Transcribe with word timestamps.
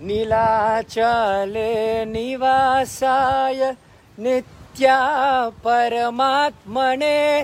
नीलाचले 0.00 2.04
निवासाय 2.04 3.70
नित्या 4.18 4.98
परमात्मने 5.64 7.42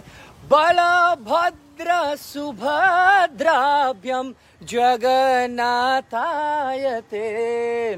बलभद्र 0.51 2.15
सुभद्राभ्यं 2.19 4.33
जगन्नाथाय 4.69 6.85
ते 7.11 7.25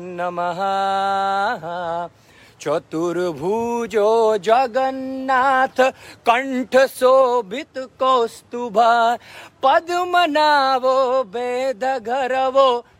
नमः। 0.00 0.60
चतुर्भुजो 2.60 4.10
जगन्नाथ 4.46 5.80
कंठ 6.28 6.76
शोभित 6.88 7.78
कौस्तुभ 8.00 8.78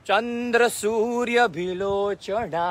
चंद्र 0.07 0.68
सूर्य 0.68 1.46
भिलोचना 1.48 2.64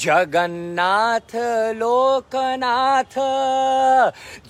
जगन्नाथ 0.00 1.34
लोकनाथ 1.76 3.14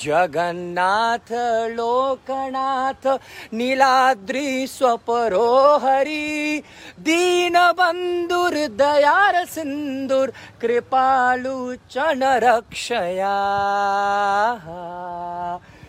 जगन्नाथ 0.05 1.33
लोकनाथ, 1.77 3.07
नीलाद्रि 3.55 4.67
स्वपरो 4.71 5.51
हरि 5.85 6.63
दीनबन्धुर 7.07 8.57
दयार 8.83 9.45
सिन्दुर 9.55 10.33
कृपालु 10.61 11.57
चन 11.91 12.23
रक्षया 12.45 13.37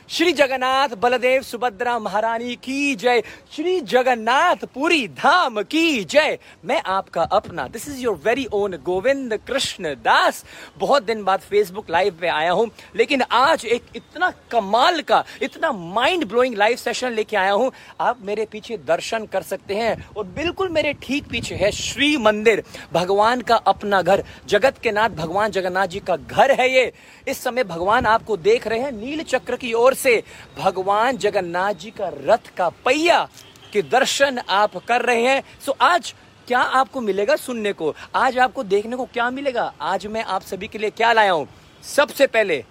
श्री 0.09 0.32
जगन्नाथ 0.32 0.90
बलदेव 0.95 1.41
सुभद्रा 1.41 1.98
महारानी 2.00 2.55
की 2.55 2.96
जय। 2.96 3.22
श्री 3.52 3.80
जगन्नाथ 3.82 4.66
पुरी 4.73 5.08
धाम 5.09 5.62
की 5.62 6.04
जय। 6.04 6.38
मैं 6.66 6.82
आपका 6.86 7.22
अपना 7.23 7.68
this 7.68 7.88
is 7.90 8.02
your 8.02 8.16
very 8.26 8.46
own 8.54 8.76
Govind 8.86 9.34
Krishna 9.48 9.94
Das. 9.96 10.44
बहुत 10.77 11.04
दिन 11.04 11.24
बाद 11.24 11.40
फेसबुक 11.40 11.90
लाइव 11.90 12.18
पे 12.21 12.27
आया 12.27 12.52
हूँ, 12.52 12.70
लेकिन 12.96 13.21
आज 13.24 13.66
एक 13.66 13.85
इतना 13.96 14.32
कमाल 14.52 15.02
का, 15.02 15.24
इतना 15.41 15.71
माइंड 15.71 16.26
ब्लोइंग 16.26 16.55
लाइव 16.55 16.77
सेशन 16.77 17.12
लेके 17.12 17.38
आया 17.38 17.51
हूँ। 17.51 17.72
आप 18.01 18.20
मेरे 18.22 18.46
पीछे 18.46 18.77
दर्शन 18.77 19.26
कर 19.26 19.41
सकते 19.44 19.76
हैं, 19.76 19.98
और 20.10 20.24
बिल्कुल 20.27 20.70
मेरे 20.70 20.94
ठीक 21.01 21.29
पीछे 21.29 21.55
है 21.55 21.72
श्री 21.72 22.16
मंदिर, 22.20 22.63
भगवान 22.94 23.41
का 23.41 23.55
अपना 23.55 24.01
घर। 24.01 24.24
जगत 24.48 24.77
के 24.77 24.91
नाथ 24.91 25.10
भगवान 25.18 25.51
जगन्नाथ 25.51 25.88
जी 25.88 25.99
का 25.99 26.16
घर 26.18 26.51
है 26.51 26.72
ये। 26.74 26.91
इस 27.27 27.44
समय 27.44 27.63
भगवान 27.66 28.05
आपको 28.05 28.38
देख 28.40 28.68
रहे 28.68 28.79
हैं, 28.79 28.91
नील 28.94 29.24
चक्र 29.26 29.55
की 29.55 29.74
ओर 29.74 29.94
से, 29.96 30.24
भगवान 30.60 31.18
जगन्नाथ 31.18 31.74
जी 31.74 31.91
का 31.91 32.12
रथ 32.13 32.55
का 32.57 32.70
पहिया 32.70 33.27
के 33.74 33.82
दर्शन 33.82 34.40
आप 34.49 34.77
कर 34.77 35.01
रहे 35.01 35.21
हैं। 35.21 35.43
सो 35.65 35.76
आज 35.82 36.13
क्या 36.48 36.60
आपको 36.60 37.01
मिलेगा 37.01 37.35
सुनने 37.35 37.74
को? 37.74 37.96
आज 38.16 38.38
आपको 38.38 38.63
देखने 38.63 38.96
को 38.96 39.05
क्या 39.05 39.29
मिलेगा? 39.29 39.73
आज 39.82 40.07
मैं 40.07 40.23
आप 40.23 40.41
सभी 40.41 40.68
के 40.68 40.77
लिए 40.77 40.90
क्या 40.90 41.13
लाया 41.13 41.32
हूँ? 41.32 41.48
सबसे 41.84 42.27
पहले, 42.27 42.63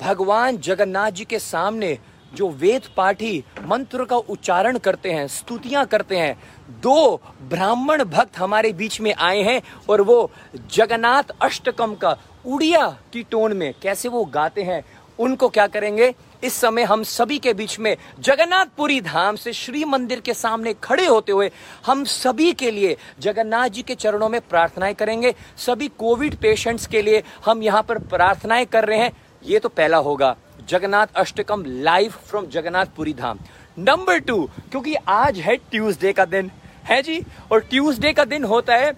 भगवान 0.00 0.58
जगन्नाथ 0.58 1.10
जी 1.10 1.24
के 1.24 1.38
सामने 1.38 1.98
जो 2.34 2.48
वेद 2.50 2.82
पाठी 2.96 3.44
मंत्र 3.62 4.04
का 4.04 4.16
उच्चारण 4.16 4.78
करते 4.78 5.12
हैं, 5.12 5.28
स्तुतियाँ 5.28 5.86
करते 5.86 6.16
हैं, 6.16 6.38
दो 6.70 7.20
ब्राह्मण 7.42 8.04
भक्त 8.04 8.38
हमारे 8.38 8.72
बीच 8.72 9.00
में 9.00 9.14
आए 9.14 9.42
हैं 9.42 9.62
और 9.88 10.00
वो 10.00 10.30
जगन्नाथ 10.70 11.22
अष्टकम 11.42 11.94
का 11.94 12.16
उड़िया 12.46 12.86
की 13.12 13.22
टोन 13.22 13.52
में 13.52 13.74
कैसे 13.82 14.08
वो 14.08 14.24
गाते 14.24 14.62
हैं 14.62 14.84
उनको 15.18 15.48
क्या 15.48 15.66
करेंगे? 15.66 16.12
इस 16.44 16.54
समय 16.54 16.82
हम 16.82 17.02
सभी 17.02 17.38
के 17.38 17.52
बीच 17.54 17.78
में 17.78 17.96
जगन्नाथपुरी 18.20 19.00
धाम 19.00 19.36
से 19.36 19.52
श्री 19.52 19.84
मंदिर 19.84 20.20
के 20.20 20.34
सामने 20.34 20.74
खड़े 20.74 21.06
होते 21.06 21.32
हुए 21.32 21.50
हम 21.86 22.04
सभी 22.06 22.52
के 22.52 22.70
लिए 22.70 22.96
जगन्नाथ 23.20 23.68
जी 23.68 23.82
के 23.82 23.94
चरणों 23.94 24.28
में 24.28 24.40
प्रार्थनाएँ 24.40 24.94
करेंगे। 24.94 25.34
सभी 25.58 25.88
कोविड 25.98 26.36
पेशेंट्स 26.36 26.86
के 26.86 27.02
लिए 27.02 27.22
हम 27.46 27.62
यहाँ 27.62 27.82
पर 27.82 27.98
प्रार्थनाएँ 28.06 28.66
कर 28.66 28.84
रहे 28.84 28.98
हैं। 28.98 29.12
ये 29.42 29.58
तो 29.58 29.68
पहला 29.70 29.96
होगा, 29.98 30.34
Jagannath 30.68 31.06
Ashtakam 31.16 31.64
live 31.66 32.12
from 32.26 32.46
Jagannath Puri 32.48 33.14
Dham. 33.14 33.38
Number 33.78 34.18
two 34.18 34.44
क्योंकि 34.70 34.94
आज 35.08 35.38
है 35.38 35.56
ट्यूसडे 35.56 36.12
का 36.12 36.24
दिन, 36.26 36.50
है 36.84 37.02
जी? 37.02 37.22
और 37.52 37.60
ट्यूसडे 37.60 38.12
का 38.12 38.24
दिन 38.24 38.44
होता 38.44 38.76
है, 38.76 38.92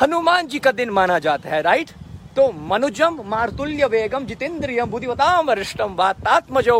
हनुमान 0.00 0.46
जी 0.46 0.58
का 0.58 0.72
दिन 0.72 0.90
माना 0.90 1.18
जाता 1.18 1.50
है 1.50 1.62
राइट 1.62 1.90
तो 2.36 2.50
मनुजम 2.70 3.20
मार्तुल्य 3.24 3.86
वेगम 3.86 4.24
जितेंद्रियम 4.26 4.90
बुद्धिवताम 4.90 5.46
वरिष्ठम 5.46 5.94
वातात्मजो 5.94 6.76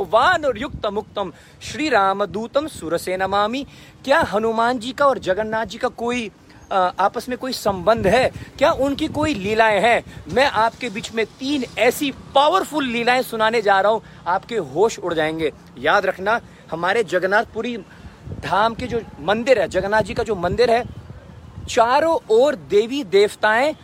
युक्त 0.56 0.87
मुक्तम 0.87 1.31
श्री 1.62 1.89
राम 1.89 2.25
दूतम 2.27 2.67
सुरसे 2.69 3.17
नमामि। 3.17 3.65
क्या 4.05 4.21
हनुमान 4.33 4.78
जी 4.78 4.93
का 4.93 5.06
और 5.06 5.19
जगन्नाथ 5.19 5.67
जी 5.67 5.78
का 5.78 5.89
कोई 5.97 6.31
आपस 6.72 7.28
में 7.28 7.37
कोई 7.39 7.53
संबंध 7.53 8.06
है? 8.06 8.31
क्या 8.59 8.71
उनकी 8.71 9.09
कोई 9.09 9.34
लीलाएँ 9.37 9.81
हैं? 9.81 10.05
मैं 10.34 10.47
आपके 10.47 10.89
बीच 10.91 11.12
में 11.15 11.25
तीन 11.41 11.65
ऐसी 11.78 12.11
पावरफुल 12.34 12.87
लीलाएँ 12.87 13.23
सुनाने 13.23 13.62
जा 13.62 13.81
रहा 13.81 13.93
हूँ। 13.93 14.03
आपके 14.27 14.56
होश 14.56 14.99
उड़ 14.99 15.15
जाएँगे। 15.15 15.53
याद 15.78 16.06
रखना, 16.06 16.41
हमारे 16.71 17.05
जगन्नाथपुरी 17.06 17.77
धाम 18.44 18.75
के 18.75 18.87
जो 18.87 19.00
मंदिर 19.23 19.61
है, 19.61 19.69
जगन्नाथ 19.69 20.03
जी 20.03 20.15
का 20.15 20.23
जो 20.23 20.34
मंदिर 20.37 20.71
है, 20.71 20.84
चारों 21.69 22.17
ओर 22.31 22.55
देवी 22.71 23.05
देवताएँ 23.06 23.75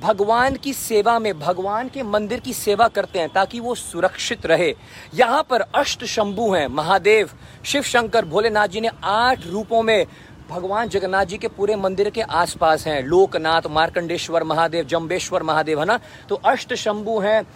भगवान 0.00 0.56
की 0.56 0.72
सेवा 0.72 1.18
में, 1.18 1.38
भगवान 1.38 1.88
के 1.88 2.02
मंदिर 2.02 2.40
की 2.40 2.52
सेवा 2.52 2.88
करते 2.88 3.18
हैं 3.18 3.28
ताकि 3.28 3.60
वो 3.60 3.74
सुरक्षित 3.74 4.46
रहे। 4.46 4.74
यहाँ 5.14 5.46
पर 5.50 5.60
अष्ट 5.60 6.04
शंभु 6.04 6.54
हैं, 6.54 6.66
महादेव, 6.66 7.30
शिव 7.64 7.82
शंकर, 7.82 8.24
भोलेनाथ 8.24 8.68
जी 8.68 8.80
ने 8.80 8.90
आठ 9.04 9.46
रूपों 9.46 9.82
में 9.82 10.06
भगवान 10.50 10.88
जगन्नाथ 10.88 11.24
जी 11.24 11.38
के 11.38 11.48
पूरे 11.48 11.76
मंदिर 11.76 12.10
के 12.10 12.20
आसपास 12.20 12.86
हैं। 12.86 13.02
लोकनाथ, 13.02 13.62
मार्कंडेश्वर 13.66 14.44
महादेव, 14.44 14.84
जम्बेश्वर 14.84 15.42
महादेव, 15.42 15.80
है 15.80 15.86
ना? 15.86 16.00
तो 16.28 16.34
अष्ट 16.34 16.74
शंभु 16.74 17.18
हैं 17.18 17.46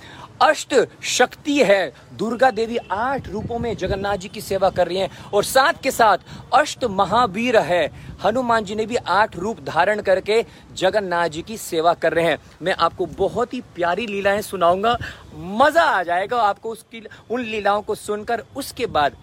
अष्ट 0.40 0.74
शक्ति 1.02 1.58
है। 1.62 1.92
दुर्गा 2.12 2.50
देवी 2.50 2.76
आठ 2.90 3.28
रूपों 3.28 3.58
में 3.58 3.76
जगन्नाथ 3.76 4.16
जी 4.16 4.28
की 4.28 4.40
सेवा 4.40 4.70
कर 4.70 4.86
रही 4.88 4.98
हैं 4.98 5.10
और 5.30 5.44
साथ 5.44 5.82
के 5.82 5.90
साथ 5.90 6.18
अष्ट 6.54 6.84
महावीर 6.84 7.56
है। 7.58 7.86
हनुमान 8.24 8.64
जी 8.64 8.74
ने 8.74 8.86
भी 8.86 8.96
आठ 8.96 9.36
रूप 9.36 9.60
धारण 9.60 10.00
करके 10.00 10.44
जगन्नाथ 10.76 11.28
जी 11.28 11.42
की 11.42 11.56
सेवा 11.56 11.94
कर 11.94 12.12
रहे 12.12 12.24
हैं। 12.24 12.38
मैं 12.62 12.74
आपको 12.78 13.06
बहुत 13.08 13.54
ही 13.54 13.60
प्यारी 13.74 14.06
लीलाएँ 14.06 14.42
सुनाऊँगा। 14.42 14.96
मज़ा 15.36 15.82
आ 15.82 16.02
जाएगा 16.02 16.40
आपको 16.42 16.70
उसकी 16.70 17.06
उन 17.30 17.40
लीलाओं 17.40 17.82
को 17.82 17.94
सुनकर। 17.94 18.44
उसके 18.56 18.86
बाद 18.88 19.16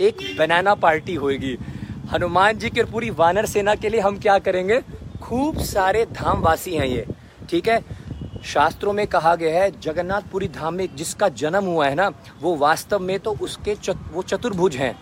एक 0.00 0.16
बनाना 0.38 0.74
पार्टी 0.74 1.14
होगी 1.14 1.56
हनुमान 2.12 2.58
जी 2.58 2.70
की 2.70 2.82
पूरी 2.82 3.10
वानर 3.10 3.46
सेना 3.46 3.74
के 3.74 3.88
लिए 3.88 4.00
हम 4.00 4.18
क्या 4.18 4.38
करेंगे? 4.38 4.80
खूब 5.22 5.58
सारे 5.60 6.04
धामवासी 6.06 6.74
हैं 6.74 6.86
ये। 6.86 7.06
ठीक 7.50 7.68
है? 7.68 7.80
शास्त्रों 8.44 8.92
में 8.92 9.06
कहा 9.06 9.34
गया 9.34 9.62
है 9.62 9.70
जगन्नाथपुरी 9.80 10.48
धाम 10.48 10.74
में 10.74 10.88
जिसका 10.96 11.28
जन्म 11.28 11.64
हुआ 11.64 11.86
है 11.86 11.94
ना 11.94 12.10
वो 12.40 12.56
वास्तव 12.56 12.98
में 12.98 13.18
तो 13.18 13.32
उसके 13.32 13.74
चत, 13.74 13.98
वो 14.12 14.22
चतुर्भुज 14.22 14.76
हैं। 14.76 14.94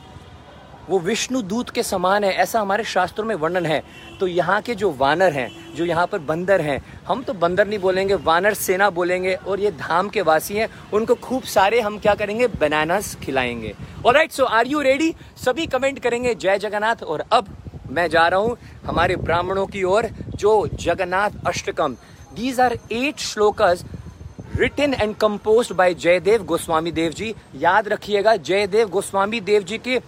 वो 0.89 0.99
विष्णु 0.99 1.41
दूत 1.43 1.71
के 1.71 1.83
समान 1.83 2.25
है 2.25 2.33
ऐसा 2.33 2.61
हमारे 2.61 2.85
शास्त्रों 2.85 3.25
में 3.27 3.35
वर्णन 3.35 3.67
है। 3.67 3.83
तो 4.21 4.27
यहाँ 4.27 4.61
के 4.63 4.75
जो 4.75 4.91
वानर 4.91 5.33
हैं 5.33 5.75
जो 5.75 5.85
यहाँ 5.85 6.07
पर 6.07 6.19
बंदर 6.21 6.61
हैं 6.61 6.81
हम 7.09 7.23
तो 7.23 7.33
बंदर 7.35 7.69
नहीं 7.69 7.79
बोलेंगे 7.79 8.15
वानर 8.15 8.55
सेना 8.55 8.89
बोलेंगे 8.91 9.35
और 9.35 9.61
ये 9.61 9.71
धाम 9.71 10.09
के 10.09 10.23
वासी 10.23 10.55
हैं 10.55 10.69
उनको 10.93 11.15
खूब 11.15 11.43
सारे 11.45 11.81
हम 11.81 11.99
क्या 11.99 12.15
करेंगे 12.15 12.47
बनानास 12.61 13.15
खिलाएँगे। 13.23 13.75
और 14.07 14.15
right 14.15 14.33
so 14.33 14.45
are 14.45 14.67
you 14.67 14.81
ready 14.81 15.15
सभी 15.45 15.67
कमेंट 15.67 15.99
करेंगे 15.99 16.35
जय 16.35 16.59
जगन्नाथ 16.59 17.03
और 17.03 17.25
अब 17.33 17.57
मैं 17.91 18.09
जा 18.09 18.27
रहा 18.29 18.41
हूँ 18.41 18.57
हमारे 18.87 19.17
ब्राह्मणों 19.19 19.67
की 19.67 19.83
ओर 19.85 20.09
जो 20.37 20.67
Jagannath 20.75 21.47
Ashtakam 21.47 21.97
These 22.39 22.59
are 22.59 22.75
eight 22.93 23.17
shlokas 23.19 23.85
written 24.57 24.95
and 24.95 25.15
compose 25.17 25.73
by 25.73 25.95
Jayadev 25.95 26.45
Goswami 26.45 26.93
Dev 26.93 27.13
ji 27.13 27.35
याद 27.55 27.89
रखिएगा 27.89 28.37
जयदेव 28.37 28.89
गोस्वामी 28.89 29.41
देव 29.41 29.63
जी 29.63 29.79
के 29.79 29.99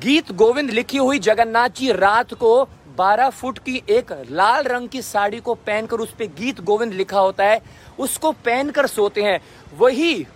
गीत 0.00 0.32
गोविंद 0.32 0.70
लिखी 0.70 0.98
हुई 0.98 1.18
जगन्नाथ 1.18 1.68
जी 1.68 1.92
रात 1.92 2.34
को 2.34 2.68
12 3.00 3.28
फुट 3.30 3.58
की 3.58 3.82
एक 3.90 4.12
लाल 4.30 4.62
रंग 4.62 4.88
की 4.88 5.02
साड़ी 5.02 5.40
को 5.40 5.54
पहनकर 5.54 5.96
उस 5.96 6.10
पर 6.10 6.24
गीत 6.24 6.60
गोविंद 6.60 6.92
लिखा 6.92 7.20
होता 7.20 7.44
है। 7.44 7.60
उसको 7.98 8.32
पहनकर 8.32 8.86
सोते 8.86 9.22
हैं। 9.22 9.40
वही 9.78 10.26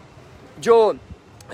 जो 0.60 0.94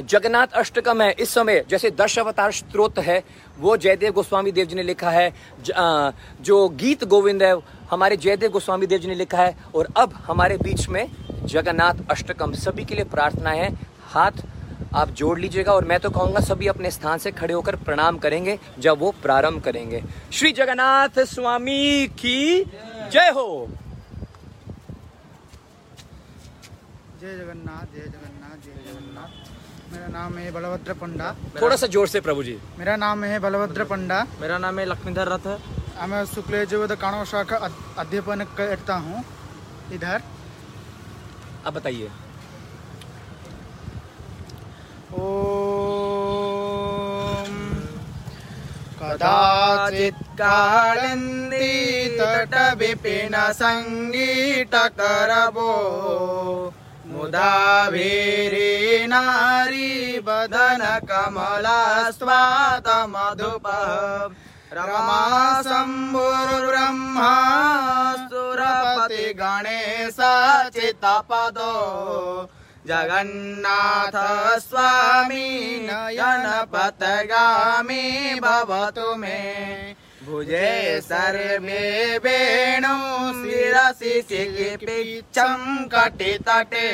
जगन्नाथ 0.01 0.47
अष्टकम 0.55 1.03
है। 1.03 1.11
इस 1.13 1.31
समय 1.31 1.65
जैसे 1.71 1.91
दश 1.91 2.19
अवतार 2.19 2.53
स्त्रोत 2.53 2.99
है, 2.99 3.23
वो 3.59 3.77
जयदेव 3.77 4.13
गोस्वामी 4.13 4.53
देव 4.53 4.67
जी 4.67 4.77
ने 4.77 4.83
लिखा 4.83 5.11
है। 5.11 5.33
जो 5.63 6.69
गीत 6.71 7.05
गोविंद 7.05 7.43
है, 7.43 7.57
हमारे 7.91 8.17
जयदेव 8.17 8.51
गोस्वामी 8.51 8.87
देव 8.87 8.99
जी 8.99 9.09
ने 9.09 9.15
लिखा 9.15 9.39
है 9.39 9.57
और 9.75 9.89
अब 9.97 10.13
हमारे 10.27 10.57
बीच 10.59 10.89
में 10.89 11.07
जगन्नाथ 11.45 11.95
अष्टकम। 12.11 12.53
सभी 12.55 12.85
के 12.85 12.95
लिए 12.95 13.05
प्रार्थना 13.07 13.51
है। 13.51 13.71
हाथ 14.05 14.45
आप 14.95 15.09
जोड़ 15.11 15.39
लीजिएगा 15.41 15.73
और 15.73 15.85
मैं 15.85 15.99
तो 16.01 16.11
कहूँगा 16.11 16.41
सभी 16.41 16.67
अपने 16.69 16.91
स्थान 16.91 17.19
से 17.19 17.31
खड़े 17.33 17.55
होकर 17.55 17.77
प्रणाम 17.79 18.19
करेंगे, 18.19 18.59
जब 18.79 18.99
वो 18.99 19.11
प्रारंभ 19.23 19.63
करेंगे। 19.63 20.03
श्री 20.33 20.53
जगन्नाथ 20.53 21.25
स्वामी 21.27 22.07
की 22.19 22.65
जय 22.65 23.31
हो। 23.31 23.69
जय 27.21 27.35
जगन्नाथ 27.35 27.95
जय 27.95 28.01
जगन्नाथ 28.01 28.57
जय 28.59 28.73
जगन्नाथ। 28.85 29.42
मेरा 29.93 30.07
नाम 30.07 30.39
है 30.39 30.53
बलभद्र 30.53 30.93
पंडा। 30.93 31.37
थोड़ा 31.63 31.77
सा 31.77 31.87
ज़ोर 31.87 32.09
से 32.09 32.21
प्रभु 32.21 32.43
जी। 32.43 32.59
मेरा 32.79 32.97
नाम 32.97 33.25
है 33.25 33.39
बलभद्र 33.39 33.85
पंडा। 33.85 34.27
मेरा 34.41 34.59
नाम 34.59 34.79
है 34.79 34.85
लक्ष्मीधर 34.85 35.29
रथ। 35.29 35.61
मैं 36.03 36.27
शुक्ल 36.27 36.55
यजुर्वेद 36.55 36.99
काणव 36.99 37.25
शाखा 37.25 37.57
अध- 37.57 37.99
अध्ययन 37.99 38.45
करता 38.45 38.95
हूँ। 38.95 39.25
इधर। 39.93 40.23
अब 41.67 41.75
बताइए। 41.75 42.11
ॐ 45.15 45.53
कदाचित् 49.03 50.23
काळन्दी 50.23 52.07
तटविपिन 52.19 53.53
सङ्गीतकरवो 53.53 54.73
मुदा 57.13 57.55
वीरे 57.93 58.73
नारी 59.07 59.91
बदन 60.27 60.83
कमला 61.09 61.83
स्वाद 62.11 62.87
मधुप 63.11 63.67
रमा 64.75 65.25
शम्भुर्ब्रह्मा 65.63 67.35
सुरपति 68.31 69.27
गणेशाचितपदो 69.41 70.17
जगन्नाथ 72.89 74.17
स्वामी 74.61 75.49
नयन 75.83 76.47
पतगामी 76.73 78.07
भवतु 78.41 79.09
मे। 79.17 79.43
भुजे 80.27 81.01
सर्वे 81.01 82.19
वेणु 82.19 82.97
शिरसि 83.39 84.23
शिलिपिच्छं 84.29 85.85
कटितटे 85.85 86.91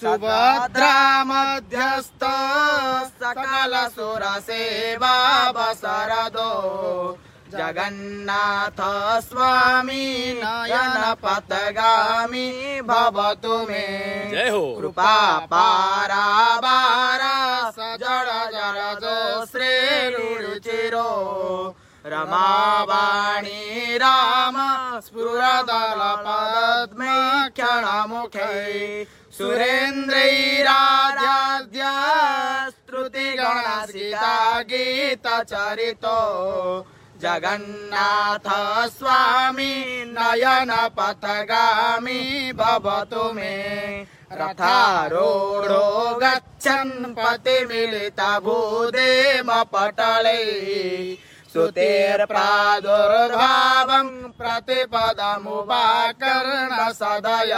सुभद्रा 0.00 0.96
मध्यस्थ 1.24 2.22
सकलसुरसेवा 3.22 5.16
वसरदो 5.56 6.52
जगन्नाथ 7.52 8.80
स्वामी 9.20 10.06
नयन 10.34 10.96
पथगामी 11.22 12.48
भवतु 12.80 13.56
मे। 13.68 13.86
जय 14.30 14.48
हो। 14.48 14.64
कृपा 14.80 15.14
पारावारा 15.52 17.36
सजड 17.70 18.28
जरजो 18.54 19.18
श्रीरुचिरो 19.46 21.10
रमावाणी 22.06 23.96
राम 23.96 24.56
स्फुरदल 25.00 26.00
पद्मे 26.24 27.18
क्षणमुखे 27.50 28.54
सुरेन्द्रैराध्याद्य 29.32 30.22
स्तुतिगणसिता 32.70 34.34
गीतचरितो। 34.70 36.18
जगन्नाथ 37.22 38.88
स्वामी 38.88 40.04
नयन 40.06 40.88
पथगामी 40.98 42.52
भवतु 42.52 43.32
मे। 43.32 44.06
रथारूढो 44.32 46.18
गच्छन् 46.18 47.14
पतिमिलित 47.14 48.20
भूदेम 48.20 49.64
पटले। 49.74 50.42
सुतेर्प्रादुर्भावम् 51.52 54.38
प्रतिपदमुपाकर्ण 54.38 56.92
सदय। 56.92 57.52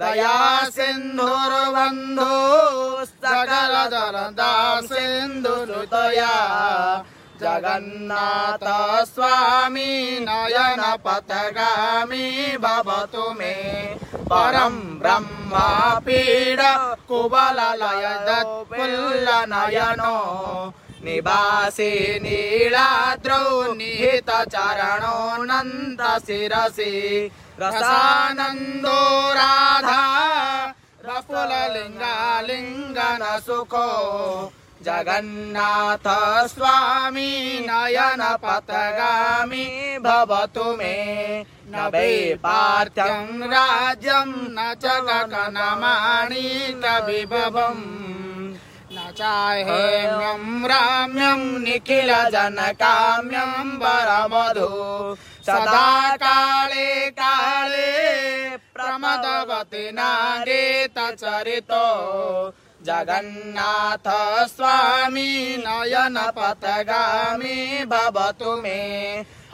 दया 0.00 0.70
सिन्धुर्बन्धु 0.70 2.24
सकल 3.04 3.88
जलदा 3.92 4.80
सिन्धुरुतया 4.80 6.34
जगन्नाथ 7.42 8.64
स्वामी 9.06 9.92
नयन 10.20 10.82
पथगामी 11.04 12.26
भवतु 12.56 13.24
मे। 13.30 13.54
परं 14.30 14.74
ब्रह्म 15.00 15.52
पीड 16.06 16.60
कुबललय 17.08 18.04
पुल्लनयनो 18.70 20.16
निवासी 21.04 21.92
नीलाद्रौ 22.22 23.46
निहित 23.74 24.30
चरणो 24.52 25.18
नन्द 25.44 26.00
शिरसि। 26.26 26.94
रसानन्दो 27.60 29.00
राधा। 29.32 30.02
रपुललिङ्गालिङ्गन 31.06 32.02
सुखो 33.46 33.88
जगन्नाथ 34.86 36.06
स्वामी 36.48 37.32
नयन 37.60 38.22
पथगामी 38.44 39.98
भवतु 39.98 40.64
मे। 40.76 40.96
न 41.68 41.90
वै 41.94 42.34
पार्थ्यं 42.34 43.24
राज्यं, 43.48 44.28
न 44.28 44.74
च 44.82 44.84
गगनमाणि 44.84 46.74
न 46.76 46.98
विभवम्। 47.06 47.84
न 48.92 49.12
चाहेम्यं 49.16 50.44
राम्यं 50.68 51.40
निखिल 51.60 52.10
जनकाम्यं 52.30 53.52
वरमधु 53.78 54.70
सदा 55.46 56.16
काले 56.16 57.10
काले 57.10 57.92
प्रमदवति 58.56 59.90
नागेत 59.94 60.98
चरितो। 60.98 61.86
जगन्नाथ 62.86 64.06
स्वामी 64.48 65.32
नयन 65.56 66.16
पथगामी 66.38 67.84
भवतु 67.84 68.56
मे। 68.62 68.80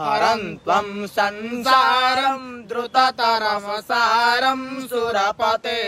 हरन् 0.01 0.57
त्वं 0.57 1.07
संसारं 1.07 2.41
द्रुततरमसारं 2.69 4.62
सुरपते। 4.87 5.81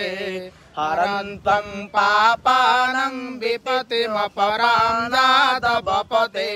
हरन् 0.79 1.39
त्वं 1.39 1.87
पापानं 1.87 3.17
विपतिमपरां 3.39 5.09
दादवपते 5.09 6.51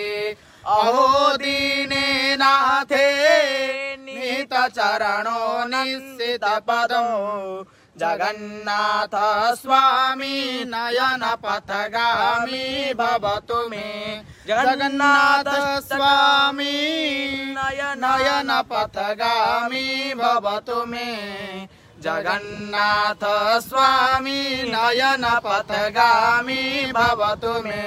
अहो 0.66 1.37
दीने 1.37 2.37
नाथे 2.37 3.07
निहित 3.97 4.54
चरणो 4.76 5.42
निश्चित 5.64 6.45
पदो 6.45 7.04
जगन्नाथ 7.99 9.14
स्वामी 9.55 10.64
नयन 10.64 11.23
पथगामी 11.45 12.95
भवतु 12.95 13.69
मे। 13.69 13.88
जगन्नाथ 14.49 15.81
स्वामी 15.81 16.76
नयन 17.97 18.62
पथगामी 18.73 20.14
भवतु 20.14 20.85
मे। 20.87 21.09
जगन्नाथ 22.00 23.25
स्वामी 23.61 24.43
नयन 24.62 25.25
पथगामी 25.47 26.93
भवतु 26.93 27.62
मे। 27.62 27.85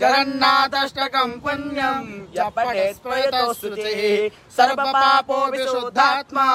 जगन्नाथष्टकं 0.00 1.30
पुण्यं 1.40 2.04
यपठे 2.36 2.84
स्मृतो 2.92 3.52
शुचिः 3.54 4.02
सर्वपापो 4.56 5.38
विशुद्धात्मा 5.52 6.48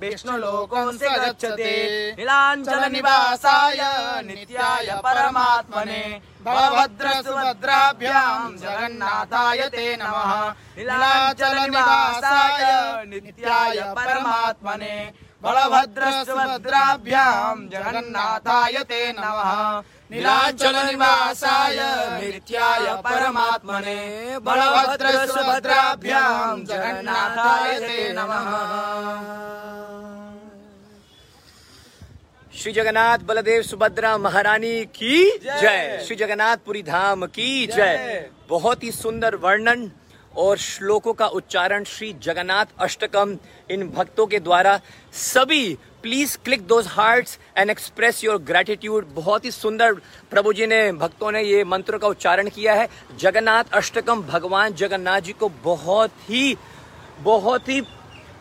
विष्णुलोकं 0.00 0.88
गच्छति 1.02 1.74
नीलाञ्चलनिवासाय 2.18 3.80
नित्याय 4.26 4.88
परमात्मने 5.04 6.02
बलभद्र 6.46 7.06
सुभद्राभ्यां 7.22 8.34
जगन्नाथाय 8.58 9.60
ते 9.68 9.86
नमः। 9.96 10.30
नीलाचलनिवासाय 10.78 12.62
नित्याय 13.06 13.80
परमात्मने 13.96 14.96
बलभद्र 15.44 16.10
सुभद्राभ्यां 16.26 17.56
जगन्नाथाय 17.72 18.76
ते 18.90 19.00
नमः 19.12 19.52
नीलाचल 20.10 20.76
निवासाय 20.86 21.76
नित्याय 22.20 22.86
परमात्मने 23.02 24.38
बलभद्र 24.42 25.26
सुभद्राभ्यां 25.26 26.64
जगन्नाथाय 26.66 27.78
ते 27.80 28.12
नमः। 28.12 28.48
श्री 32.52 32.72
जगन्नाथ 32.72 33.18
बलदेव 33.28 33.62
सुभद्रा 33.62 34.16
महारानी 34.18 34.84
की 34.96 35.38
जय। 35.38 36.04
श्री 36.06 36.16
जगन्नाथपुरी 36.16 36.82
धाम 36.82 37.26
की 37.28 37.66
जय। 37.66 38.30
बहुत 38.48 38.82
ही 38.84 38.90
सुंदर 38.92 39.36
वर्णन 39.36 39.90
और 40.34 40.56
श्लोकों 40.58 41.12
का 41.12 41.26
उच्चारण 41.38 41.84
श्री 41.84 42.12
जगन्नाथ 42.22 42.66
अष्टकम 42.80 43.36
इन 43.70 43.88
भक्तों 43.90 44.26
के 44.26 44.38
द्वारा 44.40 44.78
सभी 45.12 45.78
please 46.02 46.36
click 46.44 46.66
those 46.66 46.86
hearts 46.88 47.38
and 47.56 47.70
express 47.70 48.22
your 48.24 48.38
gratitude 48.40 49.06
बहुत 49.14 49.44
ही 49.44 49.50
सुंदर 49.50 49.94
प्रभु 50.30 50.52
जी 50.52 50.66
ने, 50.66 50.92
भक्तों 50.92 51.30
ने 51.32 51.42
ये 51.42 51.64
मंत्र 51.64 51.98
का 51.98 52.08
उच्चारण 52.08 52.48
किया 52.48 52.74
है। 52.74 52.88
जगन्नाथ 53.18 53.72
अष्टकम, 53.72 54.22
भगवान 54.22 54.74
जगन्नाथ 54.74 55.20
जी 55.20 55.32
को 55.32 55.48
बहुत 55.64 56.10
ही 56.28 56.56
बहुत 57.20 57.68
ही, 57.68 57.80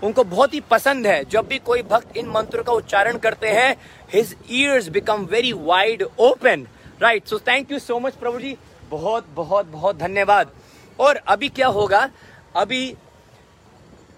उनको 0.04 0.24
बहुत 0.26 0.54
ही 0.54 0.60
पसंद 0.62 1.08
है। 1.08 1.24
जब 1.26 1.48
भी 1.48 1.58
कोई 1.60 1.82
भक्त 1.84 2.18
इन 2.18 2.30
मंत्रों 2.30 2.64
का 2.64 2.74
उच्चारण 2.74 3.18
करते 3.18 3.48
हैं 3.50 3.76
his 4.14 4.36
ears 4.52 4.88
become 4.90 5.26
very 5.26 5.54
wide 5.54 6.04
open 6.20 6.68
right 7.02 7.28
so 7.28 7.40
thank 7.40 7.72
you 7.72 7.80
so 7.80 8.00
much 8.00 8.14
प्रभु 8.16 8.40
जी। 8.40 8.56
बहुत 8.90 9.26
बहुत 9.36 9.66
बहुत 9.66 9.98
धन्यवाद। 9.98 10.52
और 11.00 11.16
अभी 11.28 11.50
क्या 11.50 11.68
होगा? 11.70 12.10
अभी 12.56 12.96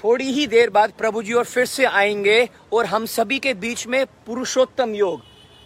थोड़ी 0.04 0.32
ही 0.32 0.46
देर 0.48 0.70
बाद 0.70 0.92
प्रभु 0.92 1.24
जी 1.24 1.34
और 1.34 1.44
फिर 1.44 1.66
से 1.66 1.86
आएँगे 1.86 2.50
और 2.74 2.86
हम 2.86 3.06
सभी 3.06 3.40
के 3.40 3.54
बीच 3.54 3.88
में 3.88 4.06
पुरुषोत्तम 4.26 4.94
योग, 4.96 5.22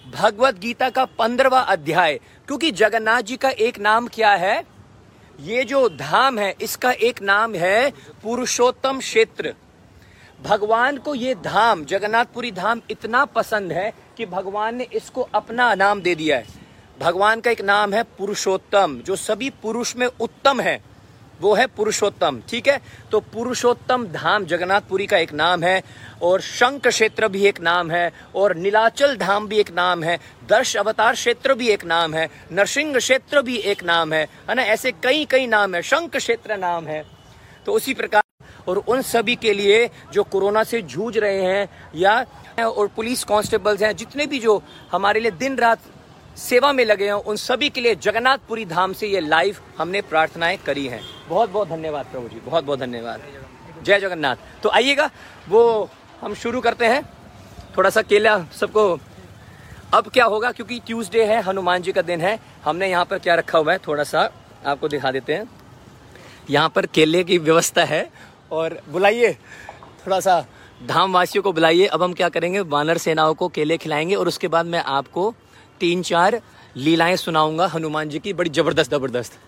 भगवत 0.06 0.56
गीता 0.56 0.90
का 0.90 1.06
पंद्रवा 1.06 1.60
अध्याय, 1.60 2.20
क्योंकि 2.48 2.72
जगन्नाथ 2.72 3.22
जी 3.22 3.38
का 3.38 3.50
एक 3.50 3.80
नाम 3.80 4.08
क्या 4.08 4.32
है? 4.32 4.64
ये 5.40 5.64
जो 5.64 5.88
धाम 5.90 6.40
है, 6.40 6.54
इसका 6.62 6.92
एक 6.92 7.22
नाम 7.22 7.56
है 7.56 7.92
पुरुषोत्तम 8.24 9.00
क्षेत्र। 9.00 9.54
भगवान 10.44 10.98
को 10.98 11.16
ये 11.16 11.36
धाम, 11.36 11.84
जगन्नाथपुरी 11.86 12.52
धाम 12.52 12.82
इतना 12.90 13.24
पसंद 13.26 13.72
है 13.72 13.92
कि 14.18 14.26
भगवान 14.26 14.76
ने 14.76 14.88
इसको 14.94 15.22
अपना 15.34 15.74
नाम 15.76 16.02
दे 16.02 16.16
दिया 16.16 16.38
है। 16.38 16.46
भगवान 17.00 17.42
का 17.42 17.52
एक 17.52 17.62
नाम 17.62 17.94
है 17.94 18.04
पुरुषोत्तम, 18.18 19.00
जो 19.06 19.16
सभी 19.16 19.50
पुरुष 19.50 19.96
में 19.96 20.08
उत्तम 20.08 20.62
है। 20.62 20.95
वो 21.42 21.54
है 21.54 21.66
पुरुषोत्तम, 21.68 22.42
ठीक 22.50 22.68
है? 22.68 22.80
तो 23.12 23.20
पुरुषोत्तम 23.34 24.06
धाम 24.06 24.46
जगन्नाथपुरी 24.46 25.06
का 25.06 25.18
एक 25.18 25.34
नाम 25.34 25.64
है, 25.64 25.82
और 26.22 26.42
शंख 26.42 26.88
क्षेत्र 26.88 27.28
भी 27.28 27.46
एक 27.48 27.62
नाम 27.62 27.92
है, 27.92 28.12
और 28.36 28.56
नीलाचल 28.56 29.16
धाम 29.18 29.48
भी 29.48 29.60
एक 29.60 29.72
नाम 29.72 30.04
है, 30.04 30.18
दर्श 30.50 30.76
अवतार 30.78 31.14
क्षेत्र 31.14 31.54
भी 31.54 31.70
एक 31.70 31.86
नाम 31.86 32.14
है, 32.14 32.28
नरसिंह 32.52 32.98
क्षेत्र 32.98 33.42
भी 33.42 33.58
एक 33.58 33.84
नाम 33.84 34.14
है 34.14 34.24
है 34.50 34.56
ना? 34.56 34.62
ऐसे 34.64 34.92
कई 35.04 35.26
कई 35.26 35.48
नाम 35.48 35.76
है, 35.76 35.82
शंख 35.82 36.16
क्षेत्र 36.16 36.58
नाम 36.58 36.88
है। 36.88 37.04
तो 37.66 37.74
उसी 37.74 37.94
प्रकार, 37.94 38.22
और 38.68 38.78
उन 38.78 39.02
सभी 39.02 39.36
के 39.36 39.54
लिए 39.54 39.90
जो 40.14 40.24
कोरोना 40.24 40.64
से 40.64 40.82
जूझ 40.82 41.18
रहे 41.18 41.42
हैं, 41.42 41.68
या, 41.96 42.26
और 42.60 42.88
पुलिस 42.88 43.24
कांस्टेबल्स 43.24 43.82
हैं, 43.82 43.96
जितने 43.96 44.26
भी 44.26 44.40
जो 44.40 44.62
हमारे 44.92 45.20
लिए 45.20 45.32
दिन 45.32 45.58
रात 45.58 45.80
सेवा 46.38 46.72
में 46.74 46.84
लगे 46.86 47.06
हैं, 47.06 47.14
उन 47.14 47.36
सभी 47.36 47.70
के 47.70 47.82
लिए 47.82 47.96
जगन्नाथपुरी 47.96 48.66
धाम 48.66 48.94
से 48.94 49.08
ये 49.08 49.20
लाइव 49.20 49.58
हमने 49.78 50.02
प्रार्थनाएँ 50.02 50.58
करी 50.58 50.86
हैं। 50.88 51.02
बहुत 51.30 51.50
बहुत 51.50 51.68
धन्यवाद 51.68 52.06
प्रभु 52.06 52.28
जी 52.30 52.40
बहुत 52.46 52.64
बहुत 52.64 52.80
धन्यवाद। 52.80 53.22
जय 53.84 54.00
जगन्नाथ। 54.00 54.36
तो 54.64 54.70
आइएगा, 54.70 55.10
वो 55.50 55.90
हम 56.22 56.34
शुरू 56.34 56.62
करते 56.62 56.86
हैं। 56.86 57.04
थोड़ा 57.78 57.90
सा 57.90 58.02
केला 58.02 58.38
सबको, 58.60 59.00
अब 59.94 60.10
क्या 60.10 60.26
होगा, 60.26 60.52
क्योंकि 60.52 60.80
ट्यूसडे 60.80 61.26
है, 61.26 61.42
हनुमान 61.42 61.82
जी 61.82 61.92
का 61.92 62.02
दिन 62.02 62.22
है। 62.22 62.40
हमने 62.64 62.90
यहाँ 62.90 63.06
पर 63.06 63.20
क्या 63.20 63.36
रखा 63.36 63.58
हुआ 63.58 63.72
है 63.72 63.78
थोड़ा 63.78 64.04
सा 64.04 64.30
आपको 64.66 64.88
दिखा 64.88 65.12
देते 65.12 65.34
हैं। 65.34 65.50
यहाँ 66.50 66.70
पर 66.70 66.86
केले 66.86 67.24
की 67.24 67.38
व्यवस्था 67.38 67.84
है, 67.84 68.10
और 68.52 68.80
बुलाइए 68.90 69.34
थोड़ा 70.06 70.20
सा 70.20 70.46
धाम 70.86 71.14
वासियों 71.14 71.44
को 71.44 71.54
बुलाइए। 71.54 71.86
अब 71.86 72.04
हम 72.04 72.14
क्या 72.14 72.30
करेंगे 72.30 72.60
वानर 72.60 72.98
सेनाओं 72.98 73.34
को 73.34 73.48
केले 73.48 73.78
खिलाएँगे, 73.78 74.16
और 74.16 74.28
उसके 74.28 74.48
बाद 74.48 74.66
मैं 74.66 74.84
आपको 74.84 75.34
तीन 75.80 76.02
चार 76.04 76.42
लीलाएँ 76.78 77.16
सुनाऊँगा 77.18 77.66
हनुमान 77.68 78.10
जी 78.10 78.20
की, 78.20 78.34
बड़ी 78.34 78.50
ज़बरदस्त 78.50 78.92
ज़बरदस्त। 78.92 79.40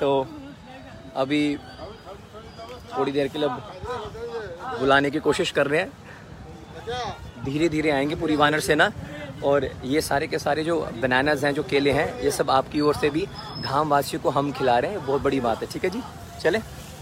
तो 0.00 0.26
अभी 1.16 1.56
थोड़ी 2.96 3.12
देर 3.12 3.28
के 3.28 3.38
लिए 3.38 3.48
बुलाने 4.78 5.10
की 5.10 5.18
कोशिश 5.20 5.50
कर 5.50 5.66
रहे 5.66 5.80
हैं। 5.80 5.92
धीरे 7.44 7.68
धीरे 7.68 7.90
आएँगे 7.90 8.14
पूरी 8.14 8.36
वानर 8.36 8.60
सेना 8.60 8.90
और 9.44 9.68
ये 9.84 10.00
सारे 10.00 10.26
के 10.26 10.38
सारे 10.38 10.64
जो 10.64 10.80
बनानाज 11.02 11.44
हैं, 11.44 11.52
जो 11.54 11.62
केले 11.62 11.92
हैं, 11.92 12.22
ये 12.22 12.30
सब 12.30 12.50
आपकी 12.50 12.80
ओर 12.80 12.94
से 12.94 13.10
भी 13.10 13.26
धाम 13.60 13.88
वासियों 13.88 14.22
को 14.22 14.30
हम 14.30 14.52
खिला 14.52 14.78
रहे 14.78 14.90
हैं। 14.90 15.06
बहुत 15.06 15.22
बड़ी 15.22 15.40
बात 15.40 15.62
है, 15.62 15.68
ठीक 15.72 15.84
है 15.84 15.90
जी? 15.90 16.02
चले। 16.42 16.58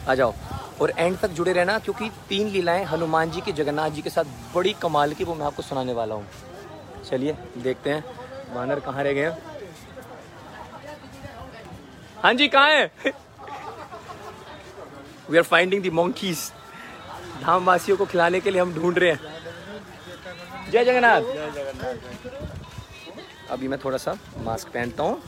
आ 0.09 0.15
जाओ। 0.15 0.35
और 0.81 0.91
एंड 0.91 1.19
तक 1.19 1.31
जुड़े 1.31 1.53
रहना, 1.53 1.79
क्योंकि 1.79 2.11
तीन 2.29 2.49
लीलाएँ 2.49 2.85
हनुमान 2.85 3.31
जी 3.31 3.41
की, 3.41 3.53
जगन्नाथ 3.53 3.91
जी 3.91 4.03
के 4.03 4.11
साथ 4.11 4.25
बड़ी 4.55 4.73
कमाल 4.83 5.13
की, 5.15 5.25
वो 5.25 5.35
मैं 5.35 5.47
आपको 5.47 5.63
सुनाने 5.63 5.93
वाला 5.93 6.15
हूँ। 6.15 6.27
चलिए, 7.05 7.37
देखते 7.59 7.91
हैं 7.91 8.05
वानर 8.55 8.81
कहाँ 8.81 9.03
रह 9.05 9.13
गए 9.13 9.33
हाँ। 12.19 12.33
जी, 12.35 12.49
कहाँ 12.49 12.71
है? 12.71 12.91
We 15.31 15.37
are 15.37 15.43
finding 15.45 15.83
the 15.83 15.91
monkeys 15.91 16.51
धाम 17.43 17.65
वासियों 17.65 17.97
को 17.97 18.07
खिलाने 18.07 18.41
के 18.41 18.51
लिए 18.51 18.61
हम 18.61 18.75
ढूंढ 18.75 18.99
रहे 18.99 19.11
हैं। 19.11 19.21
जय 20.71 20.85
जगन्नाथ। 20.85 21.23
अभी 23.51 23.69
मैं 23.69 23.79
थोड़ा 23.85 23.99
सा 23.99 24.17
मास्क 24.39 24.69
पहनता 24.69 25.03
हूँ। 25.03 25.23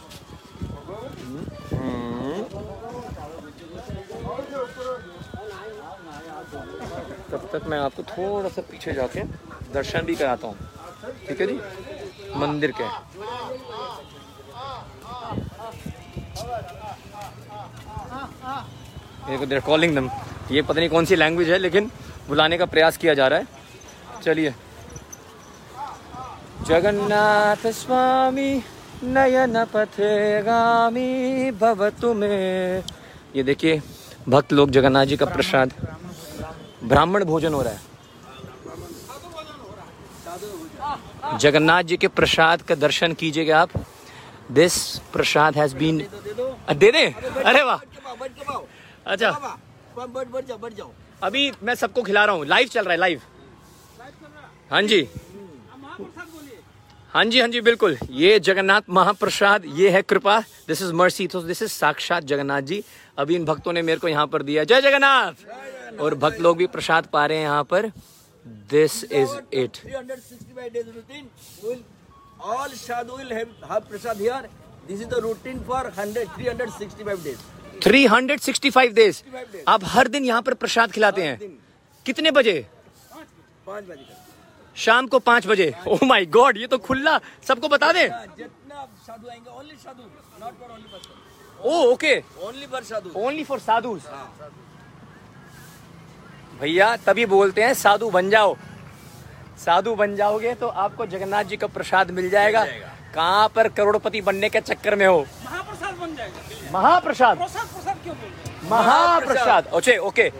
तब 7.31 7.49
तक 7.53 7.67
मैं 7.67 7.79
आपको 7.79 8.03
थोड़ा 8.05 8.49
सा 8.49 8.63
पीछे 8.71 8.93
जाके 8.93 9.23
दर्शन 9.75 10.01
भी 10.07 10.15
कराता 10.15 10.47
हूँ। 10.47 10.57
ठीक 11.29 11.41
है 11.41 11.47
जी? 11.47 11.61
मंदिर 12.37 12.73
के। 12.81 12.85
देर 19.47 19.61
कॉलिंग 19.61 19.95
दम 19.97 20.11
ये 20.51 20.63
पता 20.63 20.79
नहीं 20.79 20.89
कौन 20.91 21.05
सी 21.05 21.17
लैंग्वेज 21.17 21.51
है, 21.51 21.59
लेकिन 21.59 21.91
बुलाने 22.29 22.59
का 22.59 22.67
प्रयास 22.67 22.97
किया 22.97 23.15
जा 23.15 23.27
रहा 23.29 23.39
है। 23.39 23.47
चलिए। 24.23 24.55
जगन्नाथ 26.67 27.67
स्वामी, 27.73 28.53
नयन 29.05 29.65
पथेगामी 29.65 31.51
भवतु 31.61 32.13
में 32.15 32.83
ये 33.37 33.43
देखिए, 33.43 33.81
भक्त 34.29 34.53
लोग 34.53 34.71
जगन्नाथ 34.71 35.07
जी 35.07 35.17
का 35.17 35.27
प्रसाद 35.27 35.73
ब्राह्मण 36.85 37.25
भोजन 37.25 37.55
हो 37.55 37.63
रहा 37.63 37.73
है। 37.73 37.93
जगन्नाथ 41.39 41.83
जी 41.83 41.97
के 41.97 42.09
प्रसाद 42.11 42.63
का 42.63 42.75
दर्शन 42.77 43.13
कीजिएगा 43.15 43.61
आप। 43.61 43.71
दिस 44.53 44.75
प्रसाद 45.13 45.57
हैज़ 45.57 45.77
बीन 45.77 45.99
दे 45.99 46.91
दे? 46.93 47.05
अरे 47.45 47.63
वाह। 47.63 47.79
अच्छा। 49.07 49.31
अभी 51.23 51.53
मैं 51.63 51.75
सबको 51.75 52.03
खिला 52.03 52.25
रहा 52.25 52.35
हूँ। 52.35 52.47
लाइव 52.47 52.69
चल 52.69 52.83
रहा 52.83 52.93
है 52.93 52.99
लाइव 52.99 53.21
हाँ 54.71 54.83
जी। 54.83 55.09
हाँ 57.13 57.25
जी 57.25 57.41
हाँ 57.41 57.49
जी, 57.49 57.61
बिल्कुल। 57.61 57.97
ये 58.11 58.39
जगन्नाथ 58.41 58.81
महाप्रसाद, 58.91 59.63
ये 59.77 59.91
है 59.91 60.03
कृपा। 60.03 60.39
दिस 60.69 60.83
इज़ 60.83 60.93
मर्सी 60.93 61.27
तो 61.27 61.41
दिस 61.43 61.63
इज़ 61.63 61.71
साक्षात 61.71 62.25
जगन्नाथ 62.25 62.63
जी। 62.63 62.83
अभी 63.19 63.35
इन 63.37 63.45
भक्तों 63.45 63.73
ने 63.73 63.83
मेरे 63.83 63.99
को 63.99 64.09
यहाँ 64.09 64.27
पर 64.27 64.43
दिया। 64.43 64.65
जय 64.65 64.81
जगन्नाथ! 64.81 65.33
और 66.01 66.15
भक्त 66.25 66.41
लोग 66.41 66.57
भी 66.59 66.67
प्रसाद 66.77 67.07
पा 67.13 67.27
रहे 67.27 67.39
हैं 67.39 67.45
यहाँ 67.45 67.65
पर। 67.65 67.91
This 68.71 69.05
is 69.05 69.31
it 69.55 69.73
all 72.45 72.73
sadhu 72.79 73.17
will 73.19 73.31
have, 73.35 73.53
have 73.69 73.85
prasad 73.91 74.19
here. 74.19 74.41
This 74.89 75.01
is 75.03 75.09
the 75.09 75.21
routine 75.27 75.61
for 75.69 75.79
100, 75.91 76.25
365 76.33 77.23
days. 77.27 77.39
365 77.85 78.93
days 78.95 79.23
आप 79.69 79.85
हर 79.93 80.09
दिन 80.09 80.25
यहाँ 80.25 80.43
पर 80.43 80.55
प्रसाद 80.55 80.93
खिलाते 80.93 81.23
हैं। 81.23 81.37
कितने 82.07 82.31
बजे? 82.31 82.55
पाँच 83.67 83.85
बजे 83.85 84.07
शाम 84.77 85.07
को 85.07 85.19
पाँच 85.19 85.47
बजे। 85.47 85.73
ओ 85.89 85.99
माय 86.05 86.27
गॉड 86.37 86.57
ये 86.59 86.67
तो 86.67 86.79
खुला। 86.79 87.19
सबको 87.49 87.69
बता 87.69 87.93
दे। 87.93 88.05
हाँ, 88.09 88.27
जितना 88.37 88.87
साधु 89.07 89.29
आएँगे 89.29 89.51
only 89.51 89.77
sadhu 89.77 90.03
not 90.43 90.55
for 90.61 90.71
only 90.71 90.89
person 90.93 91.69
oh 91.69 91.93
okay 91.93 92.15
only 92.47 92.67
for 92.67 92.83
sadhu. 92.85 93.09
Only 93.17 93.45
for 93.45 93.59
sadhu. 93.71 93.99
भैया 96.61 96.95
तभी 97.07 97.27
बोलते 97.27 97.63
हैं 97.63 97.75
साधु 97.75 98.11
बन 98.11 98.31
जाओ। 98.31 98.57
साधु 99.59 99.95
बन 99.95 100.15
जाओगे 100.17 100.55
तो 100.55 100.69
आपको 100.69 101.07
जगन्नाथ 101.07 101.45
जी 101.45 101.57
का 101.57 101.67
प्रसाद 101.69 102.11
मिल 102.11 102.29
जाएगा। 102.31 102.65
कहाँ 103.15 103.49
पर 103.57 103.69
करोड़पति 103.71 104.21
बनने 104.21 104.49
के 104.49 104.61
चक्कर 104.63 104.95
में 104.95 105.07
हो? 105.07 105.21
महाप्रसाद 105.45 105.95
बन 105.95 106.15
जाएगा। 106.17 106.73
महाप्रसाद? 106.73 107.39
प्रसाद 107.39 107.67
प्रसाद 107.69 107.97
क्यों 108.03 108.17
बोल 108.17 108.29
रहे? 108.29 108.69
महाप्रसाद। 108.71 109.67
Okay 109.75 109.97
okay. 110.09 110.31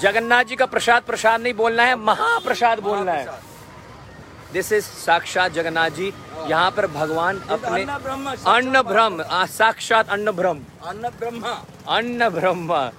जगन्नाथ 0.00 0.44
जी 0.44 0.56
का 0.56 0.66
प्रसाद 0.66 1.02
प्रसाद 1.02 1.40
नहीं 1.40 1.54
बोलना 1.54 1.82
है 1.82 1.96
महाप्रसाद 1.96 2.80
बोलना 2.80 3.12
है। 3.12 3.40
दिस 4.52 4.72
इज़ 4.72 4.84
साक्षात 4.84 5.52
जगन्नाथ 5.52 5.90
जी। 5.90 6.12
यहाँ 6.48 6.70
पर 6.70 6.86
भगवान 6.88 7.38
अपने 7.50 7.82
अन्न 7.82 8.82
ब्रह्म 8.82 9.22
अन्न 9.22 9.46
साक्षात 9.48 10.08
अन्न 10.10 10.32
ब्रह्म 10.32 10.64
अन्न 10.84 11.08
ब्रह्मा 11.20 11.52
अन्न 11.88 12.28
ब्रह्म 12.30 12.90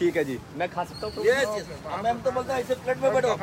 ठीक 0.00 0.16
है 0.16 0.24
जी। 0.24 0.38
मैं 0.58 0.68
खा 0.72 0.82
सकता 0.84 1.06
हूँ? 1.06 2.02
मैम 2.02 2.20
तो 2.20 2.30
बोलता 2.32 2.54
है 2.54 2.60
ऐसे 2.60 2.74
प्लेट 2.74 2.98
में 2.98 3.12
बैठो। 3.14 3.34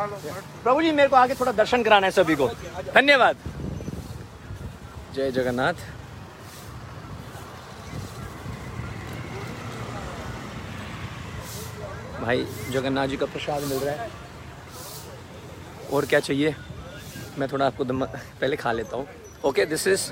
प्रभु 0.63 0.81
जी 0.81 0.91
मेरे 0.91 1.09
को 1.09 1.15
आगे 1.15 1.33
थोड़ा 1.39 1.51
दर्शन 1.53 1.83
कराना 1.83 2.07
है 2.07 2.11
सभी 2.11 2.35
को। 2.35 2.47
धन्यवाद। 2.93 3.37
जय 5.15 5.31
जगन्नाथ। 5.31 5.73
भाई 12.21 12.45
जगन्नाथ 12.71 13.07
जी 13.07 13.17
का 13.17 13.25
प्रसाद 13.27 13.63
मिल 13.63 13.77
रहा 13.79 13.93
है। 13.95 14.09
और 15.93 16.05
क्या 16.05 16.19
चाहिए? 16.19 16.55
मैं 17.37 17.47
थोड़ा 17.51 17.65
आपको 17.67 17.83
दम 17.85 18.05
पहले 18.05 18.55
खा 18.55 18.71
लेता 18.71 18.97
हूँ। 18.97 19.07
Okay 19.45 19.65
this 19.65 19.87
is 19.87 20.11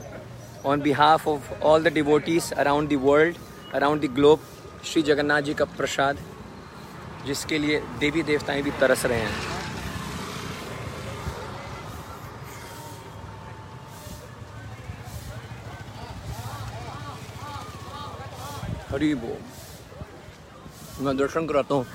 on 0.65 0.81
behalf 0.81 1.27
of 1.27 1.51
all 1.63 1.83
the 1.83 1.93
devotees 1.93 2.51
around 2.53 2.89
the 2.89 3.01
world 3.03 3.37
around 3.73 4.01
the 4.01 4.13
globe 4.15 4.39
Shri 4.85 5.01
Jagannath 5.03 5.41
ji 5.41 5.53
का 5.53 5.65
प्रसाद। 5.77 6.17
जिसके 7.25 7.57
लिए 7.57 7.79
देवी 7.99 8.23
देवताएँ 8.23 8.61
भी 8.61 8.71
तरस 8.71 9.05
रहे 9.05 9.19
हैं। 9.19 9.33
हरी 18.91 19.13
बोल। 19.15 21.05
मैं 21.05 21.17
दर्शन 21.17 21.47
कराता 21.47 21.75
हूँ। 21.75 21.85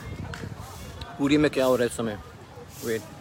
पूरी 1.19 1.37
में 1.37 1.51
क्या 1.51 1.65
हो 1.65 1.77
रहा 1.77 1.83
है 1.83 1.91
इस 1.91 1.97
समय? 1.97 2.19
वेट 2.85 3.20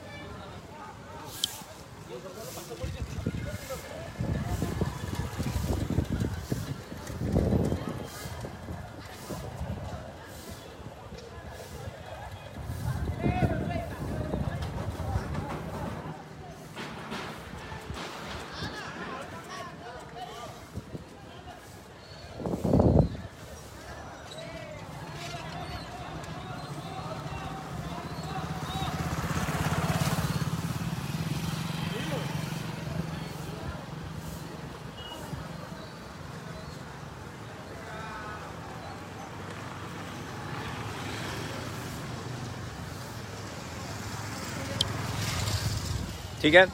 ठीक 46.41 46.55
है? 46.55 46.65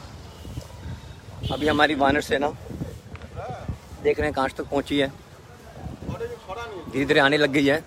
अभी 1.52 1.68
हमारी 1.68 1.96
वानर 1.96 2.22
सेना 2.22 2.50
देख 4.04 4.20
रहे 4.20 4.28
हैं 4.28 4.34
कहाँ 4.34 4.50
तक 4.58 4.70
पहुँची 4.70 5.00
है। 5.00 5.08
धीरे 6.92 7.06
धीरे 7.06 7.20
आने 7.20 7.38
लग 7.38 7.52
गई 7.52 7.66
है। 7.66 7.84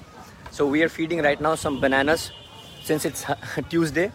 So 0.57 0.67
we 0.71 0.83
are 0.83 0.89
feeding 0.89 1.21
right 1.21 1.43
now 1.43 1.57
some 1.57 1.81
bananas 1.81 2.31
since 2.89 3.07
it's 3.07 3.25
Tuesday 3.71 4.11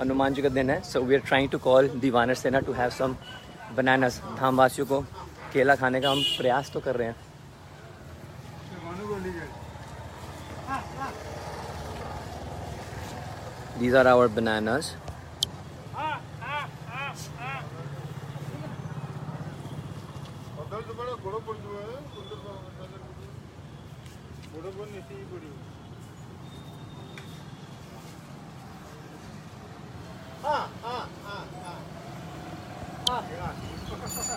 Hanuman 0.00 0.34
ji 0.34 0.42
का 0.42 0.48
दिन 0.48 0.70
है। 0.70 0.80
So 0.82 1.00
we 1.02 1.14
are 1.14 1.20
trying 1.26 1.50
to 1.50 1.58
call 1.58 1.88
the 2.00 2.10
vanar 2.10 2.34
sena 2.34 2.60
to 2.68 2.72
have 2.72 2.90
some 2.98 3.16
bananas 3.76 4.20
धामवासियों 4.38 4.86
को 4.86 5.00
केला 5.52 5.74
खाने 5.74 6.00
का 6.00 6.10
हम 6.10 6.22
प्रयास 6.38 6.70
तो 6.74 6.80
कर 6.80 6.96
रहे 6.96 7.08
हैं। 7.08 7.16
These 13.80 13.94
are 13.98 14.06
our 14.08 14.28
bananas. 14.28 14.86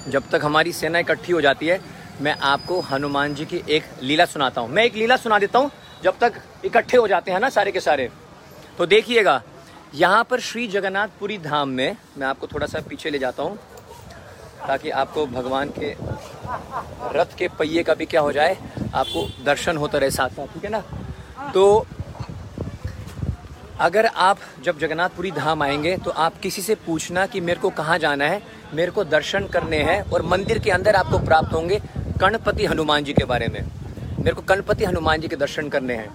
जब 0.08 0.24
तक 0.32 0.42
हमारी 0.44 0.72
सेना 0.74 1.00
इकट्ठी 1.00 1.32
हो 1.32 1.42
जाती 1.42 1.68
है, 1.68 1.80
मैं 2.22 2.36
आपको 2.44 2.80
हनुमान 2.82 3.36
जी 3.36 3.46
की 3.46 3.62
एक 3.70 3.84
लीला 4.02 4.26
सुनाता 4.26 4.62
हूँ। 4.62 4.70
मैं 4.70 4.84
एक 4.84 4.96
लीला 4.96 5.18
सुना 5.18 5.40
देता 5.40 5.60
हूँ, 5.60 5.72
जब 6.04 6.18
तक 6.20 6.42
इकट्ठे 6.66 6.98
हो 6.98 7.08
जाते 7.08 7.32
हैं 7.32 7.40
ना 7.40 7.50
सारे 7.50 7.72
के 7.72 7.80
सारे। 7.80 8.10
तो 8.78 8.86
देखिएगा, 8.86 9.42
यहाँ 9.96 10.24
पर 10.24 10.40
श्री 10.40 10.68
जगन्नाथपुरी 10.68 11.38
धाम 11.38 11.70
में, 11.70 11.96
मैं 12.18 12.28
आपको 12.28 12.48
थोड़ा 12.48 12.68
सा 12.68 12.80
पीछे 12.90 13.10
ले 13.10 13.20
जाता 13.20 13.44
हूँ, 13.44 13.58
ताकि 14.68 14.90
आपको 14.92 15.26
भगवान 15.28 15.70
के 15.80 15.94
रथ 17.14 17.36
के 17.38 17.48
पहिए 17.50 17.84
का 17.84 17.94
भी 17.94 18.06
क्या 18.06 18.22
हो 18.22 18.32
जाए, 18.32 18.58
आपको 18.94 19.28
दर्शन 19.46 19.78
होता 19.78 19.98
रहे 19.98 20.12
साथ 20.12 20.30
साथ 20.30 20.54
ठीक 20.54 20.64
है 20.66 20.72
ना? 20.72 20.84
तो 21.52 21.86
अगर 23.80 24.06
आप 24.06 24.40
जब 24.64 24.80
जगन्नाथपुरी 24.80 25.32
धाम 25.32 25.64
आएँगे 25.64 25.96
तो 25.98 26.12
आप 26.12 26.38
किसी 26.42 26.62
से 26.62 26.76
पूछना 26.78 27.26
कि 27.26 27.40
मेरे 27.42 27.60
को 27.60 27.70
कहाँ 27.72 27.98
जाना 28.00 28.26
है, 28.26 28.42
मेरे 28.74 28.92
को 28.92 29.04
दर्शन 29.06 29.48
करने 29.48 29.78
हैं 29.84 30.02
और 30.04 30.22
मंदिर 30.26 30.60
के 30.60 30.72
अंदर 30.72 30.96
आपको 30.96 31.20
प्राप्त 31.20 31.54
होंगे 31.54 31.82
गणपति 32.18 32.66
हनुमान 32.66 33.04
जी 33.04 33.14
के 33.14 33.26
बारे 33.26 33.48
में। 33.48 33.62
मेरे 34.20 34.34
को 34.34 34.42
गणपति 34.42 34.86
हनुमान 34.86 35.22
जी 35.22 35.28
के 35.28 35.36
दर्शन 35.36 35.70
करने 35.70 35.96
हैं। 35.96 36.10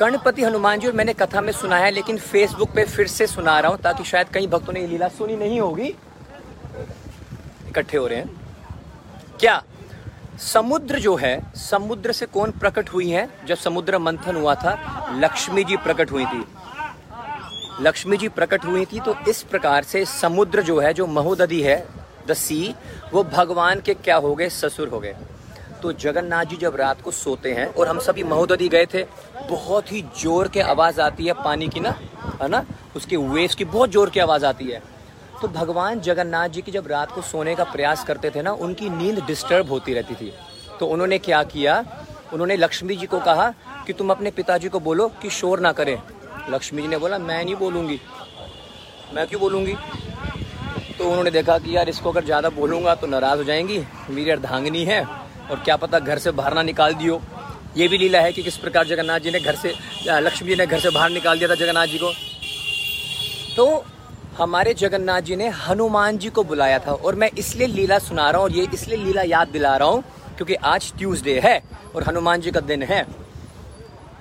गणपति 0.00 0.42
हनुमान 0.42 0.80
जी 0.80 0.86
और 0.86 0.92
मैंने 0.92 1.12
कथा 1.14 1.40
में 1.40 1.52
सुना 1.52 1.76
है 1.76 1.90
लेकिन 1.90 2.18
फेसबुक 2.18 2.70
पे 2.74 2.84
फिर 2.86 3.06
से 3.08 3.26
सुना 3.26 3.58
रहा 3.60 3.70
हूँ, 3.70 3.78
ताकि 3.78 4.04
शायद 4.04 4.28
कई 4.28 4.46
भक्तों 4.46 4.72
ने 4.72 4.80
ये 4.80 4.86
लीला 4.86 5.08
सुनी 5.10 5.36
नहीं 5.36 5.60
होगी। 5.60 5.94
इकट्ठे 7.68 7.96
हो 7.96 8.06
रहे 8.06 8.18
हैं। 8.18 8.43
क्या 9.40 9.62
समुद्र 10.40 10.98
जो 10.98 11.14
है, 11.16 11.40
समुद्र 11.56 12.12
से 12.12 12.26
कौन 12.26 12.50
प्रकट 12.50 12.88
हुई 12.88 13.10
है? 13.10 13.28
जब 13.46 13.56
समुद्र 13.56 13.98
मंथन 13.98 14.36
हुआ 14.36 14.54
था, 14.54 14.76
लक्ष्मी 15.14 15.64
जी 15.64 15.76
प्रकट 15.76 16.10
हुई 16.12 16.24
थी। 16.24 16.44
लक्ष्मी 17.80 18.16
जी 18.16 18.28
प्रकट 18.30 18.64
हुई 18.64 18.84
थी 18.84 19.00
तो 19.00 19.14
इस 19.28 19.42
प्रकार 19.42 19.84
से 19.84 20.04
समुद्र 20.04 20.62
जो 20.62 20.78
है, 20.80 20.92
जो 20.94 21.06
महोदधि 21.06 21.60
है 21.62 21.76
द 22.28 22.34
सी 22.34 22.74
वो 23.12 23.22
भगवान 23.24 23.80
के 23.80 23.94
क्या 23.94 24.16
हो 24.16 24.34
गए? 24.34 24.48
ससुर 24.50 24.88
हो 24.88 25.00
गए। 25.00 25.14
तो 25.82 25.92
जगन्नाथ 25.94 26.44
जी 26.44 26.56
जब 26.56 26.76
रात 26.76 27.00
को 27.00 27.10
सोते 27.10 27.52
हैं, 27.52 27.66
और 27.66 27.88
हम 27.88 27.98
सभी 27.98 28.22
महोदधि 28.24 28.68
गए 28.68 28.86
थे, 28.86 29.02
बहुत 29.50 29.92
ही 29.92 30.02
ज़ोर 30.18 30.48
के 30.48 30.60
आवाज़ 30.62 31.00
आती 31.00 31.26
है 31.26 31.32
पानी 31.34 31.68
की 31.68 31.80
ना, 31.80 31.94
है 32.42 32.48
ना? 32.48 32.64
उसके 32.96 33.16
वेव्स 33.16 33.54
की 33.54 33.64
बहुत 33.66 33.90
ज़ोर 33.90 34.10
की 34.10 34.20
आवाज़ 34.20 34.46
आती 34.46 34.64
है। 34.64 34.82
तो 35.44 35.48
भगवान 35.50 36.00
जगन्नाथ 36.00 36.48
जी 36.48 36.60
की 36.62 36.72
जब 36.72 36.86
रात 36.88 37.10
को 37.12 37.22
सोने 37.22 37.54
का 37.54 37.64
प्रयास 37.64 38.04
करते 38.04 38.28
थे 38.30 38.42
ना, 38.42 38.52
उनकी 38.54 38.88
नींद 38.90 39.18
डिस्टर्ब 39.26 39.70
होती 39.70 39.94
रहती 39.94 40.14
थी। 40.14 40.32
तो 40.80 40.86
उन्होंने 40.86 41.18
क्या 41.18 41.42
किया? 41.44 41.84
उन्होंने 42.32 42.56
लक्ष्मी 42.56 42.96
जी 42.96 43.06
को 43.06 43.20
कहा 43.20 43.52
कि 43.86 43.92
तुम 43.92 44.10
अपने 44.10 44.30
पिताजी 44.30 44.68
को 44.68 44.80
बोलो 44.80 45.08
कि 45.22 45.30
शोर 45.30 45.60
ना 45.60 45.72
करें। 45.72 45.96
लक्ष्मी 46.50 46.82
जी 46.82 46.88
ने 46.88 46.98
बोला, 46.98 47.18
मैं 47.18 47.44
नहीं 47.44 47.54
बोलूँगी। 47.56 48.00
मैं 49.14 49.26
क्यों 49.26 49.40
बोलूँगी? 49.40 49.74
तो 50.98 51.04
उन्होंने 51.04 51.30
देखा 51.30 51.58
कि 51.58 51.76
यार, 51.76 51.88
इसको 51.88 52.10
अगर 52.10 52.24
ज़्यादा 52.24 52.48
बोलूँगा 52.50 52.94
तो 52.94 53.06
नाराज़ 53.06 53.38
हो 53.38 53.44
जाएँगी। 53.44 53.78
मेरी 54.10 54.30
अर्धांगिनी 54.30 54.84
है 54.84 55.04
और 55.04 55.62
क्या 55.64 55.76
पता 55.76 55.98
घर 56.00 56.18
से 56.18 56.30
बाहर 56.32 56.54
ना 56.54 56.62
निकाल 56.64 56.94
दियो। 56.94 57.22
ये 57.76 57.88
भी 57.88 57.98
लीला 57.98 58.20
है 58.20 58.32
कि 58.32 58.42
किस 58.42 58.56
प्रकार 58.58 58.86
जगन्नाथ 58.86 59.20
जी 59.20 59.30
ने 59.30 59.40
घर 59.40 59.56
से 59.56 59.74
लक्ष्मी 60.08 60.48
जी 60.48 60.56
ने 60.56 60.66
घर 60.66 60.80
से 60.80 60.90
बाहर 60.90 61.10
निकाल 61.12 61.38
दिया 61.38 61.50
था 61.50 61.54
जगन्नाथ 61.56 61.86
जी 61.86 61.98
को। 61.98 62.12
तो 63.56 63.84
हमारे 64.38 64.72
जगन्नाथ 64.74 65.20
जी 65.20 65.36
ने 65.36 65.48
हनुमान 65.48 66.16
जी 66.18 66.28
को 66.28 66.42
बुलाया 66.44 66.78
था 66.78 66.92
और 66.92 67.14
मैं 67.14 67.30
इसलिए 67.38 67.66
लीला 67.66 67.98
सुना 67.98 68.30
रहा 68.30 68.40
हूँ 68.40 68.44
और 68.44 68.52
ये 68.52 68.66
इसलिए 68.74 68.96
लीला 68.98 69.22
याद 69.22 69.48
दिला 69.48 69.76
रहा 69.76 69.88
हूँ 69.88 70.02
क्योंकि 70.36 70.54
आज 70.54 70.92
ट्यूसडे 70.98 71.38
है 71.40 71.60
और 71.94 72.02
हनुमान 72.02 72.40
जी 72.40 72.50
का 72.50 72.60
दिन 72.62 72.82
है। 72.82 73.06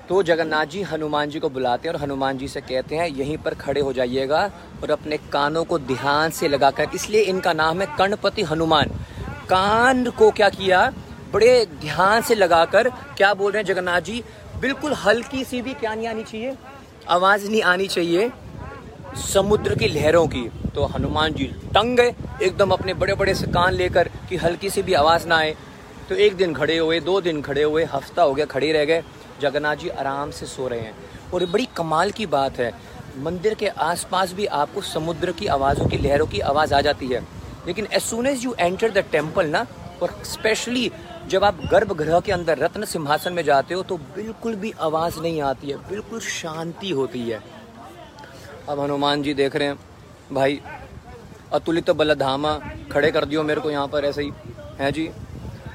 तो 0.10 0.21
जगन्नाथ 0.23 0.65
जी 0.65 0.82
हनुमान 0.82 1.30
जी 1.30 1.39
को 1.39 1.49
बुलाते 1.49 1.88
हैं 1.88 1.95
और 1.95 2.02
हनुमान 2.02 2.38
जी 2.38 2.47
से 2.47 2.62
कहते 2.62 2.95
हैं, 2.95 3.08
यहीं 3.10 3.38
पर 3.38 3.54
खड़े 3.56 3.82
हो 3.82 3.93
जाइएगा 3.93 4.43
और 4.84 4.91
अपने 4.91 5.17
कानों 5.34 5.63
को 5.63 5.80
ध्यान 5.80 6.30
से 6.32 6.47
लगाकर, 6.47 6.89
इसलिए 6.95 7.21
इनका 7.23 7.54
नाम 7.54 7.82
है 7.82 7.88
कर्णपति 7.97 8.43
हनुमान। 8.43 8.89
कान 9.49 10.10
को 10.10 10.30
क्या 10.32 10.49
किया? 10.49 10.86
बड़े 11.34 11.65
ध्यान 11.82 12.21
से 12.21 12.36
लगाकर, 12.36 12.89
क्या 13.17 13.34
बोल 13.34 13.52
रहे 13.52 13.62
हैं 13.62 13.67
जगन्नाथ 13.67 14.02
जी? 14.02 14.23
बिल्कुल 14.62 14.93
हल्की 14.95 15.43
सी 15.43 15.62
भी 15.62 15.73
क्या 15.73 15.95
नहीं 15.95 16.08
आनी 16.08 16.23
चाहिए? 16.23 16.56
आवाज़ 17.10 17.49
नहीं 17.49 17.62
आनी 17.63 17.88
चाहिए। 17.88 18.32
समुद्र 19.15 19.76
की 19.76 19.88
लहरों 19.88 20.28
की 20.28 20.41
तो 20.76 20.86
हनुमान 20.86 21.34
जी 21.34 21.45
टंग 21.73 21.97
गए, 21.97 22.13
एकदम 22.43 22.71
अपने 22.71 22.93
बड़े 22.93 23.13
बड़े 23.13 23.34
से 23.36 23.47
कान 23.47 23.73
लेकर 23.73 24.08
कि 24.30 24.38
हल्की 24.38 24.69
सी 24.69 24.82
भी 24.82 24.93
आवाज़ 24.93 25.28
ना 25.28 25.38
आए। 25.38 25.56
तो 26.10 26.15
एक 26.15 26.36
दिन 26.36 26.54
खड़े 26.54 26.78
हुए, 26.78 26.99
दो 26.99 27.19
दिन 27.21 27.41
खड़े 27.41 27.63
हुए, 27.63 27.84
हफ़्ता 27.86 28.23
हो 28.23 28.34
गया, 28.34 28.45
खड़े 28.45 28.71
रह 28.71 28.86
गए। 28.86 29.04
जगन्नाथ 29.41 29.76
जी 29.76 29.89
आराम 29.89 30.32
से 30.32 30.45
सो 30.45 30.67
रहे 30.67 30.80
हैं। 30.80 30.95
और 31.34 31.45
बड़ी 31.45 31.67
कमाल 31.78 32.12
की 32.12 32.26
बात 32.28 32.60
है, 32.60 32.71
मंदिर 33.19 33.54
के 33.54 33.67
आसपास 33.67 34.34
भी 34.34 34.45
आपको 34.58 34.82
समुद्र 34.84 35.32
की 35.32 35.47
आवाज़ों 35.47 35.88
की, 35.88 35.97
लहरों 35.97 36.28
की 36.28 36.39
आवाज़ 36.41 36.73
आ 36.73 36.82
जाती 36.82 37.08
है। 37.08 37.21
लेकिन 37.67 37.88
as 37.93 38.02
soon 38.02 38.28
as 38.28 38.43
you 38.45 38.56
enter 38.60 38.91
the 38.91 39.04
temple 39.12 39.47
ना, 39.47 39.65
और 40.02 40.21
स्पेशली 40.26 40.91
जब 41.30 41.43
आप 41.43 41.60
गर्भगृह 41.71 42.19
के 42.19 42.32
अंदर 42.32 42.58
रत्न 42.58 42.86
सिंहासन 42.86 43.34
में 43.34 43.43
जाते 43.43 43.73
हो 43.73 43.84
तो 43.84 43.97
बिल्कुल 44.15 44.56
भी 44.56 44.73
आवाज़ 44.82 45.19
नहीं 45.19 45.41
आती 45.41 45.69
है, 45.69 45.78
बिल्कुल 45.89 46.19
शांति 46.19 46.89
होती 46.91 47.19
है। 47.19 47.39
अब 48.69 48.80
हनुमान 48.80 49.23
जी 49.23 49.34
देख 49.34 49.56
रहे 49.56 49.67
हैं। 49.67 49.80
भाई, 50.32 50.60
अतुलित 51.54 51.89
बलधामा 51.91 52.54
खड़े 52.91 53.10
कर 53.12 53.26
दियो 53.26 53.43
मेरे 53.43 53.62
को 53.62 53.71
यहाँ 53.71 53.88
पर, 53.88 54.06
ऐसे 54.06 54.21
ही। 54.21 54.32
है 54.80 54.91
जी? 54.91 55.10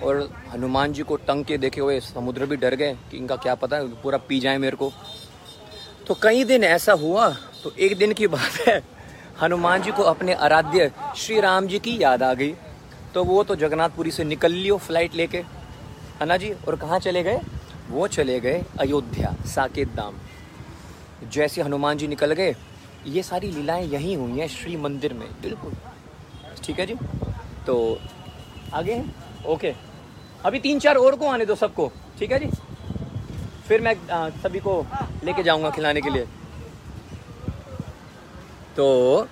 और 0.02 0.28
हनुमान 0.52 0.92
जी 0.92 1.02
को 1.02 1.16
टंग 1.18 1.44
के 1.44 1.58
देखे 1.58 1.80
हुए 1.80 1.98
समुद्र 2.00 2.46
भी 2.46 2.56
डर 2.56 2.74
गए 2.74 2.94
कि 3.10 3.16
इनका 3.16 3.36
क्या 3.36 3.54
पता 3.54 3.82
पूरा 4.02 4.18
पी 4.18 4.38
जाए 4.40 4.58
मेरे 4.58 4.76
को। 4.76 4.90
तो 6.06 6.14
कई 6.22 6.44
दिन 6.44 6.64
ऐसा 6.64 6.92
हुआ 6.94 7.28
तो 7.64 7.72
एक 7.78 7.96
दिन 7.98 8.12
की 8.12 8.26
बात 8.26 8.68
है, 8.68 8.82
हनुमान 9.40 9.82
जी 9.82 9.90
को 9.90 10.02
अपने 10.04 10.34
आराध्य 10.34 10.90
श्री 11.16 11.40
राम 11.40 11.66
जी 11.66 11.78
की 11.78 11.96
याद 12.02 12.22
आ 12.22 12.32
गई। 12.34 12.54
तो 13.14 13.24
वो 13.24 13.42
तो 13.44 13.56
जगन्नाथपुरी 13.56 14.10
से 14.10 14.24
निकल 14.24 14.52
लियो 14.52 14.76
फ़्लाइट 14.78 15.14
लेके। 15.14 15.38
है 15.38 16.26
ना 16.26 16.36
जी? 16.36 16.50
और 16.58 16.76
कहाँ 16.76 16.98
चले 17.00 17.22
गए? 17.22 17.40
वो 17.90 18.06
चले 18.08 18.38
गए 18.40 18.64
अयोध्या, 18.80 19.34
साकेत 19.46 19.94
धाम। 19.96 20.18
जैसे 21.24 21.62
हनुमान 21.62 21.98
जी 21.98 22.06
निकल 22.08 22.32
गए 22.32 22.54
ये 23.08 23.22
सारी 23.22 23.50
लीलाएँ 23.50 23.86
यहीं 23.86 24.16
हुई 24.16 24.38
हैं 24.40 24.48
श्री 24.48 24.76
मंदिर 24.76 25.12
में। 25.12 25.28
बिल्कुल। 25.42 25.72
ठीक 26.64 26.78
है 26.80 26.86
जी? 26.86 26.94
तो 27.66 27.76
आगे 28.74 29.02
ओके। 29.46 29.74
अभी 30.44 30.58
तीन 30.60 30.78
चार 30.78 30.96
और 30.96 31.16
को 31.16 31.28
आने 31.28 31.46
दो 31.46 31.54
सबको। 31.54 31.90
ठीक 32.18 32.32
है 32.32 32.38
जी? 32.38 32.50
फिर 33.68 33.80
मैं 33.80 33.94
आ, 34.08 34.28
सभी 34.42 34.58
को 34.58 34.84
लेके 35.24 35.42
जाऊँगा 35.42 35.70
खिलाने 35.70 36.00
के 36.00 36.10
लिए। 36.10 36.26
तो 38.76 39.26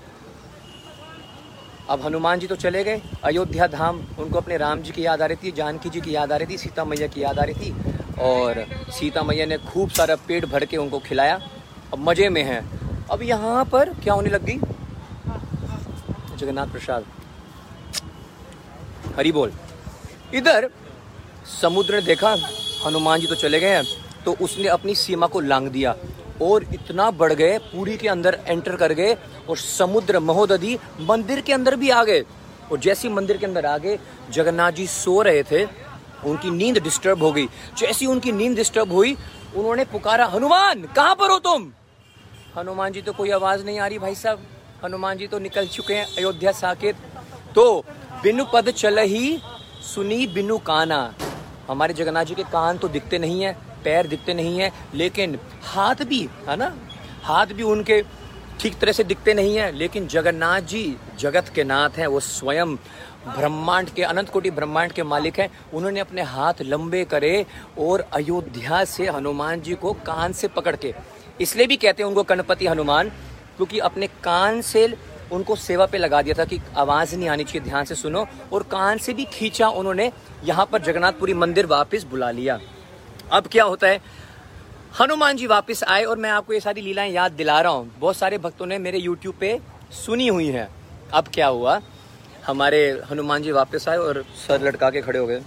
अब 1.90 2.00
हनुमान 2.02 2.38
जी 2.38 2.46
तो 2.46 2.56
चले 2.56 2.82
गए। 2.84 3.00
अयोध्या 3.24 3.66
धाम 3.66 4.00
उनको 4.18 4.38
अपने 4.38 4.56
राम 4.56 4.80
जी 4.82 4.92
की 4.92 5.04
याद 5.06 5.22
आ 5.22 5.26
रही 5.26 5.36
थी 5.42 5.52
जानकी 5.56 5.90
जी 5.90 6.00
की 6.00 6.14
याद 6.14 6.32
आ 6.32 6.36
रही 6.36 6.52
थी 6.52 6.58
सीता 6.58 6.84
मैया 6.84 7.06
की 7.06 7.22
याद 7.22 7.38
आ 7.38 7.44
रही 7.44 7.54
थी। 7.54 7.94
और 8.20 8.64
सीता 8.90 9.22
मैया 9.22 9.46
ने 9.46 9.58
खूब 9.58 9.90
सारा 9.90 10.16
पेट 10.28 10.44
भर 10.44 10.64
के 10.64 10.76
उनको 10.76 10.98
खिलाया। 10.98 11.38
अब 11.92 11.98
मज़े 11.98 12.28
में 12.28 12.42
है। 12.42 12.60
अब 13.10 13.22
यहाँ 13.22 13.64
पर 13.64 13.92
क्या 13.94 14.14
होने 14.14 14.30
लग 14.30 14.44
गई? 14.44 14.58
जगन्नाथ 16.36 16.66
प्रसाद। 16.66 17.04
हरी 19.16 19.32
बोल। 19.32 19.52
इधर 20.34 20.68
समुद्र 21.52 21.94
ने 21.94 22.02
देखा, 22.02 22.36
हनुमान 22.86 23.20
जी 23.20 23.26
तो 23.26 23.34
चले 23.34 23.60
गए 23.60 23.74
हैं 23.74 23.84
तो 24.24 24.32
उसने 24.42 24.68
अपनी 24.68 24.94
सीमा 24.94 25.26
को 25.26 25.40
लांग 25.40 25.68
दिया 25.68 25.94
और 26.42 26.64
इतना 26.74 27.10
बढ़ 27.12 27.32
गए, 27.32 27.58
पूरी 27.58 27.96
के 27.96 28.08
अंदर 28.08 28.38
एंटर 28.46 28.76
कर 28.76 28.92
गए 28.92 29.16
और 29.48 29.56
समुद्र 29.56 30.20
महोदधि 30.20 30.78
मंदिर 31.00 31.40
के 31.40 31.52
अंदर 31.52 31.76
भी 31.76 31.90
आ 31.90 32.02
गए। 32.04 32.24
और 32.72 32.78
जैसी 32.78 33.08
मंदिर 33.08 33.36
के 33.36 33.46
अंदर 33.46 33.66
आ 33.66 33.76
गए, 33.78 33.98
जगन्नाथ 34.32 34.72
जी 34.72 34.86
सो 34.86 35.20
रहे 35.22 35.42
थे, 35.42 35.64
उनकी 36.24 36.50
नींद 36.50 36.78
डिस्टर्ब 36.78 37.22
हो 37.22 37.32
गई। 37.32 37.46
जैसी 37.78 38.06
उनकी 38.06 38.32
नींद 38.32 38.56
डिस्टर्ब 38.56 38.92
हुई, 38.92 39.16
उन्होंने 39.56 39.84
पुकारा, 39.84 40.26
हनुमान, 40.26 40.82
कहाँ 40.96 41.14
पर 41.14 41.30
हो 41.30 41.38
तुम? 41.40 41.70
हनुमान 42.58 42.92
जी 42.92 43.00
तो 43.02 43.12
कोई 43.12 43.30
आवाज़ 43.30 43.64
नहीं 43.64 43.78
आ 43.78 43.86
रही 43.86 43.98
भाई 43.98 44.14
साहब। 44.14 44.44
हनुमान 44.84 45.18
जी 45.18 45.26
तो 45.26 45.38
निकल 45.38 45.66
चुके 45.68 45.94
हैं 45.94 46.06
अयोध्या 46.18 46.52
साकेत। 46.52 46.96
तो 47.54 47.84
बिनु 48.22 48.44
पद 48.44 48.70
चल 48.72 48.98
ही 49.00 49.38
सुनी 49.84 50.26
बिनु 50.26 50.56
काना। 50.58 51.00
हमारे 51.68 51.94
जगन्नाथ 51.94 52.24
जी 52.24 52.34
के 52.34 52.42
कान 52.44 52.78
तो 52.78 52.88
दिखते 52.88 53.18
नहीं 53.18 53.42
है, 53.42 53.52
पैर 53.84 54.06
दिखते 54.06 54.34
नहीं 54.34 54.58
है, 54.58 54.70
लेकिन 54.94 55.38
हाथ 55.64 56.02
भी, 56.04 56.20
है 56.48 56.56
ना? 56.56 56.72
हाथ 57.22 57.46
भी 57.46 57.62
उनके 57.64 58.00
ठीक 58.60 58.78
तरह 58.78 58.92
से 58.92 59.04
दिखते 59.04 59.34
नहीं 59.34 59.56
है, 59.56 59.70
लेकिन 59.72 60.06
जगन्नाथ 60.06 60.60
जी 60.62 60.96
जगत 61.18 61.48
के 61.48 61.64
नाथ 61.64 61.98
हैं, 61.98 62.06
वो 62.06 62.20
स्वयं 62.20 62.74
ब्रह्मांड 63.28 63.90
के, 63.90 64.02
अनंत 64.02 64.28
कोटि 64.30 64.50
ब्रह्मांड 64.50 64.92
के 64.92 65.02
मालिक 65.02 65.38
हैं। 65.40 65.50
उन्होंने 65.74 66.00
अपने 66.00 66.22
हाथ 66.24 66.62
लंबे 66.62 67.04
करे 67.04 67.44
और 67.78 68.08
अयोध्या 68.12 68.84
से 68.86 69.06
हनुमान 69.08 69.60
जी 69.60 69.74
को 69.74 69.92
कान 70.06 70.32
से 70.32 70.48
पकड़ 70.48 70.76
के 70.76 70.94
इसलिए 71.40 71.66
भी 71.66 71.76
कहते 71.76 72.02
हैं 72.02 72.08
उनको 72.08 72.22
गणपति 72.22 72.66
हनुमान, 72.66 73.08
क्योंकि 73.56 73.78
अपने 73.78 74.06
कान 74.06 74.60
से 74.60 74.94
उनको 75.32 75.56
सेवा 75.56 75.86
पे 75.86 75.98
लगा 75.98 76.22
दिया 76.22 76.34
था 76.38 76.44
कि 76.44 76.60
आवाज़ 76.76 77.16
नहीं 77.16 77.28
आनी 77.28 77.44
चाहिए, 77.44 77.60
ध्यान 77.60 77.84
से 77.84 77.94
सुनो, 77.94 78.26
और 78.52 78.62
कान 78.62 78.98
से 78.98 79.12
भी 79.12 79.24
खींचा 79.24 79.68
उन्होंने, 79.68 80.12
यहाँ 80.44 80.66
पर 80.66 80.82
जगन्नाथपुरी 80.82 81.34
मंदिर 81.34 81.66
वापस 81.66 82.04
बुला 82.04 82.30
लिया। 82.30 82.58
अब 83.32 83.46
क्या 83.46 83.64
होता 83.64 83.86
है? 83.86 84.00
हनुमान 85.00 85.36
जी 85.36 85.46
वापस 85.46 85.82
आए 85.84 86.04
और 86.04 86.18
मैं 86.18 86.30
आपको 86.30 86.52
ये 86.52 86.60
सारी 86.60 86.80
लीलाएँ 86.80 87.12
याद 87.12 87.32
दिला 87.32 87.60
रहा 87.60 87.72
हूँ। 87.72 87.90
बहुत 87.98 88.16
सारे 88.16 88.38
भक्तों 88.38 88.66
ने 88.66 88.78
मेरे 88.78 88.98
यूट्यूब 88.98 89.34
पे 89.40 89.60
सुनी 89.90 90.28
हुई 90.28 90.46
हैं। 90.46 90.68
अब 91.14 91.28
क्या 91.34 91.46
हुआ? 91.46 91.80
हमारे 92.46 93.02
हनुमान 93.10 93.42
जी 93.42 93.52
वापस 93.52 93.88
आए 93.88 93.96
और 93.96 94.24
सर 94.48 94.62
लटका 94.62 94.90
के 94.90 95.02
खड़े 95.02 95.18
हो 95.18 95.26
गए। 95.26 95.40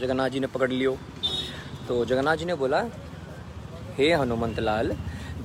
जगन्नाथ 0.00 0.28
जी 0.28 0.40
ने 0.40 0.46
पकड़ 0.46 0.70
लियो। 0.70 0.96
तो 1.88 2.04
जगन्नाथ 2.04 2.36
जी 2.36 2.44
ने 2.44 2.54
बोला 2.54 2.80
हे 3.98 4.12
हनुमंत 4.12 4.58
लाल 4.60 4.92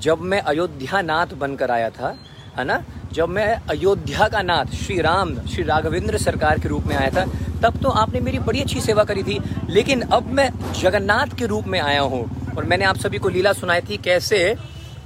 जब 0.02 0.20
मैं 0.22 0.40
अयोध्या 0.42 1.02
नाथ 1.02 1.34
बनकर 1.34 1.72
आया 1.72 1.90
था, 1.90 2.18
है 2.58 2.64
ना? 2.66 2.84
जब 3.14 3.30
मैं 3.30 3.48
अयोध्या 3.70 4.28
का 4.28 4.42
नाथ 4.42 4.74
श्री 4.76 5.00
राम, 5.02 5.34
श्री 5.48 5.64
राघवेंद्र 5.64 6.18
सरकार 6.18 6.60
के 6.60 6.68
रूप 6.68 6.84
में 6.84 6.96
आया 6.96 7.10
था, 7.10 7.26
तब 7.62 7.82
तो 7.82 7.90
आपने 7.90 8.20
मेरी 8.20 8.40
बड़ी 8.40 8.62
अच्छी 8.62 8.82
सेवा 8.82 9.04
करी 9.04 9.24
थी। 9.24 9.40
लेकिन 9.70 10.02
अब 10.02 10.32
मैं 10.32 10.50
जगन्नाथ 10.74 11.36
के 11.38 11.46
रूप 11.46 11.68
में 11.68 11.80
आया 11.80 12.02
हूँ 12.02 12.24
और 12.58 12.66
मैंने 12.66 12.86
आप 12.86 12.98
सभी 12.98 13.18
को 13.18 13.30
लीला 13.30 13.54
सुनाई 13.54 13.82
थी 13.82 13.98
कैसे? 13.98 14.56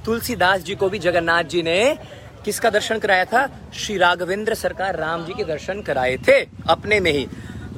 तुलसीदास 0.04 0.62
जी 0.62 0.74
को 0.74 0.88
भी 0.88 0.98
जगन्नाथ 0.98 1.44
जी 1.44 1.62
ने 1.62 1.98
किसका 2.44 2.70
दर्शन 2.70 2.98
कराया 2.98 3.24
था? 3.24 3.46
श्री 3.74 3.96
राघवेंद्र 3.98 4.54
सरकार 4.54 4.96
राम 4.96 5.24
जी 5.24 5.32
के 5.32 5.44
दर्शन 5.44 5.82
कराए 5.82 6.16
थे, 6.16 6.40
अपने 6.68 7.00
में 7.00 7.12
ही। 7.12 7.26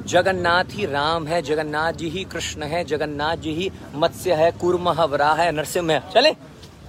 जगन्नाथ 0.07 0.63
ही 0.69 0.85
राम 0.85 1.27
है, 1.27 1.41
जगन्नाथ 1.41 1.93
जी 1.93 2.09
ही 2.09 2.23
कृष्ण 2.23 2.63
है, 2.63 2.83
जगन्नाथ 2.83 3.37
जी 3.37 3.53
ही 3.53 3.71
मत्स्य 3.95 4.33
है 4.33 4.51
कूर्म 4.51 4.89
वराह 4.89 5.35
है, 5.35 5.51
नरसिंह 5.51 5.91
है। 5.91 5.99
चले? 6.11 6.31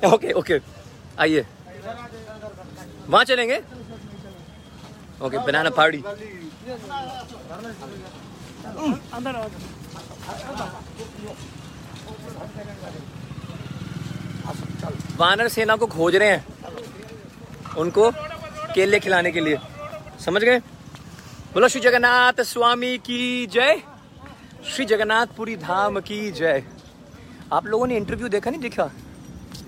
Okay 0.06 0.32
okay. 0.32 0.60
आइए। 1.20 1.46
वहाँ 3.08 3.24
चलेंगे? 3.24 3.56
ओके, 5.22 5.38
बनाना 5.38 5.70
आओ 9.30 9.48
वानर 15.18 15.48
सेना 15.48 15.76
को 15.76 15.86
खोज 15.86 16.16
रहे 16.16 16.28
हैं 16.28 16.44
उनको 17.78 18.10
केले 18.74 19.00
खिलाने 19.00 19.30
के 19.32 19.40
लिए। 19.40 19.58
समझ 20.24 20.42
गए? 20.42 20.60
बोलो 21.54 21.68
श्री 21.68 21.80
जगन्नाथ 21.80 22.40
स्वामी 22.42 22.96
की 22.98 23.46
जय। 23.46 23.80
श्री 24.66 24.84
जगन्नाथपुरी 24.84 25.56
धाम 25.56 25.98
की 26.00 26.30
जय। 26.32 26.62
आप 27.52 27.66
लोगों 27.66 27.86
ने 27.86 27.96
इंटरव्यू 27.96 28.28
देखा 28.28 28.50
नहीं 28.50 28.60
देखा? 28.60 28.88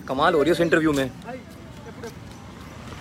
कमाल 0.09 0.35
हो 0.35 0.41
रही 0.41 0.49
है 0.49 0.53
उस 0.53 0.61
इंटरव्यू 0.61 0.93
में। 0.93 1.11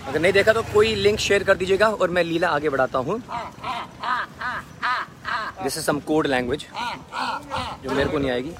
अगर 0.07 0.19
नहीं 0.19 0.33
देखा 0.33 0.53
तो 0.53 0.61
कोई 0.73 0.93
लिंक 0.95 1.19
शेयर 1.19 1.43
कर 1.43 1.57
दीजिएगा 1.57 1.87
और 1.87 2.09
मैं 2.09 2.23
लीला 2.23 2.49
आगे 2.49 2.69
बढ़ाता 2.69 2.99
हूँ। 2.99 3.21
This 5.63 5.77
is 5.77 5.83
some 5.83 5.99
code 6.01 6.27
language 6.27 6.65
जो 7.83 7.91
मेरे 7.91 8.09
को 8.09 8.17
नहीं 8.17 8.31
आएगी। 8.31 8.51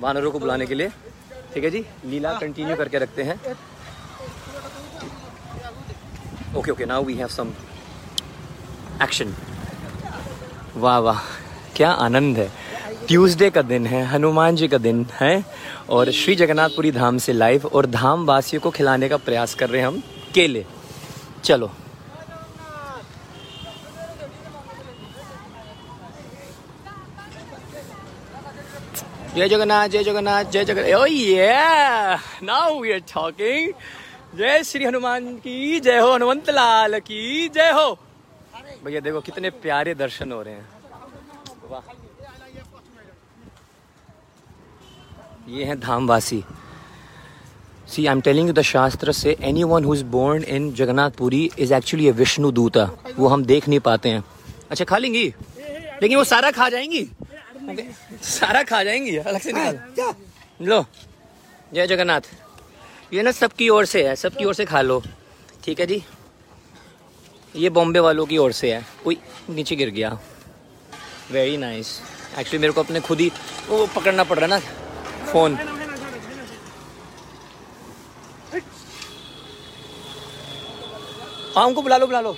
वानरों 0.00 0.30
को 0.32 0.38
बुलाने 0.38 0.66
के 0.66 0.74
लिए। 0.74 0.88
ठीक 1.54 1.64
है 1.64 1.70
जी? 1.70 1.84
लीला 2.04 2.38
कंटिन्यू 2.40 2.76
करके 2.76 2.98
रखते 2.98 3.22
हैं। 3.22 3.40
Okay 6.56 6.70
okay 6.70 6.86
now 6.86 7.04
we 7.04 7.14
have 7.14 7.28
some 7.30 7.52
action 9.02 9.34
वाह 10.76 10.98
वाह। 10.98 11.18
क्या 11.76 11.90
आनंद 11.90 12.38
है। 12.38 12.50
ट्यूसडे 13.08 13.48
का 13.50 13.62
दिन 13.62 13.86
है, 13.86 14.04
हनुमान 14.04 14.56
जी 14.56 14.68
का 14.68 14.78
दिन 14.78 15.04
है, 15.20 15.44
और 15.90 16.10
श्री 16.10 16.34
जगन्नाथपुरी 16.34 16.90
धाम 16.92 17.18
से 17.18 17.32
लाइव 17.32 17.66
और 17.66 17.86
धाम 17.86 18.24
वासियों 18.26 18.60
को 18.62 18.70
खिलाने 18.70 19.08
का 19.08 19.16
प्रयास 19.16 19.54
कर 19.54 19.70
रहे 19.70 19.80
हैं 19.80 19.88
हम 19.88 20.02
केले। 20.34 20.64
चलो। 21.44 21.70
जय 29.36 29.48
जगन्नाथ 29.48 29.88
जय 29.88 30.02
जगन्नाथ 30.04 30.44
जय 30.44 30.64
जगन्नाथ 30.64 31.00
ओ 31.00 31.06
ये 31.06 31.48
नाउ 32.42 32.80
वी 32.80 32.92
आर 32.92 32.98
टॉकिंग 33.14 33.72
जय 34.38 34.62
श्री 34.64 34.84
हनुमान 34.84 35.34
की, 35.36 35.80
जय 35.80 35.98
हो 35.98 36.12
हनुमंत 36.12 36.50
लाल 36.50 36.98
की, 37.00 37.48
जय 37.48 37.70
हो। 37.70 37.98
भैया 38.84 39.00
देखो 39.00 39.20
कितने 39.20 39.50
प्यारे 39.62 39.94
दर्शन 39.94 40.32
हो 40.32 40.42
रहे 40.42 40.54
हैं। 40.54 40.68
वाह। 41.70 41.92
ये 45.48 45.64
हैं 45.64 45.78
धामवासी। 45.80 46.42
See 47.88 48.06
I 48.06 48.12
am 48.12 48.20
telling 48.20 48.48
you 48.48 48.54
the 48.54 48.62
shastra 48.62 49.12
से 49.12 49.36
anyone 49.64 49.84
who 49.84 49.94
is 49.94 50.04
born 50.14 50.42
in 50.44 50.72
Jagannath Puri 50.74 51.50
is 51.58 51.74
actually 51.74 52.08
a 52.08 52.10
Vishnu 52.12 52.50
duta 52.52 52.90
वो 53.16 53.28
हम 53.28 53.44
देख 53.44 53.68
नहीं 53.68 53.80
पाते 53.80 54.08
हैं। 54.08 54.24
अच्छा 54.70 54.84
खा 54.84 54.98
लेंगी? 54.98 55.26
लेकिन 56.02 56.16
वो 56.16 56.24
सारा 56.24 56.50
खा 56.50 56.68
जाएँगी? 56.68 57.08
सारा 58.22 58.62
खा 58.62 58.82
जाएँगी? 58.84 59.16
अलग 59.16 59.40
से 59.40 59.52
निकाल। 59.52 60.14
लो। 60.62 60.84
जय 61.74 61.86
जगन्नाथ। 61.86 62.20
ये 63.12 63.22
ना 63.22 63.30
सबकी 63.32 63.68
ओर 63.68 63.84
से 63.86 64.06
है 64.08 64.14
सबकी 64.16 64.44
ओर 64.44 64.54
से 64.54 64.64
खा 64.64 64.80
लो। 64.82 65.02
ठीक 65.64 65.80
है 65.80 65.86
जी? 65.86 66.02
ये 67.56 67.70
बॉम्बे 67.70 68.00
वालों 68.00 68.26
की 68.26 68.38
ओर 68.38 68.52
से 68.52 68.72
है। 68.72 68.84
कोई 69.04 69.18
नीचे 69.50 69.76
गिर 69.76 69.90
गया। 69.90 70.18
वेरी 71.30 71.56
नाइस 71.56 72.00
एक्चुअली 72.38 72.58
मेरे 72.58 72.72
को 72.72 72.82
अपने 72.82 73.00
खुद 73.00 73.20
ही 73.20 73.30
वो 73.68 73.86
पकड़ना 73.86 74.24
पड़ 74.24 74.38
रहा 74.38 74.56
है 74.56 74.60
ना। 74.60 75.32
फ़ोन 75.32 75.58
हाँ 81.56 81.66
उनको 81.66 81.82
बुला 81.82 81.96
लो 81.96 82.06
बुला 82.06 82.20
लो। 82.20 82.36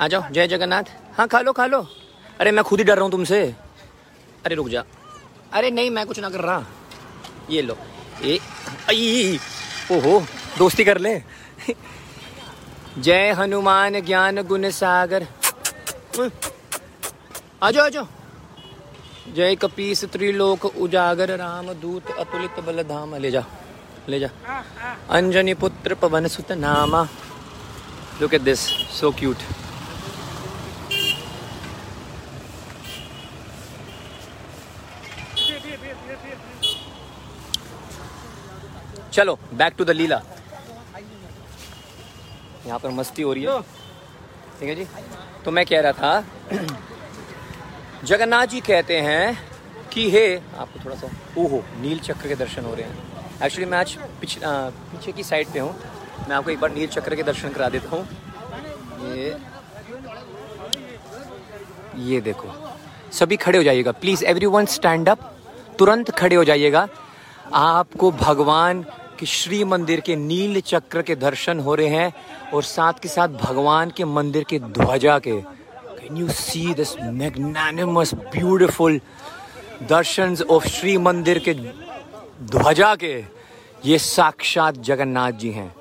आ 0.00 0.08
जाओ, 0.08 0.22
जय 0.30 0.46
जगन्नाथ। 0.48 0.84
हाँ 1.18 1.26
खा 1.28 1.40
लो 1.40 1.52
खा 1.52 1.66
लो। 1.66 1.80
अरे, 2.40 2.50
मैं 2.50 2.64
खुद 2.64 2.78
ही 2.78 2.84
डर 2.84 2.94
रहा 2.94 3.02
हूँ 3.02 3.10
तुमसे। 3.10 3.40
अरे, 4.44 4.54
रुक 4.54 4.68
जा। 4.68 4.84
अरे, 5.52 5.70
नहीं, 5.70 5.90
मैं 5.90 6.06
कुछ 6.06 6.18
ना 6.18 6.30
कर 6.30 6.40
रहा। 6.40 6.66
ये 7.50 7.62
लो। 7.62 7.76
आई 8.90 9.38
ओहो, 9.92 10.20
दोस्ती 10.58 10.84
कर 10.84 10.98
ले। 10.98 11.14
जय 12.98 13.30
हनुमान 13.32 14.00
ज्ञान 14.00 14.42
गुण 14.42 14.68
सागर। 14.70 15.26
आ 17.62 17.70
जाओ 17.70 18.06
जय 19.28 19.54
कपीस 19.56 20.04
त्रिलोक 20.04 20.64
उजागर, 20.66 21.30
राम 21.36 21.72
दूत 21.74 22.10
अतुलित 22.12 22.60
बल 22.60 22.82
धाम। 22.84 23.14
ले 23.16 23.30
जा 23.30 23.44
ले 24.08 24.18
जा। 24.20 24.28
अंजनी 25.10 25.54
पुत्र 25.54 25.94
पवन 25.94 26.26
सुत 26.28 26.52
नामा। 26.54 27.02
Look 28.20 28.34
at 28.34 28.40
this 28.42 28.60
so 28.92 29.10
cute 29.12 29.36
चलो 39.12 39.38
बैक 39.54 39.74
टू 39.78 39.84
द 39.84 39.90
लीला 39.92 40.20
यहाँ 42.66 42.78
पर 42.78 42.90
मस्ती 42.90 43.22
हो 43.22 43.32
रही 43.32 43.44
है। 43.44 43.60
ठीक 44.60 44.68
है 44.68 44.74
जी? 44.74 44.86
तो 45.44 45.50
मैं 45.50 45.64
कह 45.66 45.80
रहा 45.80 45.92
था 45.92 46.24
जगन्नाथ 48.04 48.46
जी 48.46 48.60
कहते 48.60 49.00
हैं 49.00 49.38
कि 49.92 50.10
हे 50.10 50.24
आपको 50.36 50.84
थोड़ा 50.84 50.96
सा 50.96 51.08
ओहो 51.38 51.62
नील 51.80 51.98
चक्र 52.00 52.28
के 52.28 52.34
दर्शन 52.34 52.64
हो 52.64 52.74
रहे 52.74 52.84
हैं। 52.84 53.10
एक्चुअली 53.42 53.70
मैं 53.70 53.78
आज 53.78 53.96
पिछ, 54.20 54.42
आ, 54.44 54.68
पीछे 54.70 55.12
की 55.12 55.22
साइड 55.22 55.52
पे 55.52 55.58
हूँ। 55.58 55.74
मैं 56.28 56.36
आपको 56.36 56.50
एक 56.50 56.60
बार 56.60 56.72
नील 56.72 56.88
चक्र 56.88 57.14
के 57.14 57.22
दर्शन 57.22 57.48
करा 57.48 57.68
देता 57.68 57.96
हूँ। 57.96 58.06
ये 59.08 59.36
ये 62.10 62.20
देखो। 62.20 62.48
सभी 63.12 63.36
खड़े 63.36 63.58
हो 63.58 63.64
जाइएगा। 63.64 63.92
Please 63.92 64.24
every 64.24 64.46
one 64.46 64.66
stand 64.66 65.08
up 65.08 65.30
तुरंत 65.78 66.10
खड़े 66.10 66.36
हो 66.36 66.44
जाइएगा। 66.44 66.86
आपको 67.54 68.10
भगवान 68.10 68.84
के 69.22 69.26
श्री 69.26 69.64
मंदिर 69.64 70.00
के 70.00 70.16
नील 70.16 70.60
चक्र 70.60 71.02
के 71.02 71.14
दर्शन 71.14 71.58
हो 71.60 71.74
रहे 71.74 71.86
हैं 71.86 72.14
और 72.54 72.62
साथ 72.62 72.92
के 72.92 73.08
साथ 73.08 73.28
भगवान 73.28 73.90
के 73.90 74.04
मंदिर 74.04 74.44
के 74.44 74.58
ध्वजा 74.58 75.18
के। 75.18 75.36
Can 75.40 76.16
you 76.16 76.28
see 76.28 76.74
this 76.74 77.00
magnanimous 77.00 78.14
beautiful 78.14 79.00
darshan 79.82 80.36
of 80.50 80.66
Shri 80.66 80.98
Mandir 80.98 81.38
के 81.38 81.54
ध्वजा 81.54 82.94
के? 82.94 83.24
ये 83.84 83.98
साक्षात 83.98 84.74
जगन्नाथ 84.74 85.32
जी 85.32 85.50
हैं। 85.50 85.74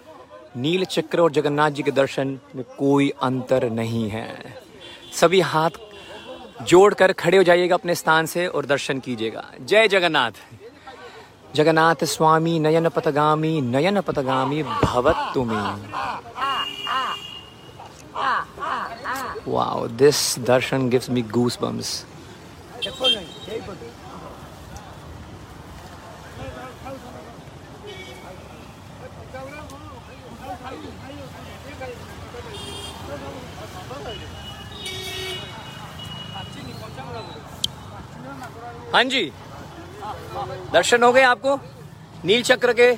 नील 0.58 0.86
चक्र 0.86 1.20
और 1.20 1.32
जगन्नाथ 1.32 1.72
जी 1.72 1.84
के 1.84 1.92
दर्शन 1.92 2.40
में 2.56 2.66
कोई 2.80 3.10
अंतर 3.10 3.70
नहीं 3.70 4.10
है। 4.10 4.56
सभी 5.14 5.42
हाथ 5.42 5.70
जोड़कर 6.64 7.14
खड़े 7.14 7.38
हो 7.38 7.44
जाइएगा 7.44 7.76
अपने 7.76 7.96
स्थान 7.96 8.26
से 8.26 8.48
और 8.48 8.66
दर्शन 8.66 9.00
कीजिएगा। 9.00 9.52
जय 9.62 9.88
जगन्नाथ। 9.88 10.32
जगन्नाथ 11.56 12.04
स्वामी 12.08 12.58
नयन 12.60 12.90
पथगामी 12.96 13.54
नयन 13.62 14.02
पथगामी 14.02 14.64
भवत 14.64 15.34
wow 19.48 19.88
this 20.02 20.22
darshan 20.48 20.90
gives 20.90 21.10
me 21.10 21.22
goosebumps 21.62 21.94
हाँ 38.94 39.04
जी। 39.04 39.32
दर्शन 40.74 41.04
हो 41.04 41.12
गए 41.14 41.22
आपको? 41.24 41.56
नील 42.26 42.44
चक्र 42.44 42.74
के, 42.74 42.92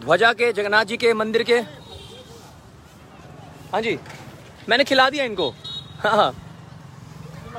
ध्वजा 0.00 0.32
के, 0.32 0.52
जगन्नाथ 0.52 0.84
जी 0.84 0.96
के, 0.96 1.12
मंदिर 1.14 1.42
के। 1.42 1.58
हाँ 3.72 3.80
जी, 3.80 3.98
मैंने 4.68 4.84
खिला 4.84 5.08
दिया 5.10 5.24
इनको। 5.24 5.48
हाँ 6.00 6.16
हाँ। 6.16 6.32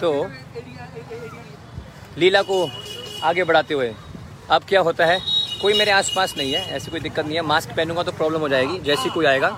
तो 0.02 0.12
लीला 2.18 2.42
को 2.42 2.68
आगे 3.24 3.44
बढ़ाते 3.44 3.74
हुए, 3.74 3.94
अब 4.52 4.64
क्या 4.64 4.82
होता 4.82 5.06
है? 5.06 5.20
कोई 5.62 5.78
मेरे 5.78 5.92
आसपास 5.92 6.34
नहीं 6.38 6.54
है, 6.54 6.66
ऐसी 6.70 6.92
कोई 6.92 7.00
दिक्कत 7.00 7.26
नहीं 7.26 7.36
है। 7.36 7.42
मास्क 7.44 7.76
पहनूँगा 7.78 8.04
तो 8.04 8.12
प्रॉब्लम 8.12 8.40
हो 8.40 8.50
जाएगी। 8.50 8.80
जैसी 8.80 9.10
कोई 9.10 9.26
आएगा, 9.26 9.50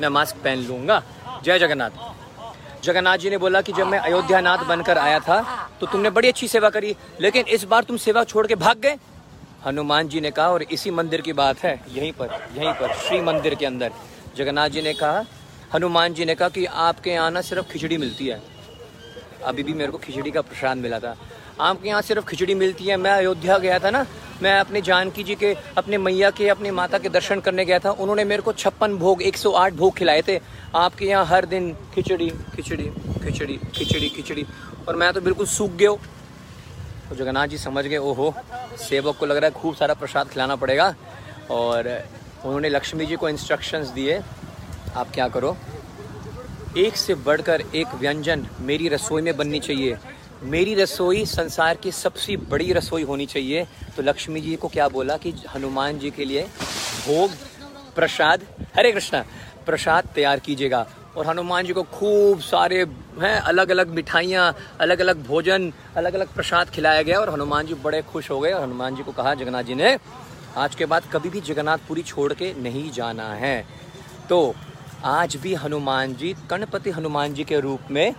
मैं 0.00 0.08
मास्क 0.08 0.36
पहन 0.36 0.58
लूँगा। 0.58 1.02
जय 1.44 1.58
जगन्नाथ। 1.58 1.90
जगन्नाथ 2.84 3.18
जी 3.18 3.30
ने 3.30 3.38
बोला 3.38 3.60
कि 3.60 3.72
जब 3.72 3.86
मैं 3.86 3.98
अयोध्या 4.00 4.40
नाथ 4.40 4.64
बनकर 4.66 4.98
आया 4.98 5.18
था 5.20 5.40
तो 5.80 5.86
तुमने 5.86 6.10
बड़ी 6.10 6.28
अच्छी 6.28 6.48
सेवा 6.48 6.70
करी, 6.70 6.94
लेकिन 7.20 7.46
इस 7.46 7.64
बार 7.64 7.84
तुम 7.84 7.96
सेवा 7.98 8.24
छोड़ 8.24 8.46
के 8.46 8.54
भाग 8.56 8.78
गए। 8.78 8.96
हनुमान 9.66 10.08
जी 10.08 10.20
ने 10.20 10.30
कहा, 10.30 10.48
और 10.48 10.62
इसी 10.62 10.90
मंदिर 10.90 11.20
की 11.20 11.32
बात 11.32 11.58
है, 11.58 11.80
यहीं 11.88 12.12
पर 12.12 12.28
यहीं 12.56 12.72
पर, 12.72 12.92
श्री 12.98 13.20
मंदिर 13.20 13.54
के 13.54 13.66
अंदर। 13.66 13.92
जगन्नाथ 14.36 14.68
जी 14.68 14.82
ने 14.82 14.92
कहा, 14.94 15.24
हनुमान 15.74 16.14
जी 16.14 16.24
ने 16.24 16.34
कहा 16.34 16.48
कि 16.48 16.64
आपके 16.64 17.10
यहाँ 17.10 17.30
ना 17.30 17.40
सिर्फ़ 17.40 17.72
खिचड़ी 17.72 17.96
मिलती 17.96 18.26
है। 18.26 18.40
अभी 19.44 19.62
भी 19.62 19.72
मेरे 19.74 19.92
को 19.92 19.98
खिचड़ी 19.98 20.30
का 20.30 20.40
प्रसाद 20.42 20.76
मिला 20.76 20.98
था। 20.98 21.16
आपके 21.60 21.88
यहाँ 21.88 22.02
सिर्फ़ 22.02 22.24
खिचड़ी 22.26 22.54
मिलती 22.54 22.84
है। 22.84 22.96
मैं 22.96 23.10
अयोध्या 23.10 23.58
गया 23.58 23.78
था 23.78 23.90
ना, 23.90 24.04
मैं 24.42 24.58
अपने 24.60 24.80
जानकी 24.82 25.22
जी 25.24 25.34
के, 25.34 25.54
अपने 25.78 25.98
मैया 25.98 26.30
के, 26.30 26.48
अपने 26.48 26.70
माता 26.70 26.98
के 26.98 27.08
दर्शन 27.08 27.40
करने 27.40 27.64
गया 27.64 27.78
था। 27.78 27.90
उन्होंने 27.92 28.24
मेरे 28.24 28.42
को 28.42 28.52
छप्पन 28.52 28.96
भोग 28.96 29.22
108 29.22 29.74
भोग 29.74 29.96
खिलाए 29.96 30.22
थे। 30.28 30.38
आपके 30.74 31.06
यहाँ 31.06 31.24
हर 31.26 31.46
दिन 31.46 31.72
खिचड़ी 31.94 32.28
खिचड़ी 32.54 32.90
खिचड़ी 33.24 33.56
खिचड़ी 33.74 34.08
खिचड़ी। 34.08 34.46
और 34.88 34.96
मैं 34.96 35.12
तो 35.12 35.20
बिल्कुल 35.20 35.46
सूख 35.46 35.70
गया 35.72 35.94
तो 37.08 37.14
जगन्नाथ 37.14 37.46
जी 37.46 37.58
समझ 37.58 37.84
गए, 37.84 37.96
ओहो, 37.96 38.34
सेवक 38.78 39.16
को 39.16 39.26
लग 39.26 39.36
रहा 39.36 39.46
है 39.46 39.52
खूब 39.52 39.74
सारा 39.74 39.94
प्रसाद 39.94 40.28
खिलाना 40.28 40.56
पड़ेगा। 40.56 40.94
और 41.50 41.88
उन्होंने 42.44 42.68
लक्ष्मी 42.68 43.06
जी 43.06 43.16
को 43.16 43.28
इंस्ट्रक्शंस 43.28 43.88
दिए, 43.88 44.20
आप 44.96 45.10
क्या 45.14 45.28
करो? 45.28 45.56
एक 46.78 46.96
से 46.96 47.14
बढ़कर 47.16 47.62
एक 47.74 47.94
व्यंजन 47.94 48.46
मेरी 48.60 48.88
रसोई 48.88 49.22
में 49.22 49.36
बननी 49.36 49.60
चाहिए। 49.60 49.96
मेरी 50.42 50.74
रसोई 50.74 51.24
संसार 51.26 51.76
की 51.76 51.92
सबसे 51.92 52.36
बड़ी 52.36 52.72
रसोई 52.72 53.02
होनी 53.02 53.26
चाहिए। 53.26 53.64
तो 53.96 54.02
लक्ष्मी 54.02 54.40
जी 54.40 54.56
को 54.56 54.68
क्या 54.68 54.88
बोला 54.88 55.16
कि 55.16 55.32
हनुमान 55.54 55.98
जी 55.98 56.10
के 56.10 56.24
लिए 56.24 56.42
भोग, 56.42 57.30
प्रसाद, 57.94 58.42
हरे 58.76 58.92
कृष्णा, 58.92 59.24
प्रसाद 59.66 60.08
तैयार 60.14 60.38
कीजिएगा। 60.38 60.86
और 61.16 61.26
हनुमान 61.26 61.66
जी 61.66 61.72
को 61.72 61.82
खूब 61.82 62.40
सारे 62.40 62.78
हैं 63.20 63.38
अलग 63.40 63.70
अलग 63.70 63.88
मिठाइयाँ 63.88 64.54
अलग 64.80 65.00
अलग 65.00 65.24
भोजन 65.26 65.72
अलग 65.96 66.14
अलग 66.14 66.34
प्रसाद 66.34 66.70
खिलाया 66.70 67.02
गया 67.02 67.20
और 67.20 67.30
हनुमान 67.30 67.66
जी 67.66 67.74
बड़े 67.74 68.02
खुश 68.02 68.30
हो 68.30 68.40
गए 68.40 68.50
और 68.52 68.62
हनुमान 68.62 68.96
जी 68.96 69.02
को 69.02 69.12
कहा, 69.12 69.34
जगन्नाथ 69.34 69.62
जी 69.62 69.74
ने, 69.74 69.96
आज 70.56 70.74
के 70.74 70.86
बाद 70.86 71.02
कभी 71.12 71.28
भी 71.30 71.40
जगन्नाथपुरी 71.40 72.02
छोड़ 72.02 72.32
के 72.32 72.52
नहीं 72.54 72.90
जाना 72.90 73.32
है। 73.34 73.66
तो 74.28 74.54
आज 75.04 75.36
भी 75.36 75.54
हनुमान 75.54 76.14
जी 76.14 76.34
गणपति 76.50 76.90
हनुमान 76.90 77.34
जी 77.34 77.44
के 77.44 77.60
रूप 77.60 77.90
में 77.90 78.14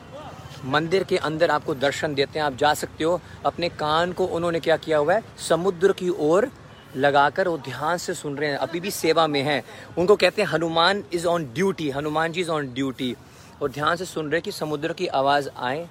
मंदिर 0.65 1.03
के 1.03 1.17
अंदर 1.17 1.51
आपको 1.51 1.75
दर्शन 1.75 2.15
देते 2.15 2.39
हैं 2.39 2.45
आप 2.45 2.55
जा 2.57 2.73
सकते 2.73 3.03
हो। 3.03 3.19
अपने 3.45 3.69
कान 3.71 4.11
को 4.11 4.25
उन्होंने 4.27 4.59
क्या 4.59 4.77
किया 4.77 4.97
हुआ 4.97 5.13
है? 5.13 5.23
समुद्र 5.39 5.93
की 5.93 6.09
ओर 6.09 6.49
लगाकर 6.95 7.47
वो 7.47 7.57
ध्यान 7.57 7.97
से 7.97 8.13
सुन 8.13 8.37
रहे 8.37 8.49
हैं। 8.49 8.57
अभी 8.57 8.79
भी 8.79 8.91
सेवा 8.91 9.27
में 9.27 9.41
हैं। 9.43 9.63
उनको 9.97 10.15
कहते 10.15 10.41
हैं 10.41 10.49
Hanuman 10.49 11.03
is 11.13 11.27
on 11.27 11.45
duty 11.53 11.89
Hanuman 11.89 12.31
ji 12.31 12.41
is 12.41 12.49
on 12.49 12.73
duty 12.73 13.15
और 13.61 13.71
ध्यान 13.71 13.95
से 13.95 14.05
सुन 14.05 14.31
रहे 14.31 14.41
कि 14.41 14.51
समुद्र 14.51 14.93
की 14.93 15.07
आवाज़ 15.07 15.49
आए। 15.49 15.87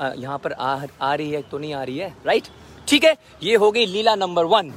यहाँ 0.00 0.38
पर 0.38 0.52
आ, 0.52 0.84
आ 1.02 1.14
रही 1.14 1.30
है 1.30 1.42
तो 1.42 1.58
नहीं 1.58 1.74
आ 1.74 1.82
रही 1.82 1.98
है? 1.98 2.14
राइट 2.26 2.48
ठीक 2.88 3.04
है 3.04 3.16
ये 3.42 3.56
हो 3.56 3.70
गई 3.72 3.86
लीला 3.86 4.14
नंबर 4.14 4.44
वन। 4.44 4.72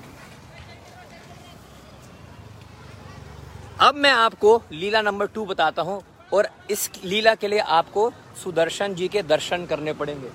अब 3.82 3.96
मैं 3.96 4.12
आपको 4.12 4.62
लीला 4.72 5.02
नंबर 5.02 5.28
टू 5.28 5.46
बताता 5.46 5.82
हूँ। 5.82 6.02
और 6.34 6.48
इस 6.72 6.90
लीला 7.04 7.34
के 7.36 7.48
लिए 7.48 7.60
आपको 7.60 8.10
सुदर्शन 8.44 8.94
जी 8.96 9.08
के 9.08 9.22
दर्शन 9.24 9.66
करने 9.66 9.94
पड़ेंगे। 9.94 10.30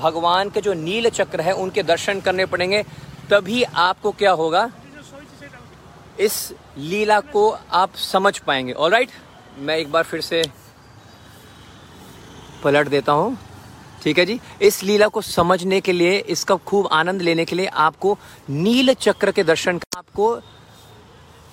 भगवान 0.00 0.50
के 0.50 0.60
जो 0.60 0.72
नील 0.74 1.08
चक्र 1.10 1.40
है, 1.40 1.52
उनके 1.52 1.82
दर्शन 1.82 2.20
करने 2.20 2.46
पड़ेंगे। 2.46 2.82
तभी 3.30 3.62
आपको 3.62 4.10
क्या 4.12 4.32
होगा? 4.32 4.70
इस 6.20 6.52
लीला 6.78 7.18
को 7.22 7.48
आप 7.72 7.94
समझ 7.94 8.38
पाएँगे। 8.38 8.72
ऑल 8.72 8.90
राइट 8.92 9.10
मैं 9.58 9.76
एक 9.76 9.92
बार 9.92 10.02
फिर 10.02 10.20
से 10.20 10.42
पलट 12.64 12.88
देता 12.88 13.12
हूँ। 13.12 13.36
ठीक 14.02 14.18
है 14.18 14.24
जी? 14.26 14.38
इस 14.62 14.82
लीला 14.82 15.08
को 15.08 15.20
समझने 15.20 15.80
के 15.80 15.92
लिए, 15.92 16.18
इसका 16.18 16.56
खूब 16.56 16.88
आनंद 16.92 17.22
लेने 17.22 17.44
के 17.44 17.56
लिए 17.56 17.66
आपको 17.66 18.16
नील 18.50 18.94
चक्र 18.94 19.32
के 19.32 19.44
दर्शन 19.44 19.80
आपको 19.96 20.34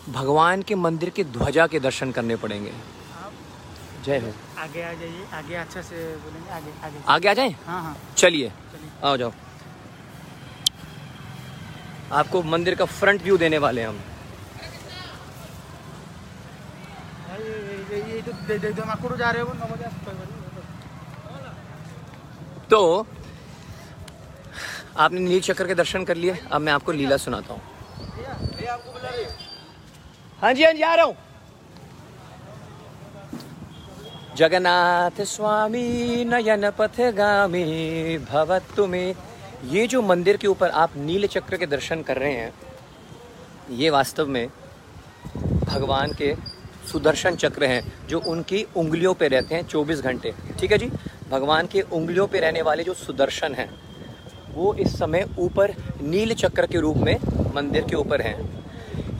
भगवान 0.09 0.61
के 0.61 0.75
मंदिर 0.75 1.09
के 1.09 1.23
ध्वजा 1.23 1.67
के 1.67 1.79
दर्शन 1.79 2.11
करने 2.11 2.35
पड़ेंगे। 2.35 2.71
जय 4.05 4.19
हो 4.19 4.31
आगे 4.63 4.81
आ 4.81 4.91
जाइए 4.93 5.25
आगे 5.33 5.55
अच्छा 5.55 5.81
से 5.81 5.95
बोलेंगे 6.23 6.49
आगे 6.51 6.71
आगे। 6.85 6.99
आगे 7.13 7.27
आ 7.29 7.33
जाए? 7.33 7.55
हाँ 7.67 7.81
हाँ। 7.83 7.95
चलिए 8.17 8.51
आओ 9.03 9.17
जाओ। 9.17 9.31
आपको 12.13 12.41
मंदिर 12.43 12.75
का 12.75 12.85
फ्रंट 12.85 13.23
व्यू 13.23 13.37
देने 13.37 13.57
वाले 13.57 13.81
हैं 13.81 13.87
हम। 13.87 13.99
तो 22.69 23.05
आपने 24.97 25.19
नील 25.19 25.41
चक्र 25.41 25.67
के 25.67 25.75
दर्शन 25.75 26.03
कर 26.05 26.15
लिए 26.15 26.37
अब 26.51 26.61
मैं 26.61 26.73
आपको 26.73 26.91
लीला 26.91 27.17
सुनाता 27.17 27.53
हूँ। 27.53 27.61
हाँ 30.41 30.53
जी 30.53 30.63
हाँ 30.63 30.73
जी 30.73 30.81
आ 30.81 30.93
रहा 30.95 31.05
हूँ। 31.05 31.15
जगन्नाथ 34.35 35.21
स्वामी 35.23 36.25
नयन 36.25 36.69
पथगामी, 36.69 38.17
भवतु 38.31 38.87
में 38.87 39.15
ये 39.65 39.85
जो 39.87 40.01
मंदिर 40.01 40.37
के 40.37 40.47
ऊपर 40.47 40.69
आप 40.69 40.97
नील 40.97 41.27
चक्र 41.27 41.57
के 41.57 41.65
दर्शन 41.65 42.01
कर 42.01 42.17
रहे 42.17 42.31
हैं, 42.31 42.51
ये 43.71 43.89
वास्तव 43.89 44.27
में 44.27 44.47
भगवान 45.63 46.13
के 46.13 46.33
सुदर्शन 46.91 47.35
चक्र 47.35 47.65
हैं, 47.65 47.81
जो 48.07 48.19
उनकी 48.19 48.65
उंगलियों 48.75 49.13
पे 49.13 49.27
रहते 49.27 49.55
हैं 49.55 49.67
24 49.67 50.01
घंटे। 50.01 50.33
ठीक 50.59 50.71
है 50.71 50.77
जी? 50.77 50.91
भगवान 51.29 51.67
के 51.67 51.81
उंगलियों 51.81 52.27
पे 52.27 52.39
रहने 52.39 52.61
वाले 52.61 52.83
जो 52.83 52.93
सुदर्शन 52.95 53.53
हैं, 53.53 53.69
वो 54.53 54.73
इस 54.73 54.99
समय 54.99 55.27
ऊपर 55.39 55.75
नील 56.01 56.33
चक्र 56.33 56.67
के 56.67 56.79
रूप 56.79 56.97
में 56.97 57.17
मंदिर 57.55 57.83
के 57.83 57.95
ऊपर 57.95 58.21
हैं। 58.21 58.37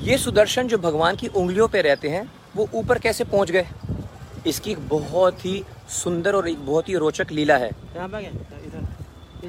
ये 0.02 0.18
सुदर्शन 0.18 0.68
जो 0.68 0.78
भगवान 0.80 1.16
की 1.16 1.28
उंगलियों 1.28 1.68
पे 1.68 1.82
रहते 1.82 2.10
हैं, 2.10 2.30
वो 2.56 2.70
ऊपर 2.74 3.00
कैसे 3.00 3.24
पहुँच 3.24 3.52
गए? 3.52 3.68
इसकी 4.48 4.72
एक 4.72 4.88
बहुत 4.90 5.46
ही 5.46 5.64
सुंदर 5.94 6.36
और 6.36 6.48
एक 6.50 6.66
बहुत 6.66 6.90
ही 6.90 6.96
रोचक 6.96 7.32
लीला 7.32 7.58
है। 7.58 7.70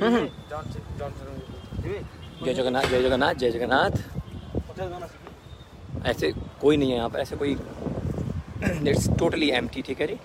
हम्म। 0.02 0.26
से 0.66 0.80
जय 2.44 2.54
जगन्नाथ 2.54 2.82
जय 2.82 3.02
जगन्नाथ 3.02 3.34
जय 3.34 3.50
जगन्नाथ। 3.50 3.90
ऐसे 6.06 6.32
कोई 6.60 6.76
नहीं 6.76 6.90
है 6.90 6.96
यहाँ 6.96 7.08
पर 7.10 7.18
ऐसे 7.18 7.36
कोई 7.36 7.52
इट्स 8.90 9.08
टोटली 9.18 9.50
एम 9.50 9.68
ठीक 9.68 10.00
है 10.00 10.06
जी? 10.06 10.18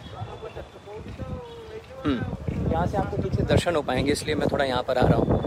हम्म, 2.05 2.71
यहाँ 2.71 2.85
से 2.87 2.97
आपको 2.97 3.17
ठीक 3.23 3.33
से 3.35 3.43
दर्शन 3.43 3.75
हो 3.75 3.81
पाएँगे 3.81 4.11
इसलिए 4.11 4.35
मैं 4.35 4.47
थोड़ा 4.51 4.65
यहाँ 4.65 4.83
पर 4.83 4.97
आ 4.97 5.05
रहा 5.07 5.17
हूँ। 5.17 5.39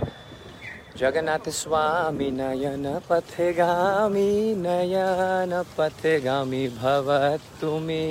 जगन्नाथ 0.99 1.49
स्वामी 1.51 2.31
नयन 2.31 2.85
पथगामी 3.11 4.55
नयन 4.57 5.63
पथगामी 5.79 6.67
भवतु 6.79 7.79
मे। 7.79 8.05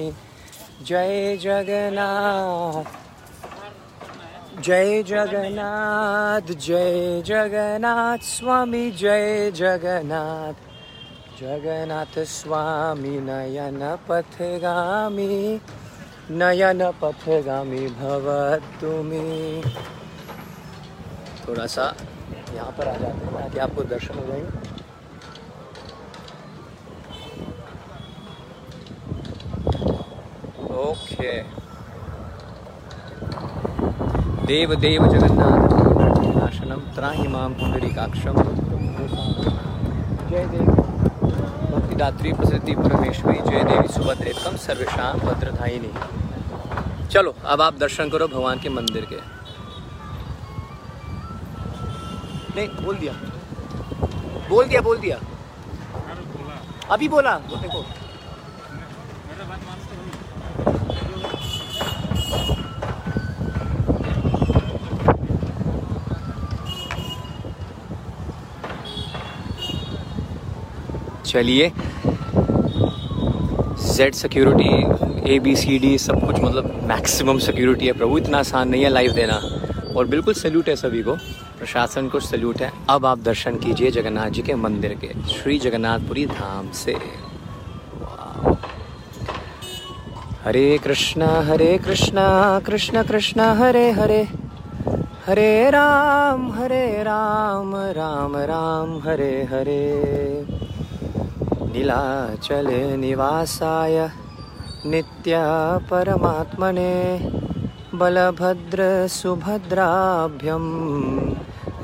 जय 0.87 1.37
जगन्नाथ। 1.37 2.87
जय 4.61 5.03
जगन्नाथ 5.03 6.53
जय 6.53 7.21
जगन्नाथ, 7.25 8.17
स्वामी 8.17 8.91
जय 8.91 9.51
जगन्नाथ। 9.51 10.53
जगन्नाथ 11.39 12.19
स्वामी 12.25 13.15
नयन 13.21 13.79
पथगामी 14.09 15.61
नयन 16.31 16.81
पथगामी 17.01 17.87
भवतु 17.99 18.91
मे 19.03 19.23
थोड़ा 21.43 21.65
सा 21.65 21.85
यहाँ 22.55 22.71
पर 22.71 22.87
आ 22.87 22.93
जाते 22.93 23.25
हैं। 23.25 23.33
ताकि 23.33 23.59
आपको 23.59 23.83
दर्शन 23.83 24.15
हो 24.15 24.25
जाएँगे 24.27 24.62
ओके 30.73 31.41
देव 34.45 34.75
देव 34.75 35.07
जगन्नाथ 35.07 35.73
नाशनम 36.35 36.79
त्राहि 36.95 37.27
जय 40.29 40.45
देवी। 40.45 40.65
भक्तिदात्री 41.73 42.33
प्रसिद्धि 42.33 42.75
परमेश्वरी, 42.75 43.39
जय 43.39 43.63
देवी 43.63 43.87
सुभद्रेतम 43.87 44.55
सर्वेशाम 44.57 45.19
भद्रधायिनी 45.19 45.93
चलो, 47.07 47.35
अब 47.45 47.61
आप 47.61 47.77
दर्शन 47.77 48.09
करो 48.09 48.27
भगवान 48.27 48.59
के 48.59 48.69
मंदिर 48.69 49.05
के। 49.05 49.15
नहीं, 52.55 52.85
बोल 52.85 52.95
दिया। 52.95 53.13
बोल 54.49 54.65
दिया 54.65 54.81
बोल 54.81 54.97
दिया। 54.97 55.17
अभी 56.91 57.07
बोला। 57.09 57.37
देखो। 57.37 58.02
चलिए। 71.25 71.71
Z 73.95 74.13
security 74.13 75.33
A 75.33 75.37
B 75.39 75.55
C 75.55 75.77
D 75.79 75.97
सब 75.97 76.25
कुछ 76.25 76.39
मतलब 76.39 76.79
मैक्सिमम 76.83 77.37
सिक्योरिटी 77.37 77.85
है 77.85 77.93
प्रभु, 77.93 78.17
इतना 78.17 78.37
आसान 78.37 78.69
नहीं 78.69 78.83
है 78.83 78.89
लाइव 78.89 79.11
देना। 79.11 79.41
और 79.95 80.07
बिल्कुल 80.07 80.33
सल्यूट 80.33 80.69
है 80.69 80.75
सभी 80.75 81.01
को। 81.03 81.13
प्रशासन 81.59 82.07
को 82.09 82.19
सल्यूट 82.19 82.61
है। 82.61 82.71
अब 82.89 83.05
आप 83.05 83.19
दर्शन 83.19 83.55
कीजिए 83.55 83.91
जगन्नाथ 83.91 84.29
जी 84.29 84.41
के 84.41 84.55
मंदिर 84.55 84.93
के, 84.93 85.07
श्री 85.29 85.59
जगन्नाथपुरी 85.59 86.25
धाम 86.25 86.71
से। 86.71 86.95
हरे 90.45 90.77
कृष्णा 90.77 91.25
हरे 91.25 91.77
कृष्णा 91.77 92.59
कृष्ण 92.65 93.03
कृष्ण 93.03 93.39
हरे 93.39 93.91
हरे। 93.91 94.23
हरे 95.27 95.69
राम 95.69 96.51
हरे 96.51 97.03
राम 97.03 97.75
राम 97.75 98.35
राम 98.37 98.97
हरे 98.97 99.43
हरे। 99.43 100.45
नीलाचले 101.73 102.97
निवासाय 102.97 104.09
नित्य 104.85 105.33
परमात्मने 105.91 106.93
बलभद्र 107.93 109.07
सुभद्राभ्यं 109.07 110.65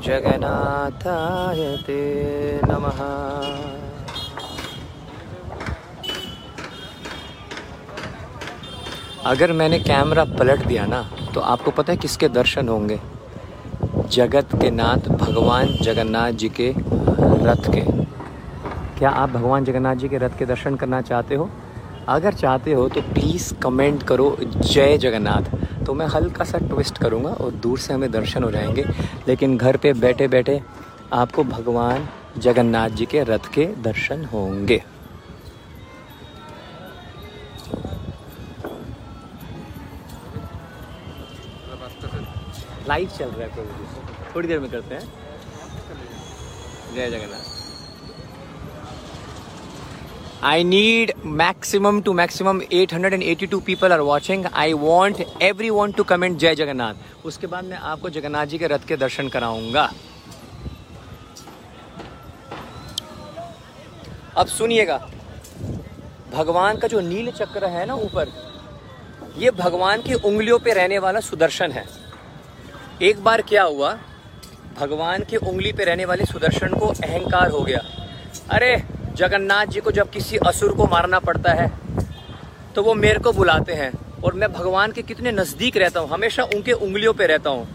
जगन्नाथाय 0.04 1.76
ते 1.86 2.02
नमः 2.68 3.00
अगर 9.26 9.52
मैंने 9.52 9.78
कैमरा 9.78 10.24
पलट 10.24 10.64
दिया 10.66 10.84
ना 10.86 11.02
तो 11.34 11.40
आपको 11.40 11.70
पता 11.70 11.92
है 11.92 11.96
किसके 11.98 12.28
दर्शन 12.28 12.68
होंगे? 12.68 12.98
जगत 14.08 14.54
के 14.62 14.70
नाथ 14.70 15.08
भगवान 15.08 15.66
जगन्नाथ 15.82 16.32
जी 16.32 16.48
के 16.48 16.68
रथ 17.44 17.70
के। 17.70 17.80
क्या 18.98 19.10
आप 19.10 19.30
भगवान 19.30 19.64
जगन्नाथ 19.64 19.96
जी 19.96 20.08
के 20.08 20.18
रथ 20.18 20.38
के 20.38 20.46
दर्शन 20.46 20.76
करना 20.76 21.00
चाहते 21.00 21.34
हो? 21.34 21.48
अगर 22.08 22.34
चाहते 22.34 22.72
हो 22.72 22.88
तो 22.88 23.00
प्लीज़ 23.02 23.54
कमेंट 23.54 24.02
करो, 24.02 24.36
जय 24.42 24.96
जगन्नाथ। 24.98 25.84
तो 25.86 25.94
मैं 25.94 26.06
हल्का 26.06 26.44
सा 26.44 26.58
ट्विस्ट 26.58 26.98
करूँगा 26.98 27.30
और 27.30 27.50
दूर 27.52 27.78
से 27.78 27.94
हमें 27.94 28.10
दर्शन 28.10 28.44
हो 28.44 28.50
जाएँगे। 28.50 28.84
लेकिन 29.28 29.56
घर 29.56 29.76
पे 29.76 29.92
बैठे 29.92 30.28
बैठे 30.28 30.60
आपको 31.12 31.44
भगवान 31.44 32.08
जगन्नाथ 32.38 32.90
जी 32.90 33.06
के 33.06 33.22
रथ 33.24 33.52
के 33.54 33.66
दर्शन 33.82 34.24
होंगे। 34.24 34.82
लाइव 42.90 43.08
चल 43.18 43.28
रहा 43.28 43.46
है 43.46 43.54
प्रभु 43.54 44.34
थोड़ी 44.34 44.48
देर 44.48 44.60
में 44.60 44.70
करते 44.70 44.94
हैं। 44.94 45.06
जय 46.94 47.10
Jagannath. 47.10 47.48
I 50.42 50.62
need 50.64 51.10
maximum 51.40 51.96
to 52.04 52.12
maximum 52.18 52.60
882 52.76 53.58
people 53.60 53.94
are 53.96 54.04
watching. 54.04 54.46
I 54.60 54.68
want 54.82 55.18
everyone 55.48 55.92
to 55.98 56.04
comment 56.12 56.38
जय 56.38 56.54
जगन्नाथ 56.54 57.26
उसके 57.26 57.46
बाद 57.46 57.64
मैं 57.64 57.76
आपको 57.90 58.10
जगन्नाथ 58.10 58.46
जी 58.46 58.58
के 58.58 58.66
रथ 58.66 58.86
के 58.88 58.96
दर्शन 58.96 59.28
कराऊँगा। 59.28 59.84
अब 64.36 64.46
सुनिएगा। 64.46 64.98
भगवान 66.32 66.76
का 66.78 66.88
जो 66.88 67.00
नील 67.00 67.30
चक्र 67.32 67.68
है 67.68 67.84
ना 67.86 67.94
ऊपर, 67.94 68.28
ये 69.38 69.50
भगवान 69.50 70.02
की 70.02 70.14
उंगलियों 70.14 70.58
पे 70.58 70.72
रहने 70.74 70.98
वाला 70.98 71.20
सुदर्शन 71.20 71.72
है। 71.72 71.84
एक 73.02 73.22
बार 73.24 73.40
क्या 73.42 73.62
हुआ? 73.62 73.92
भगवान 74.78 75.22
की 75.24 75.36
उंगली 75.36 75.72
पे 75.72 75.84
रहने 75.84 76.04
वाले 76.04 76.24
सुदर्शन 76.24 76.74
को 76.74 76.86
अहंकार 76.86 77.50
हो 77.50 77.60
गया। 77.60 77.78
अरे, 78.50 78.76
जगन्नाथ 79.16 79.66
जी 79.66 79.80
को 79.80 79.90
जब 79.90 80.10
किसी 80.10 80.36
असुर 80.46 80.74
को 80.76 80.86
मारना 80.86 81.18
पड़ता 81.18 81.52
है 81.52 81.68
तो 82.74 82.82
वो 82.82 82.94
मेरे 82.94 83.18
को 83.18 83.32
बुलाते 83.32 83.72
हैं 83.72 83.90
और 84.22 84.34
मैं 84.34 84.52
भगवान 84.52 84.92
के 84.92 85.02
कितने 85.02 85.32
नज़दीक 85.32 85.76
रहता 85.76 86.00
हूँ, 86.00 86.08
हमेशा 86.08 86.44
उनके 86.44 86.72
उंगलियों 86.72 87.12
पे 87.12 87.26
रहता 87.26 87.50
हूँ। 87.50 87.66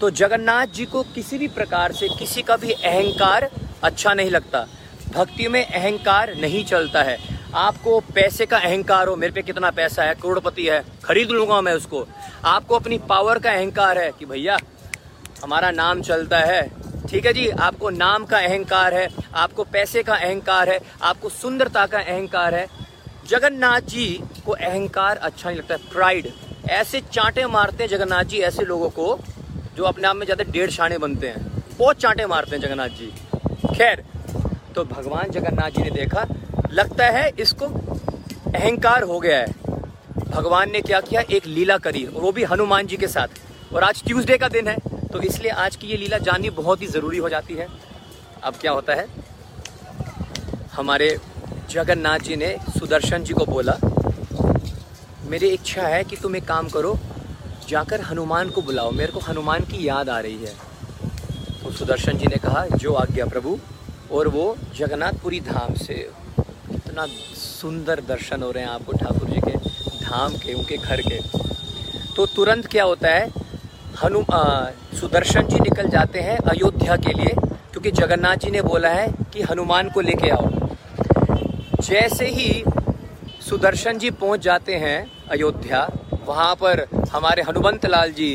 तो 0.00 0.10
जगन्नाथ 0.12 0.66
जी 0.66 0.84
को 0.84 1.02
किसी 1.14 1.38
भी 1.38 1.48
प्रकार 1.48 1.92
से 1.92 2.08
किसी 2.08 2.42
का 2.42 2.56
भी 2.56 2.72
अहंकार 2.72 3.50
अच्छा 3.84 4.14
नहीं 4.14 4.30
लगता। 4.30 4.66
भक्ति 5.14 5.48
में 5.48 5.64
अहंकार 5.64 6.34
नहीं 6.34 6.64
चलता 6.64 7.02
है। 7.02 7.18
आपको 7.54 7.98
पैसे 8.14 8.46
का 8.46 8.58
अहंकार 8.58 9.08
हो, 9.08 9.16
मेरे 9.16 9.32
पे 9.32 9.42
कितना 9.42 9.70
पैसा 9.70 10.02
है, 10.02 10.14
करोड़पति 10.14 10.66
है, 10.66 10.82
खरीद 11.04 11.30
लूँगा 11.30 11.60
मैं 11.60 11.72
उसको। 11.72 12.06
आपको 12.44 12.74
अपनी 12.74 12.98
पावर 12.98 13.38
का 13.38 13.50
अहंकार 13.50 13.98
है 13.98 14.10
कि 14.18 14.26
भैया, 14.26 14.56
हमारा 15.42 15.70
नाम 15.70 16.02
चलता 16.02 16.38
है। 16.38 16.62
ठीक 17.08 17.26
है 17.26 17.32
जी, 17.32 17.48
आपको 17.48 17.90
नाम 17.90 18.24
का 18.24 18.38
अहंकार 18.38 18.94
है, 18.94 19.08
आपको 19.34 19.64
पैसे 19.64 20.02
का 20.02 20.14
अहंकार 20.14 20.70
है, 20.70 20.78
आपको 21.02 21.28
सुंदरता 21.28 21.86
का 21.86 21.98
अहंकार 21.98 22.54
है। 22.54 22.66
जगन्नाथ 23.28 23.80
जी 23.80 24.06
को 24.46 24.52
अहंकार 24.52 25.16
अच्छा 25.16 25.48
नहीं 25.50 25.58
लगता 25.58 25.76
प्राइड 25.92 26.28
ऐसे 26.70 27.00
चांटे 27.12 27.46
मारते 27.46 27.82
हैं 27.84 27.90
जगन्नाथ 27.90 28.24
जी, 28.24 28.38
ऐसे 28.38 28.64
लोगों 28.64 28.88
को 28.90 29.18
जो 29.76 29.84
अपने 29.84 30.08
आप 30.08 30.16
में 30.16 30.24
ज़्यादा 30.26 30.44
डेढ़ 30.44 30.70
शाने 30.70 30.98
बनते 30.98 31.28
हैं। 31.28 31.62
बहुत 31.78 31.96
चांटे 31.96 32.26
मारते 32.26 32.56
हैं 32.56 32.62
जगन्नाथ 32.62 32.88
जी। 32.88 33.12
खैर 33.74 34.04
तो 34.74 34.84
भगवान 34.84 35.30
जगन्नाथ 35.30 35.70
जी 35.70 35.82
ने 35.82 35.90
देखा 35.90 36.26
लगता 36.70 37.06
है 37.06 37.30
इसको 37.40 37.66
अहंकार 37.66 39.02
हो 39.02 39.18
गया 39.20 39.38
है। 39.38 39.46
भगवान 40.24 40.70
ने 40.70 40.80
क्या 40.80 41.00
किया? 41.00 41.20
एक 41.20 41.46
लीला 41.46 41.76
करी 41.78 42.04
और 42.04 42.20
वो 42.22 42.32
भी 42.32 42.44
हनुमान 42.44 42.86
जी 42.86 42.96
के 42.96 43.08
साथ। 43.08 43.74
और 43.74 43.84
आज 43.84 44.02
ट्यूसडे 44.04 44.36
का 44.38 44.48
दिन 44.48 44.68
है 44.68 44.76
तो 45.08 45.20
इसलिए 45.20 45.50
आज 45.52 45.76
की 45.76 45.86
ये 45.86 45.96
लीला 45.96 46.18
जाननी 46.20 46.50
बहुत 46.52 46.82
ही 46.82 46.86
ज़रूरी 46.86 47.18
हो 47.18 47.28
जाती 47.28 47.54
है। 47.54 47.66
अब 48.44 48.54
क्या 48.54 48.72
होता 48.72 48.94
है? 48.94 49.06
हमारे 50.72 51.16
जगन्नाथ 51.70 52.18
जी 52.18 52.36
ने 52.36 52.56
सुदर्शन 52.78 53.24
जी 53.24 53.34
को 53.34 53.44
बोला, 53.46 53.76
मेरी 55.30 55.48
इच्छा 55.48 55.82
है 55.82 56.02
कि 56.04 56.16
तुम 56.16 56.36
एक 56.36 56.44
काम 56.44 56.68
करो, 56.68 56.94
जाकर 57.68 58.00
हनुमान 58.00 58.50
को 58.50 58.62
बुलाओ। 58.62 58.90
मेरे 58.90 59.12
को 59.12 59.20
हनुमान 59.20 59.64
की 59.64 59.86
याद 59.88 60.08
आ 60.08 60.18
रही 60.20 60.44
है। 60.44 60.54
तो 61.62 61.70
सुदर्शन 61.70 62.18
जी 62.18 62.26
ने 62.26 62.36
कहा, 62.36 62.66
जो 62.66 62.94
आज्ञा 62.94 63.26
प्रभु। 63.26 63.58
और 64.12 64.28
वो 64.28 64.44
जगन्नाथपुरी 64.76 65.40
धाम 65.40 65.74
से 65.76 65.94
इतना 66.98 67.34
सुंदर 67.38 68.00
दर्शन 68.08 68.42
हो 68.42 68.50
रहे 68.50 68.62
हैं 68.64 68.70
आपको 68.70 68.92
ठाकुर 68.92 69.28
जी 69.30 69.40
के, 69.40 69.56
धाम 69.98 70.32
के, 70.34 70.52
उनके 70.54 70.76
घर 70.76 71.00
के। 71.02 71.18
तो 72.16 72.26
तुरंत 72.26 72.66
क्या 72.66 72.84
होता 72.84 73.08
है 73.08 73.28
हनु 74.02 74.22
सुदर्शन 74.98 75.46
जी 75.48 75.60
निकल 75.60 75.88
जाते 75.88 76.20
हैं 76.20 76.36
अयोध्या 76.50 76.96
के 76.96 77.12
लिए, 77.12 77.34
क्योंकि 77.72 77.90
जगन्नाथ 77.92 78.36
जी 78.36 78.50
ने 78.50 78.62
बोला 78.62 78.88
है 78.90 79.06
कि 79.32 79.42
हनुमान 79.42 79.90
को 79.90 80.00
लेके 80.00 80.30
आओ। 80.30 80.50
जैसे 81.80 82.26
ही 82.28 82.50
सुदर्शन 83.48 83.98
जी 83.98 84.10
पहुँच 84.12 84.40
जाते 84.42 84.76
हैं 84.76 84.98
अयोध्या, 85.30 85.86
वहाँ 86.26 86.54
पर 86.56 86.86
हमारे 87.12 87.42
हनुमंत 87.42 87.86
लाल 87.86 88.12
जी, 88.12 88.32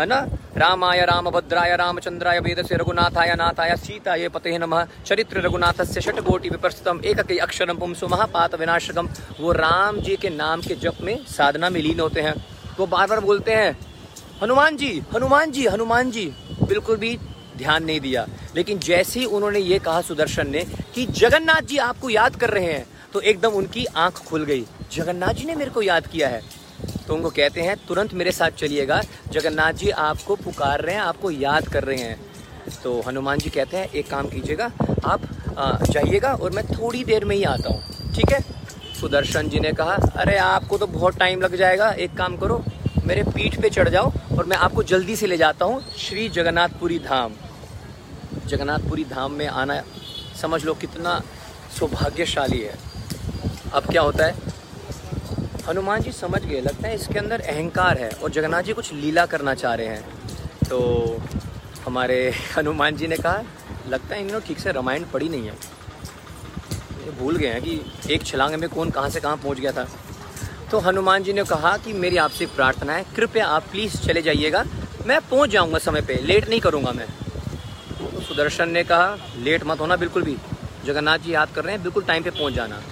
है 0.00 0.06
ना 0.06 0.20
रामाय, 0.60 1.00
रामभद्राय, 1.00 1.74
रामचंद्राय 1.76 2.38
वेद 2.40 2.60
से 2.66 2.76
रघुनाथाय, 2.76 3.34
नाथाय, 3.34 3.74
सीताय 3.76 4.28
पते 4.28 4.56
नमः। 4.58 4.86
चरित्र 5.06 5.40
रघुनाथ 5.40 5.84
से 5.84 6.00
षटकोटि 6.00 6.48
विप्रस्तम 6.48 7.00
एक 7.04 7.40
अक्षरम 7.40 7.78
पुंसु 7.78 8.08
महापात 8.08 8.54
विनाशकम। 8.54 9.08
वो 9.40 9.52
राम 9.52 10.00
जी 10.00 10.16
के 10.16 10.30
नाम 10.30 10.60
के 10.60 10.74
जप 10.74 10.98
में 11.02 11.24
साधना 11.26 11.70
में 11.70 11.80
लीन 11.80 12.00
होते 12.00 12.20
हैं। 12.20 12.34
वो 12.78 12.86
बार 12.86 13.06
बार 13.06 13.20
बोलते 13.20 13.54
हैं, 13.54 13.72
हनुमान 14.42 14.76
जी 14.76 14.92
हनुमान 15.14 15.50
जी 15.50 15.66
हनुमान 15.66 16.10
जी। 16.10 16.26
बिल्कुल 16.62 16.96
भी 16.96 17.16
ध्यान 17.56 17.84
नहीं 17.84 18.00
दिया। 18.00 18.26
लेकिन 18.56 18.78
जैसे 18.78 19.20
ही 19.20 19.26
उन्होंने 19.26 19.58
ये 19.58 19.78
कहा 19.78 20.00
सुदर्शन 20.02 20.50
ने 20.50 20.66
कि 20.94 21.06
जगन्नाथ 21.06 21.62
जी 21.62 21.78
आपको 21.80 22.10
याद 22.10 22.36
कर 22.36 22.50
रहे 22.50 22.72
हैं 22.72 22.86
तो 23.12 23.20
एकदम 23.20 23.52
उनकी 23.54 23.84
आँख 23.96 24.24
खुल 24.24 24.44
गई। 24.44 24.64
जगन्नाथ 24.92 25.34
जी 25.34 25.44
ने 25.44 25.54
मेरे 25.54 25.70
को 25.70 25.82
याद 25.82 26.06
किया 26.06 26.28
है। 26.28 26.42
तो 27.10 27.14
उनको 27.16 27.30
कहते 27.30 27.60
हैं, 27.60 27.76
तुरंत 27.88 28.12
मेरे 28.14 28.32
साथ 28.32 28.50
चलिएगा। 28.50 29.00
जगन्नाथ 29.30 29.72
जी 29.72 29.90
आपको 29.90 30.34
पुकार 30.36 30.80
रहे 30.80 30.94
हैं, 30.94 31.02
आपको 31.02 31.30
याद 31.30 31.68
कर 31.68 31.84
रहे 31.84 31.96
हैं। 31.96 32.20
तो 32.84 33.00
हनुमान 33.00 33.38
जी 33.38 33.50
कहते 33.50 33.76
हैं, 33.76 33.90
एक 33.90 34.10
काम 34.10 34.28
कीजिएगा, 34.28 34.70
आप 35.04 35.20
जाइएगा 35.90 36.34
और 36.34 36.50
मैं 36.50 36.66
थोड़ी 36.66 37.04
देर 37.04 37.24
में 37.24 37.34
ही 37.36 37.42
आता 37.44 37.68
हूँ। 37.68 38.14
ठीक 38.14 38.32
है? 38.32 38.40
सुदर्शन 39.00 39.48
जी 39.48 39.60
ने 39.60 39.72
कहा, 39.72 39.96
अरे, 40.16 40.36
आपको 40.38 40.78
तो 40.78 40.86
बहुत 40.86 41.18
टाइम 41.18 41.40
लग 41.40 41.56
जाएगा। 41.56 41.90
एक 41.90 42.16
काम 42.16 42.36
करो, 42.36 42.62
मेरे 43.04 43.22
पीठ 43.22 43.60
पे 43.60 43.70
चढ़ 43.70 43.88
जाओ 43.88 44.12
और 44.38 44.44
मैं 44.44 44.56
आपको 44.56 44.82
जल्दी 44.82 45.16
से 45.16 45.26
ले 45.26 45.36
जाता 45.36 45.64
हूँ 45.64 45.82
श्री 45.98 46.28
जगन्नाथपुरी 46.28 46.98
धाम। 46.98 47.32
जगन्नाथपुरी 48.46 49.04
धाम 49.04 49.32
में 49.32 49.46
आना, 49.46 49.82
समझ 50.40 50.64
लो 50.64 50.74
कितना 50.74 51.20
सौभाग्यशाली 51.78 52.60
है। 52.60 52.78
अब 53.72 53.86
क्या 53.86 54.02
होता 54.02 54.26
है? 54.26 54.49
हनुमान 55.70 56.02
जी 56.02 56.12
समझ 56.12 56.44
गए, 56.44 56.60
लगता 56.60 56.88
है 56.88 56.94
इसके 56.94 57.18
अंदर 57.18 57.40
अहंकार 57.40 57.98
है 57.98 58.10
और 58.10 58.30
जगन्नाथ 58.30 58.62
जी 58.62 58.72
कुछ 58.72 58.92
लीला 58.92 59.26
करना 59.26 59.54
चाह 59.54 59.74
रहे 59.74 59.86
हैं। 59.86 60.02
तो 60.68 60.78
हमारे 61.86 62.34
हनुमान 62.56 62.96
जी 62.96 63.06
ने 63.06 63.16
कहा, 63.16 63.42
लगता 63.88 64.14
है 64.14 64.20
इन्होंने 64.20 64.46
ठीक 64.46 64.58
से 64.58 64.72
रामायण 64.72 65.04
पढ़ी 65.04 65.28
नहीं 65.28 65.46
है। 65.46 65.54
ये 67.04 67.10
भूल 67.10 67.36
गए 67.36 67.46
हैं 67.46 67.62
कि 67.62 67.80
एक 68.14 68.24
छलांग 68.24 68.54
में 68.54 68.68
कौन 68.68 68.90
कहाँ 68.90 69.10
से 69.10 69.20
कहाँ 69.20 69.36
पहुँच 69.36 69.60
गया 69.60 69.72
था। 69.72 69.86
तो 70.70 70.78
हनुमान 70.78 71.22
जी 71.22 71.32
ने 71.32 71.44
कहा 71.44 71.76
कि 71.76 71.92
मेरी 71.92 72.16
आपसे 72.16 72.46
प्रार्थना 72.46 72.92
है, 72.92 73.04
कृपया 73.16 73.46
आप 73.46 73.62
प्लीज़ 73.62 73.96
चले 73.96 74.22
जाइएगा। 74.22 74.64
मैं 75.06 75.20
पहुँच 75.20 75.50
जाऊँगा 75.50 75.78
समय 75.78 76.00
पर 76.00 76.22
लेट 76.22 76.48
नहीं 76.48 76.60
करूँगा 76.60 76.92
मैं। 76.92 77.06
तो 77.98 78.20
सुदर्शन 78.20 78.70
ने 78.70 78.84
कहा, 78.84 79.16
लेट 79.36 79.64
मत 79.64 79.80
होना 79.80 79.96
बिल्कुल 79.96 80.22
भी। 80.22 80.36
जगन्नाथ 80.86 81.18
जी 81.18 81.34
याद 81.34 81.48
कर 81.54 81.64
रहे 81.64 81.74
हैं, 81.74 81.82
बिल्कुल 81.82 82.02
टाइम 82.02 82.22
पे 82.22 82.30
पहुँच 82.30 82.52
जाना। 82.52 82.82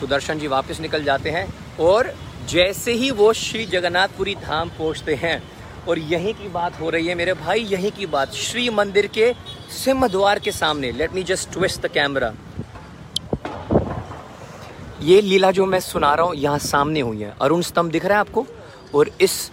सुदर्शन 0.00 0.38
जी 0.38 0.46
वापस 0.46 0.80
निकल 0.80 1.04
जाते 1.04 1.30
हैं। 1.30 1.59
और 1.80 2.12
जैसे 2.48 2.92
ही 2.92 3.10
वो 3.12 3.32
श्री 3.34 3.64
जगन्नाथपुरी 3.66 4.34
धाम 4.36 4.68
पहुँचते 4.68 5.14
हैं, 5.14 5.42
और 5.88 5.98
यहीं 5.98 6.32
की 6.34 6.48
बात 6.48 6.80
हो 6.80 6.90
रही 6.90 7.06
है 7.06 7.14
मेरे 7.14 7.34
भाई, 7.34 7.60
यहीं 7.62 7.90
की 7.90 8.06
बात। 8.08 8.32
श्री 8.34 8.68
मंदिर 8.70 9.06
के 9.08 9.32
सिंह 9.74 10.06
द्वार 10.08 10.38
के 10.38 10.52
सामने 10.52 10.90
let 10.92 11.12
me 11.12 11.22
just 11.24 11.52
twist 11.52 11.80
the 11.82 11.90
camera 11.90 12.32
ये 15.02 15.20
लीला 15.20 15.50
जो 15.50 15.66
मैं 15.66 15.78
सुना 15.80 16.14
रहा 16.14 16.26
हूँ, 16.26 16.34
यहाँ 16.34 16.58
सामने 16.60 17.00
हुई 17.00 17.22
है। 17.22 17.34
अरुण 17.40 17.62
स्तंभ 17.62 17.92
दिख 17.92 18.04
रहा 18.04 18.14
है 18.14 18.20
आपको? 18.20 18.46
और 18.94 19.10
इस 19.20 19.50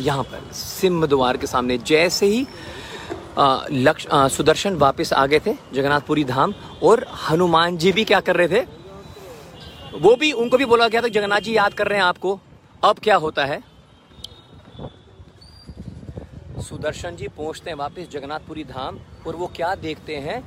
यहाँ 0.00 0.22
पर, 0.22 0.52
सिंह 0.52 1.06
द्वार 1.06 1.36
के 1.36 1.46
सामने, 1.46 1.76
जैसे 1.78 2.26
ही 2.26 2.46
लक्ष्य 3.38 4.28
सुदर्शन 4.28 4.74
वापस 4.76 5.12
आ 5.12 5.26
गए 5.26 5.40
थे 5.46 5.54
जगन्नाथपुरी 5.74 6.24
धाम, 6.24 6.54
और 6.82 7.06
हनुमान 7.28 7.76
जी 7.76 7.92
भी 7.92 8.04
क्या 8.04 8.20
कर 8.20 8.36
रहे 8.36 8.48
थे? 8.50 8.64
वो 9.94 10.14
भी, 10.16 10.30
उनको 10.32 10.56
भी 10.56 10.64
बोला 10.64 10.86
गया 10.88 11.00
था 11.02 11.08
जगन्नाथ 11.08 11.40
जी 11.40 11.56
याद 11.56 11.74
कर 11.74 11.86
रहे 11.86 11.98
हैं 11.98 12.04
आपको। 12.04 12.38
अब 12.82 12.98
क्या 12.98 13.16
होता 13.16 13.44
है? 13.44 13.62
सुदर्शन 16.62 17.16
जी 17.16 17.28
पहुँचते 17.28 17.70
हैं 17.70 17.76
वापस 17.76 18.08
जगन्नाथपुरी 18.12 18.64
धाम 18.64 18.98
और 19.26 19.36
वो 19.36 19.46
क्या 19.56 19.74
देखते 19.74 20.16
हैं? 20.16 20.42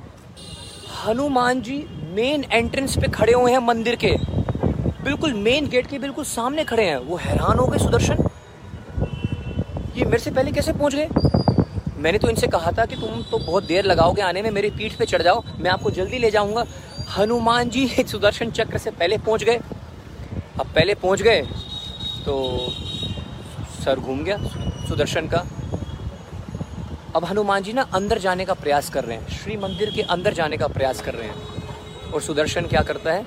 हनुमान 1.06 1.62
जी 1.62 1.78
मेन 2.16 2.46
एंट्रेंस 2.52 2.98
पे 2.98 3.08
खड़े 3.08 3.34
हुए 3.34 3.52
हैं 3.52 3.60
मंदिर 3.60 3.96
के। 3.96 4.16
बिल्कुल 5.04 5.34
मेन 5.34 5.68
गेट 5.68 5.88
के 5.88 6.00
बिल्कुल 6.00 6.26
सामने 6.26 6.64
खड़े 6.64 6.84
हैं। 6.84 6.98
वो 6.98 7.16
हैरान 7.18 7.60
हो 7.60 7.68
गए 7.68 7.78
सुदर्शन। 7.78 8.28
ये 9.98 10.06
मेरे 10.06 10.20
से 10.20 10.32
पहले 10.32 10.52
कैसे 10.52 10.74
पहुँच 10.74 10.96
गए? 10.96 11.10
मैंने 11.98 12.18
तो 12.18 12.30
इनसे 12.30 12.48
कहा 12.48 12.72
था 12.72 12.86
कि 12.86 12.96
तुम 12.96 13.22
तो 13.22 13.38
बहुत 13.38 13.64
देर 13.64 13.86
लगाओगे 13.86 14.22
आने 14.22 14.42
में, 14.42 14.50
मेरी 14.52 14.70
पीठ 14.70 14.98
पे 14.98 15.06
चढ़ 15.06 15.22
जाओ, 15.22 15.44
मैं 15.60 15.72
आपको 15.72 15.92
जल्दी 15.92 16.18
ले 16.18 16.32
जाऊँगा। 16.32 16.66
हनुमान 17.10 17.70
जी 17.70 17.88
सुदर्शन 18.04 18.52
चक्र 18.52 18.78
से 18.78 18.92
पहले 18.92 19.18
पहुँच 19.20 19.44
गए। 19.44 19.60
अब 20.60 20.66
पहले 20.66 20.94
पहुँच 20.96 21.22
गए 21.22 21.42
तो 22.26 22.36
सर 23.84 24.00
घूम 24.00 24.24
गया 24.24 24.38
सुदर्शन 24.88 25.28
का। 25.28 25.46
अब 27.16 27.26
हनुमान 27.26 27.64
जी 27.64 27.74
ना 27.74 27.82
अंदर 27.94 28.20
जाने 28.20 28.46
का 28.46 28.54
प्रयास 28.56 28.90
कर 28.90 29.04
रहे 29.04 29.18
हैं, 29.18 29.28
श्री 29.30 29.58
मंदिर 29.58 29.92
के 29.92 30.02
अंदर 30.04 30.34
जाने 30.34 30.58
का 30.58 30.68
प्रयास 30.70 31.02
कर 31.02 31.14
रहे 31.14 31.28
हैं। 31.28 32.12
और 32.12 32.22
सुदर्शन 32.22 32.68
क्या 32.68 32.82
करता 32.84 33.12
है? 33.12 33.26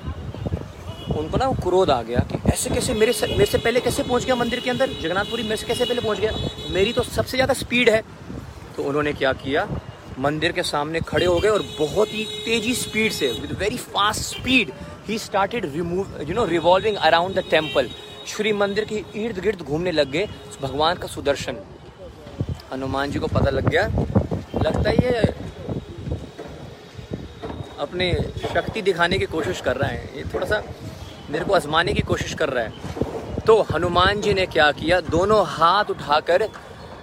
उनको 1.17 1.37
ना 1.37 1.51
क्रोध 1.61 1.89
आ 1.89 2.01
गया 2.03 2.19
कि 2.31 2.37
ऐसे 2.51 2.69
कैसे 2.69 2.93
मेरे 2.93 3.13
से 3.13 3.27
मेरे 3.27 3.45
से 3.45 3.57
पहले 3.57 3.79
कैसे 3.79 4.03
पहुँच 4.03 4.25
गया 4.25 4.35
मंदिर 4.35 4.59
के 4.59 4.69
अंदर? 4.69 4.89
जगन्नाथपुरी 5.01 5.43
मेरे 5.43 5.57
से 5.57 5.67
कैसे 5.67 5.85
पहले 5.85 6.01
पहुँच 6.01 6.19
गया? 6.19 6.31
मेरी 6.71 6.93
तो 6.93 7.03
सबसे 7.05 7.37
ज़्यादा 7.37 7.53
स्पीड 7.55 7.89
है। 7.89 8.01
तो 8.77 8.83
उन्होंने 8.83 9.13
क्या 9.13 9.33
किया? 9.35 9.67
मंदिर 10.19 10.51
के 10.51 10.63
सामने 10.63 10.99
खड़े 10.99 11.25
हो 11.25 11.39
गए 11.39 11.49
और 11.49 11.63
बहुत 11.79 12.13
ही 12.13 12.23
तेज़ी 12.45 12.73
स्पीड 12.75 13.11
से 13.11 13.31
with 13.31 13.51
very 13.59 13.77
fast 13.77 14.21
speed 14.21 14.71
he 15.07 15.17
started 15.19 15.65
remove 15.73 16.21
you 16.21 16.33
know 16.35 16.45
revolving 16.45 16.97
around 16.97 17.35
the 17.35 17.43
temple 17.49 17.89
Shri 18.27 18.53
Mandir 18.53 18.85
के 18.85 19.03
इर्द 19.15 19.39
गिर्द 19.39 19.61
घूमने 19.61 19.91
लग 19.91 20.11
गए, 20.11 20.27
भगवान 20.61 20.95
का 20.95 21.07
सुदर्शन। 21.07 21.57
हनुमान 22.73 23.11
जी 23.11 23.19
को 23.19 23.27
पता 23.27 23.49
लग 23.49 23.69
गया। 23.69 23.87
लगता 24.55 24.89
है 24.89 24.95
ये 24.95 25.33
अपने 27.79 28.11
शक्ति 28.53 28.81
दिखाने 28.81 29.17
की 29.17 29.25
कोशिश 29.25 29.61
कर 29.61 29.77
रहा 29.77 29.89
है। 29.89 30.17
ये 30.17 30.23
थोड़ा 30.33 30.47
सा 30.47 30.61
मेरे 31.29 31.45
को 31.45 31.53
आजमाने 31.53 31.93
की 31.93 32.01
कोशिश 32.01 32.33
कर 32.33 32.49
रहा 32.49 32.63
है। 32.63 33.41
तो 33.47 33.61
हनुमान 33.71 34.21
जी 34.21 34.33
ने 34.33 34.45
क्या 34.45 34.71
किया? 34.71 34.99
दोनों 35.01 35.43
हाथ 35.47 35.89
उठाकर 35.89 36.47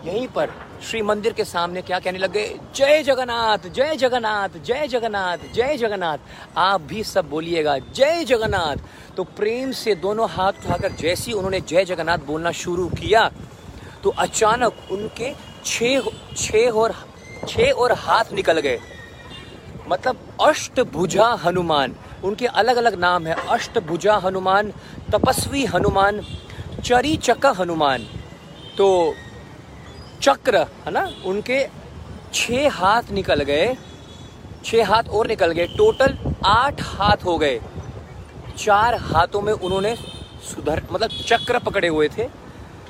यहीं 0.05 0.27
पर 0.29 0.51
श्री 0.83 1.01
मंदिर 1.03 1.33
के 1.33 1.45
सामने 1.45 1.83
क्या 1.83 1.99
कहने 1.99 2.19
लगे 2.19 2.45
जय 2.77 3.03
जगन्नाथ 3.03 3.69
जय 3.69 3.97
जगन्नाथ 3.97 4.59
जय 4.65 4.87
जगन्नाथ 4.87 5.39
जय 5.55 5.77
जगन्नाथ। 5.77 6.19
आप 6.57 6.81
भी 6.81 7.03
सब 7.05 7.29
बोलिएगा, 7.31 7.77
जय 7.79 8.25
जगन्नाथ। 8.25 8.77
तो 9.17 9.25
प्रेम 9.37 9.73
से 9.73 9.95
दोनों 9.95 10.29
हाथ 10.31 10.53
उठाकर 10.65 10.93
जैसी 10.93 11.33
उन्होंने 11.33 11.61
जय 11.63 11.85
जगन्नाथ 11.85 12.27
बोलना 12.27 12.51
शुरू 12.53 12.89
किया 12.91 13.29
तो 14.05 14.11
अचानक 14.19 14.93
उनके 14.93 15.33
छह 15.65 16.69
और 16.71 16.95
छह 17.49 17.71
और 17.73 17.93
हाथ 17.99 18.33
निकल 18.33 18.61
गए। 18.61 18.79
मतलब 19.89 20.17
अष्टभुजा 20.43 21.27
हनुमान, 21.45 21.95
उनके 22.25 22.47
अलग 22.47 22.77
अलग 22.77 22.99
नाम 23.01 23.27
है। 23.27 23.35
अष्टभुजा 23.49 24.15
हनुमान, 24.17 24.73
तपस्वी 25.13 25.65
हनुमान 25.67 26.21
चरी 26.85 27.17
चक 27.19 27.47
हनुमान। 27.59 28.07
तो 28.79 29.15
चक्र, 30.23 30.59
है 30.87 30.91
ना? 30.91 31.09
उनके 31.25 31.67
छह 32.35 32.69
हाथ 32.71 33.11
निकल 33.11 33.43
गए। 33.43 33.77
छह 34.65 34.87
हाथ 34.87 35.09
और 35.09 35.27
निकल 35.27 35.53
गए। 35.53 35.67
टोटल 35.67 36.17
आठ 36.47 36.83
हाथ 36.83 37.25
हो 37.25 37.37
गए। 37.39 37.61
चार 38.59 38.95
हाथों 38.95 39.41
में 39.41 39.53
उन्होंने 39.53 39.95
सुधर 40.45 40.83
मतलब 40.93 41.11
चक्र 41.27 41.59
पकड़े 41.59 41.89
हुए 41.89 42.09
थे। 42.09 42.29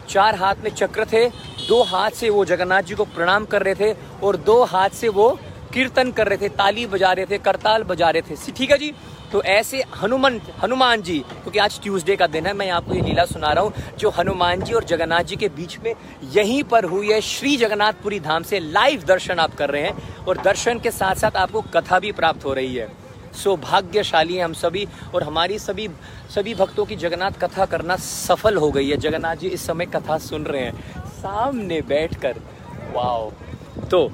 चार 0.09 0.35
हाथ 0.35 0.55
में 0.64 0.70
चक्र 0.70 1.05
थे। 1.05 1.29
दो 1.68 1.83
हाथ 1.83 2.11
से 2.11 2.31
वो 2.31 2.45
जगन्नाथ 2.45 2.83
जी 2.83 2.95
को 2.95 3.05
प्रणाम 3.05 3.45
कर 3.45 3.62
रहे 3.62 3.74
थे 3.74 3.93
और 4.22 4.37
दो 4.37 4.62
हाथ 4.64 4.91
से 4.91 5.09
वो 5.09 5.29
कीर्तन 5.74 6.11
कर 6.12 6.29
रहे 6.29 6.39
थे, 6.39 6.49
ताली 6.49 6.87
बजा 6.87 7.12
रहे 7.12 7.27
थे, 7.27 7.39
करताल 7.39 7.83
बजा 7.83 8.11
रहे 8.11 8.22
थे। 8.22 8.53
ठीक 8.53 8.70
है 8.70 8.79
जी? 8.79 8.93
तो 9.33 9.43
ऐसे 9.43 9.83
हनुमान 9.97 10.41
हनुमान 10.62 11.03
जी, 11.03 11.18
क्योंकि 11.18 11.59
आज 11.59 11.81
ट्यूसडे 11.83 12.16
का 12.16 12.27
दिन 12.27 12.47
है, 12.47 12.53
मैं 12.53 12.68
आपको 12.70 12.95
ये 12.95 13.01
लीला 13.01 13.24
सुना 13.24 13.53
रहा 13.53 13.64
हूँ, 13.64 13.72
जो 13.99 14.11
हनुमान 14.11 14.61
जी 14.61 14.72
और 14.72 14.85
जगन्नाथ 14.85 15.22
जी 15.22 15.37
के 15.37 15.49
बीच 15.49 15.79
में 15.85 15.95
यहीं 16.33 16.62
पर 16.64 16.85
हुई 16.85 17.12
है, 17.12 17.20
श्री 17.22 17.57
जगन्नाथपुरी 17.57 18.20
धाम 18.20 18.43
से 18.43 18.61
लाइव 18.61 19.03
दर्शन 19.05 19.39
आप 19.39 19.55
कर 19.55 19.70
रहे 19.70 19.83
हैं, 19.83 20.24
और 20.24 20.39
दर्शन 20.39 20.79
के 20.79 20.91
साथ 20.91 21.14
साथ 21.14 21.37
आपको 21.37 21.61
कथा 21.74 21.99
भी 21.99 22.12
प्राप्त 22.12 22.45
हो 22.45 22.55
रही 22.55 22.74
है। 22.74 22.89
सौभाग्यशाली 23.35 24.37
हैं 24.37 24.45
हम 24.45 24.53
सभी, 24.55 24.87
और 25.14 25.22
हमारी 25.22 25.59
सभी 25.59 25.89
सभी 26.31 26.55
भक्तों 26.55 26.85
की 26.87 26.97
जगन्नाथ 26.97 27.41
कथा 27.41 27.64
करना 27.66 27.97
सफल 27.97 28.57
हो 28.57 28.70
गई 28.70 28.89
है। 28.91 28.97
जगन्नाथ 28.99 29.37
जी 29.37 29.49
इस 29.49 29.66
समय 29.66 29.87
कथा 29.87 30.18
सुन 30.20 30.45
रहे 30.45 30.62
हैं। 30.62 31.03
सामने 31.12 31.81
बैठकर 31.83 32.41
वाओ 32.95 33.31
तो 33.91 34.07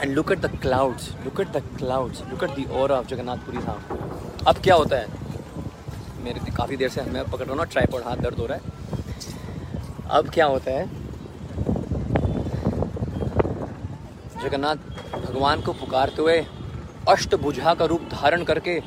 and 0.00 0.14
look 0.14 0.32
at 0.32 0.38
the 0.38 0.58
clouds 0.62 1.10
look 1.24 1.40
at 1.40 1.48
the 1.48 1.62
clouds 1.78 2.22
look 2.30 2.44
at 2.44 2.58
the 2.58 2.70
aura 2.72 2.92
of 2.92 3.06
Jagannath Puri 3.06 3.58
Dham. 3.58 4.05
अब 4.46 4.58
क्या 4.58 4.74
होता 4.74 4.96
है? 4.96 5.06
मेरे 6.24 6.40
तो 6.40 6.52
काफ़ी 6.56 6.76
देर 6.76 6.88
से 6.88 7.02
मैं 7.02 7.24
पकड़ 7.24 7.44
रहा 7.44 7.50
हूँ 7.50 7.56
ना 7.58 7.64
ट्राईपोर्ड 7.64 8.04
हाथ 8.04 8.16
दर्द 8.16 8.38
हो 8.38 8.46
रहा 8.46 8.56
है। 8.56 8.62
अब 10.10 10.28
क्या 10.30 10.46
होता 10.46 10.70
है? 10.70 10.86
जगन्नाथ 14.42 14.76
भगवान 15.14 15.60
को 15.60 15.72
पुकारते 15.72 16.22
हुए 16.22 16.38
अष्टभुजा 17.08 17.74
का 17.74 17.84
रूप 17.84 18.08
धारण 18.12 18.44
करके 18.44 18.80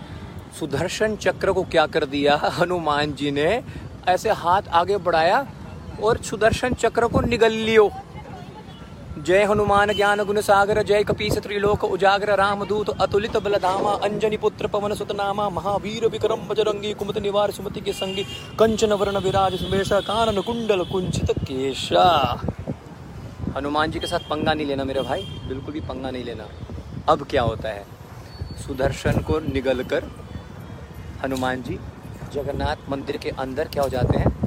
सुदर्शन 0.60 1.16
चक्र 1.16 1.51
को 1.51 1.64
क्या 1.64 1.86
कर 1.88 2.05
दिया? 2.05 2.36
हनुमान 2.60 3.14
जी 3.14 3.32
ने 3.32 3.64
ऐसे 4.07 4.30
हाथ 4.30 4.68
आगे 4.74 4.97
बढ़ाया 4.99 5.45
और 6.03 6.18
सुदर्शन 6.24 6.74
चक्र 6.76 7.07
को 7.07 7.22
निगल 7.22 7.51
लियो। 7.51 7.89
जय 9.20 9.43
हनुमान 9.43 9.91
ज्ञान 9.93 10.24
गुण 10.24 10.39
सागर, 10.41 10.82
जय 10.84 11.03
कपीस 11.03 11.38
त्रिलोक 11.38 11.84
उजागर, 11.84 12.30
राम 12.36 12.63
दूत 12.65 12.89
अतुलित 13.01 13.36
बलधामा, 13.38 13.91
अंजनी 14.03 14.38
पुत्र 14.38 14.67
पवन 14.67 14.93
सुत 14.93 15.11
नामा 15.11 15.49
महावीर 15.49 16.05
विक्रम 16.07 16.47
बजरंगी 16.47 16.93
कुमत 16.93 17.17
निवार 17.17 17.51
सुमति 17.51 17.82
के 17.82 17.93
संगी, 17.93 18.24
कंचन 18.59 18.93
वर्ण 18.93 19.20
विराज 19.20 19.55
सुमेश, 19.55 19.91
कानन 20.07 20.41
कुंडल 20.41 20.84
कुंचित 20.84 21.32
केशा। 21.39 22.07
हनुमान 23.57 23.91
जी 23.91 23.99
के 23.99 24.07
साथ 24.07 24.30
पंगा 24.30 24.53
नहीं 24.53 24.67
लेना 24.67 24.84
मेरे 24.84 25.01
भाई, 25.01 25.28
बिल्कुल 25.47 25.74
भी 25.74 25.80
पंगा 25.82 26.11
नहीं 26.11 26.24
लेना। 26.24 26.47
अब 27.09 27.28
क्या 27.30 27.41
होता 27.41 27.70
है? 27.70 27.86
सुदर्शन 28.57 29.22
को 29.22 29.39
निगल 29.39 29.84
कर 29.84 30.11
हनुमान 31.24 31.63
जी 31.63 31.80
जगन्नाथ 32.34 32.89
मंदिर 32.89 33.17
के 33.17 33.30
अंदर 33.30 33.67
क्या 33.67 33.84
हो 33.84 33.89
जाते 33.89 34.17
हैं? 34.17 34.39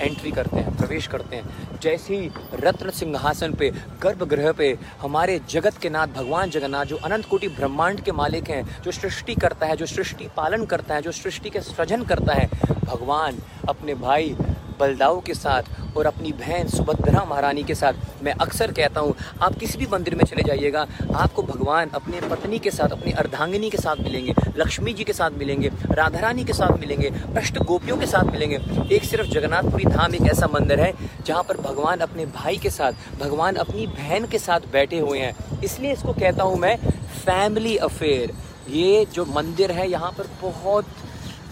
एंट्री 0.00 0.30
करते 0.30 0.56
हैं, 0.56 0.76
प्रवेश 0.76 1.06
करते 1.06 1.36
हैं। 1.36 1.78
जैसे 1.82 2.16
ही 2.16 2.30
रत्न 2.54 2.90
सिंहासन 2.90 3.54
पे, 3.54 3.70
गर्भगृह 4.02 4.52
पे 4.52 4.78
हमारे 5.00 5.40
जगत 5.50 5.78
के 5.78 5.90
नाथ, 5.90 6.06
भगवान 6.06 6.50
जगन्नाथ, 6.50 6.84
जो 6.84 6.96
अनंत 6.96 7.26
कोटि 7.26 7.48
ब्रह्मांड 7.48 8.00
के 8.00 8.12
मालिक 8.12 8.50
हैं, 8.50 8.82
जो 8.82 8.90
सृष्टि 8.90 9.34
करता 9.34 9.66
है, 9.66 9.76
जो 9.76 9.86
सृष्टि 9.86 10.28
पालन 10.36 10.64
करता 10.64 10.94
है, 10.94 11.02
जो 11.02 11.12
सृष्टि 11.12 11.50
के 11.50 11.60
सृजन 11.60 12.02
करता 12.02 12.34
है, 12.34 12.48
भगवान 12.84 13.38
अपने 13.68 13.94
भाई 13.94 14.36
बलदाऊ 14.80 15.20
के 15.20 15.34
साथ 15.34 15.96
और 15.96 16.06
अपनी 16.06 16.32
बहन 16.34 16.68
सुभद्रा 16.68 17.24
महारानी 17.24 17.62
के 17.64 17.74
साथ 17.74 18.22
मैं 18.22 18.32
अक्सर 18.34 18.72
कहता 18.72 19.00
हूँ, 19.00 19.14
आप 19.42 19.54
किसी 19.54 19.78
भी 19.78 19.86
मंदिर 19.92 20.14
में 20.14 20.24
चले 20.24 20.42
जाइएगा, 20.42 20.86
आपको 21.14 21.42
भगवान 21.42 21.90
अपने 21.94 22.20
पत्नी 22.20 22.58
के 22.58 22.70
साथ, 22.70 22.88
अपनी 22.90 23.12
अर्धांगिनी 23.14 23.70
के 23.70 23.78
साथ 23.78 23.96
मिलेंगे, 23.96 24.34
लक्ष्मी 24.56 24.92
जी 24.92 25.04
के 25.04 25.12
साथ 25.12 25.38
मिलेंगे 25.38 25.70
राधा 25.92 26.20
रानी 26.20 26.44
के 26.44 26.52
साथ 26.52 26.78
मिलेंगे, 26.80 27.10
अष्ट 27.36 27.58
गोपियों 27.60 27.96
के 27.96 28.06
साथ 28.06 28.32
मिलेंगे। 28.32 28.60
एक 28.94 29.04
सिर्फ़ 29.04 29.28
जगन्नाथपुरी 29.28 29.84
धाम 29.86 30.14
एक 30.14 30.30
ऐसा 30.30 30.46
मंदिर 30.54 30.80
है, 30.80 30.92
जहाँ 31.26 31.42
पर 31.42 31.56
भगवान 31.62 32.00
अपने 32.00 32.26
भाई 32.28 32.56
के 32.56 32.70
साथ, 32.70 32.92
भगवान 33.20 33.56
अपनी 33.56 33.86
बहन 33.88 34.26
के 34.26 34.38
साथ 34.38 34.70
बैठे 34.72 34.98
हुए 34.98 35.18
हैं। 35.18 35.60
इसलिए 35.60 35.92
इसको 35.92 36.12
कहता 36.14 36.44
हूँ 36.44 36.58
मैं 36.58 36.76
फैमिली 37.18 37.76
अफेयर 37.78 38.32
ये 38.70 39.04
जो 39.14 39.24
मंदिर 39.26 39.70
है, 39.72 39.90
यहाँ 39.90 40.10
पर 40.12 40.26
बहुत 40.42 40.86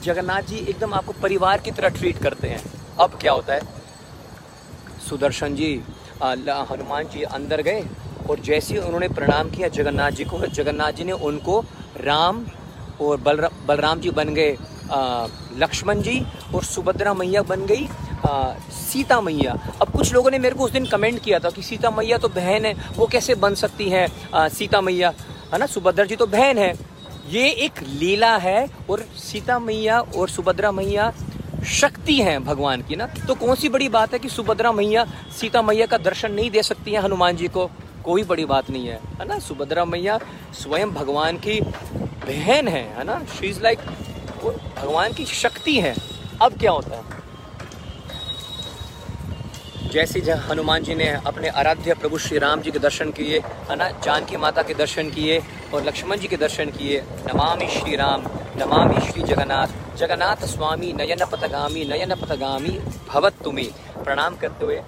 जगन्नाथ 0.04 0.42
जी 0.42 0.56
एकदम 0.60 0.94
आपको 0.94 1.12
परिवार 1.22 1.60
की 1.60 1.70
तरह 1.70 1.88
ट्रीट 1.90 2.18
करते 2.18 2.48
हैं। 2.48 2.62
अब 3.00 3.18
क्या 3.20 3.32
होता 3.32 3.54
है? 3.54 3.60
सुदर्शन 5.08 5.54
जी 5.54 5.74
हनुमान 6.22 7.08
जी 7.08 7.22
अंदर 7.22 7.62
गए 7.62 7.82
और 8.30 8.40
जैसे 8.40 8.74
ही 8.74 8.80
उन्होंने 8.80 9.08
प्रणाम 9.08 9.50
किया 9.50 9.68
जगन्नाथ 9.68 10.10
जी 10.10 10.24
को 10.24 10.38
जगन्नाथ 10.48 10.92
जी 10.92 11.04
ने 11.04 11.12
उनको 11.12 11.60
राम 12.00 12.44
और 13.00 13.20
बलरा, 13.20 13.50
बलराम 13.66 14.00
जी 14.00 14.10
बन 14.10 14.34
गए 14.34 14.56
लक्ष्मण 15.58 16.00
जी 16.02 16.20
और 16.54 16.62
सुभद्रा 16.64 17.14
मैया 17.14 17.42
बन 17.42 17.66
गई 17.66 17.88
आ, 18.26 18.54
सीता 18.72 19.20
मैया। 19.20 19.52
अब 19.82 19.90
कुछ 19.90 20.12
लोगों 20.12 20.30
ने 20.30 20.38
मेरे 20.38 20.54
को 20.54 20.64
उस 20.64 20.70
दिन 20.72 20.86
कमेंट 20.86 21.22
किया 21.22 21.38
था 21.38 21.50
कि 21.50 21.62
सीता 21.62 21.90
मैया 21.90 22.18
तो 22.18 22.28
बहन 22.30 22.64
है 22.64 22.74
वो 22.96 23.06
कैसे 23.06 23.34
बन 23.34 23.54
सकती 23.54 23.88
है 23.90 24.06
सीता 24.34 24.80
मैया? 24.80 25.12
है 25.52 25.58
ना? 25.58 25.66
सुभद्रा 25.66 26.04
जी 26.04 26.16
तो 26.16 26.26
बहन 26.26 26.58
है। 26.58 26.72
ये 27.30 27.48
एक 27.64 27.82
लीला 27.82 28.36
है 28.38 28.66
और 28.90 29.00
सीता 29.18 29.58
मैया 29.58 30.00
और 30.16 30.28
सुभद्रा 30.28 30.72
मैया 30.72 31.12
शक्ति 31.66 32.14
है 32.14 32.38
भगवान 32.38 32.82
की 32.82 32.96
ना? 32.96 33.06
तो 33.06 33.34
कौन 33.34 33.54
सी 33.54 33.68
बड़ी 33.68 33.88
बात 33.88 34.12
है 34.12 34.18
कि 34.18 34.28
सुभद्रा 34.28 34.72
मैया, 34.72 35.04
सीता 35.40 35.62
मैया 35.62 35.86
का 35.86 35.98
दर्शन 35.98 36.32
नहीं 36.32 36.50
दे 36.50 36.62
सकती 36.62 36.92
है 36.92 37.02
हनुमान 37.02 37.36
जी 37.36 37.48
को? 37.48 37.70
कोई 38.04 38.22
बड़ी 38.22 38.44
बात 38.44 38.70
नहीं 38.70 38.86
है 38.86 39.00
है 39.20 39.26
ना? 39.28 39.38
सुभद्रा 39.38 39.84
मैया 39.84 40.18
स्वयं 40.54 40.90
भगवान 40.90 41.36
की 41.36 41.60
बहन 41.60 42.68
है 42.68 42.82
है 42.98 43.04
ना? 43.04 43.24
शी 43.40 43.46
इज़ 43.46 43.60
लाइक 43.62 43.78
भगवान 44.76 45.12
की 45.12 45.24
शक्ति 45.24 45.80
है। 45.80 45.94
अब 46.42 46.58
क्या 46.58 46.70
होता 46.70 46.96
है? 46.96 47.15
जैसे 49.96 50.20
जहाँ 50.20 50.48
हनुमान 50.48 50.82
जी 50.82 50.94
ने 50.94 51.08
अपने 51.26 51.48
आराध्य 51.48 51.94
प्रभु 51.94 52.18
श्री 52.18 52.38
राम 52.38 52.60
जी 52.60 52.70
के 52.70 52.78
दर्शन 52.78 53.10
किए, 53.10 53.38
है 53.38 53.76
ना? 53.76 53.88
जानकी 54.04 54.36
माता 54.36 54.62
के 54.62 54.74
दर्शन 54.74 55.10
किए 55.10 55.38
और 55.74 55.84
लक्ष्मण 55.84 56.16
जी 56.16 56.28
के 56.28 56.36
दर्शन 56.36 56.70
किए। 56.70 57.00
नमामि 57.00 57.68
श्री 57.68 57.96
राम, 57.96 58.26
नमामि 58.56 59.00
श्री 59.00 59.22
जगन्नाथ। 59.22 59.96
जगन्नाथ 59.96 60.44
स्वामी 60.46 60.92
नयन 60.92 61.24
पथगामी 61.24 61.84
नयन 61.84 62.14
पथगामी 62.14 62.78
भवत 63.08 63.32
तुम्हें। 63.44 63.70
प्रणाम 64.04 64.36
करते 64.36 64.64
हुए 64.64 64.82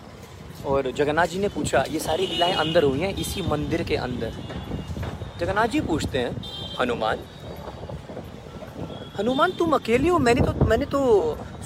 और 0.67 0.91
जगन्नाथ 0.91 1.27
जी 1.27 1.39
ने 1.39 1.49
पूछा, 1.49 1.85
ये 1.91 1.99
सारी 1.99 2.27
लीलाएँ 2.27 2.55
अंदर 2.55 2.83
हुई 2.83 3.01
हैं, 3.01 3.15
इसी 3.17 3.43
मंदिर 3.43 3.83
के 3.83 3.97
अंदर? 3.97 4.33
जगन्नाथ 5.41 5.67
जी 5.67 5.81
पूछते 5.81 6.19
हैं, 6.19 6.37
हनुमान 6.81 7.19
हनुमान, 9.19 9.51
तुम 9.51 9.73
अकेले 9.73 10.09
हो? 10.09 10.19
मैंने 10.19 10.41
तो 10.41 10.65
मैंने 10.65 10.85
तो 10.85 10.99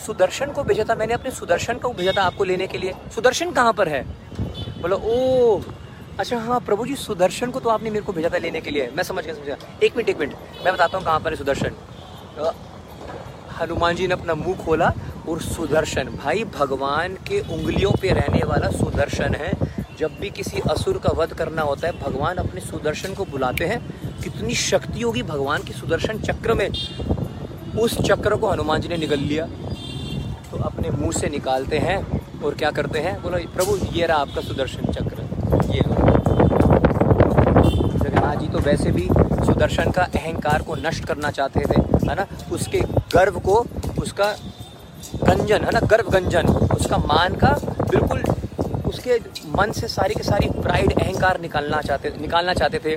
सुदर्शन 0.07 0.53
को 0.53 0.62
भेजा 0.64 0.84
था। 0.90 0.94
मैंने 0.94 1.14
अपने 1.14 1.30
सुदर्शन 1.30 1.78
को 1.78 1.88
भेजा 1.88 2.12
था 2.16 2.22
आपको 2.22 2.44
लेने 2.44 2.66
के 2.66 2.78
लिए। 2.78 2.92
सुदर्शन 3.14 3.50
कहाँ 3.53 3.72
पर 3.72 3.88
है? 3.88 4.03
बोलो, 4.80 4.96
ओ 4.96 5.61
अच्छा 6.18 6.38
हाँ 6.38 6.61
प्रभु 6.61 6.86
जी, 6.86 6.94
सुदर्शन 6.96 7.50
को 7.50 7.61
तो 7.61 7.68
आपने 7.70 7.90
मेरे 7.90 8.05
को 8.05 8.12
भेजा 8.12 8.28
था 8.28 8.38
लेने 8.38 8.61
के 8.61 8.70
लिए। 8.70 8.90
मैं 8.96 9.03
समझ 9.03 9.24
गया, 9.24 9.34
समझ 9.34 9.82
एक 9.84 9.96
मिनट 9.96 10.09
एक 10.09 10.18
मिनट। 10.18 10.34
मैं 10.64 10.74
बताता 10.74 10.98
हूँ 10.98 11.05
कहाँ 11.05 11.20
पर 11.20 11.30
है 11.30 11.36
सुदर्शन। 11.36 11.74
हनुमान 13.61 13.96
जी 13.96 14.07
ने 14.07 14.14
अपना 14.14 14.34
मुँह 14.34 14.64
खोला 14.64 14.92
और 15.28 15.40
सुदर्शन, 15.42 16.09
भाई, 16.24 16.44
भगवान 16.44 17.14
के 17.28 17.40
उंगलियों 17.40 17.92
पे 17.92 18.11
रहने 18.11 18.44
वाला 18.44 18.70
सुदर्शन 18.70 19.34
है। 19.34 19.53
जब 19.98 20.18
भी 20.20 20.30
किसी 20.30 20.61
असुर 20.70 20.98
का 20.98 21.12
वध 21.12 21.32
करना 21.32 21.62
होता 21.62 21.86
है, 21.86 21.98
भगवान 22.00 22.36
अपने 22.36 22.61
सुदर्शन 22.61 23.14
को 23.14 23.24
बुलाते 23.24 23.64
हैं। 23.64 23.80
कितनी 24.22 24.55
शक्ति 24.55 25.00
होगी 25.00 25.22
भगवान 25.22 25.62
की 25.62 25.72
सुदर्शन 25.72 26.18
चक्र 26.20 26.55
में? 26.55 26.68
उस 27.81 27.97
चक्र 27.99 28.37
को 28.37 28.49
हनुमान 28.51 28.81
जी 28.81 28.89
ने 28.89 28.97
निकल 28.97 29.20
लिया। 29.20 29.47
तो 30.51 30.57
अपने 30.64 30.91
मुँह 30.91 31.12
से 31.12 31.29
निकालते 31.29 31.79
हैं 31.79 31.99
और 32.45 32.55
क्या 32.55 32.70
करते 32.70 32.99
हैं? 32.99 33.14
बोलो, 33.23 33.39
प्रभु, 33.55 33.77
ये 33.93 34.07
रहा 34.07 34.16
आपका 34.18 34.41
सुदर्शन 34.41 34.93
चक्र। 34.93 35.23
ये 35.73 35.81
जगन्नाथ 37.99 38.37
जी 38.37 38.49
तो 38.49 38.59
वैसे 38.59 38.91
भी 38.91 39.09
सुदर्शन 39.47 39.91
का 39.91 40.03
अहंकार 40.05 40.62
को 40.62 40.75
नष्ट 40.77 41.05
करना 41.05 41.31
चाहते 41.31 41.61
थे, 41.61 41.81
है 42.09 42.14
ना? 42.14 42.27
उसके 42.53 42.81
गर्व 43.14 43.39
को, 43.41 43.64
उसका 44.03 44.33
गंजन, 45.25 45.64
है 45.64 45.70
ना? 45.70 45.81
गर्व 45.87 46.11
गंजन, 46.11 46.47
उसका 46.77 46.99
मान 46.99 47.35
का 47.35 47.57
बिल्कुल 47.91 48.23
उसके 48.87 49.18
मन 49.49 49.73
से 49.73 49.89
सारी 49.89 50.14
के 50.14 50.23
सारी 50.23 50.49
प्राइड 50.61 50.93
अहंकार 50.93 51.41
निकालना 51.41 51.81
चाहते 51.81 52.12
निकालना 52.20 52.55
चाहते 52.55 52.79
थे। 52.79 52.97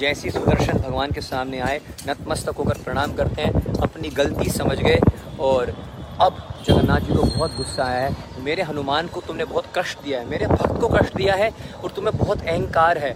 जैसे 0.00 0.30
सुदर्शन 0.30 0.78
भगवान 0.78 1.12
के 1.12 1.20
सामने 1.20 1.60
आए, 1.60 1.80
नतमस्तक 2.08 2.56
होकर 2.56 2.78
प्रणाम 2.82 3.12
करते 3.12 3.42
हैं, 3.42 3.78
अपनी 3.78 4.08
गलती 4.08 4.50
समझ 4.50 4.78
गए 4.78 4.98
और 5.40 5.74
अब 6.20 6.36
जगन्नाथ 6.66 7.00
जी 7.00 7.14
को 7.14 7.22
बहुत 7.22 7.56
गुस्सा 7.56 7.84
आया 7.84 8.00
है। 8.00 8.42
मेरे 8.42 8.62
हनुमान 8.62 9.06
को 9.06 9.20
तुमने 9.20 9.44
बहुत 9.44 9.64
कष्ट 9.76 10.02
दिया 10.02 10.20
है, 10.20 10.26
मेरे 10.26 10.46
भक्त 10.46 10.80
को 10.80 10.88
कष्ट 10.88 11.16
दिया 11.16 11.34
है 11.34 11.50
और 11.84 11.90
तुम्हें 11.90 12.16
बहुत 12.18 12.42
अहंकार 12.42 12.98
है। 12.98 13.14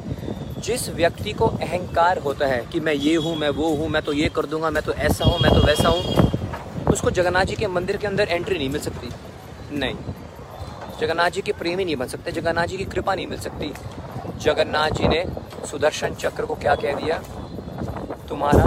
जिस 0.60 0.88
व्यक्ति 0.90 1.32
को 1.32 1.46
अहंकार 1.46 2.18
होता 2.18 2.46
है 2.46 2.60
कि 2.72 2.80
मैं 2.80 2.94
ये 2.94 3.14
हूँ, 3.16 3.36
मैं 3.36 3.48
वो 3.50 3.74
हूँ, 3.76 3.88
मैं 3.88 4.02
तो 4.02 4.12
ये 4.12 4.28
कर 4.28 4.46
दूँगा, 4.46 4.70
मैं 4.70 4.82
तो 4.82 4.92
ऐसा 4.92 5.24
हूँ, 5.24 5.38
मैं 5.40 5.52
तो 5.54 5.66
वैसा 5.66 5.88
हूँ, 5.88 6.84
उसको 6.92 7.10
जगन्नाथ 7.10 7.44
जी 7.44 7.56
के 7.56 7.66
मंदिर 7.68 7.96
के 7.96 8.06
अंदर 8.06 8.28
एंट्री 8.28 8.58
नहीं 8.58 8.68
मिल 8.68 8.80
सकती। 8.80 9.08
नहीं, 9.78 9.94
जगन्नाथ 11.00 11.30
जी 11.30 11.42
के 11.42 11.52
प्रेमी 11.52 11.84
नहीं 11.84 11.96
बन 11.96 12.06
सकते, 12.06 12.32
जगन्नाथ 12.32 12.66
जी 12.66 12.76
की 12.76 12.84
कृपा 12.84 13.14
नहीं 13.14 13.26
मिल 13.26 13.38
सकती। 13.38 13.72
जगन्नाथ 14.42 14.90
जी 14.90 15.08
ने 15.08 15.24
सुदर्शन 15.70 16.14
चक्र 16.14 16.44
को 16.44 16.54
क्या 16.54 16.74
कह 16.74 16.94
दिया? 16.94 17.18
तुम्हारा 18.28 18.64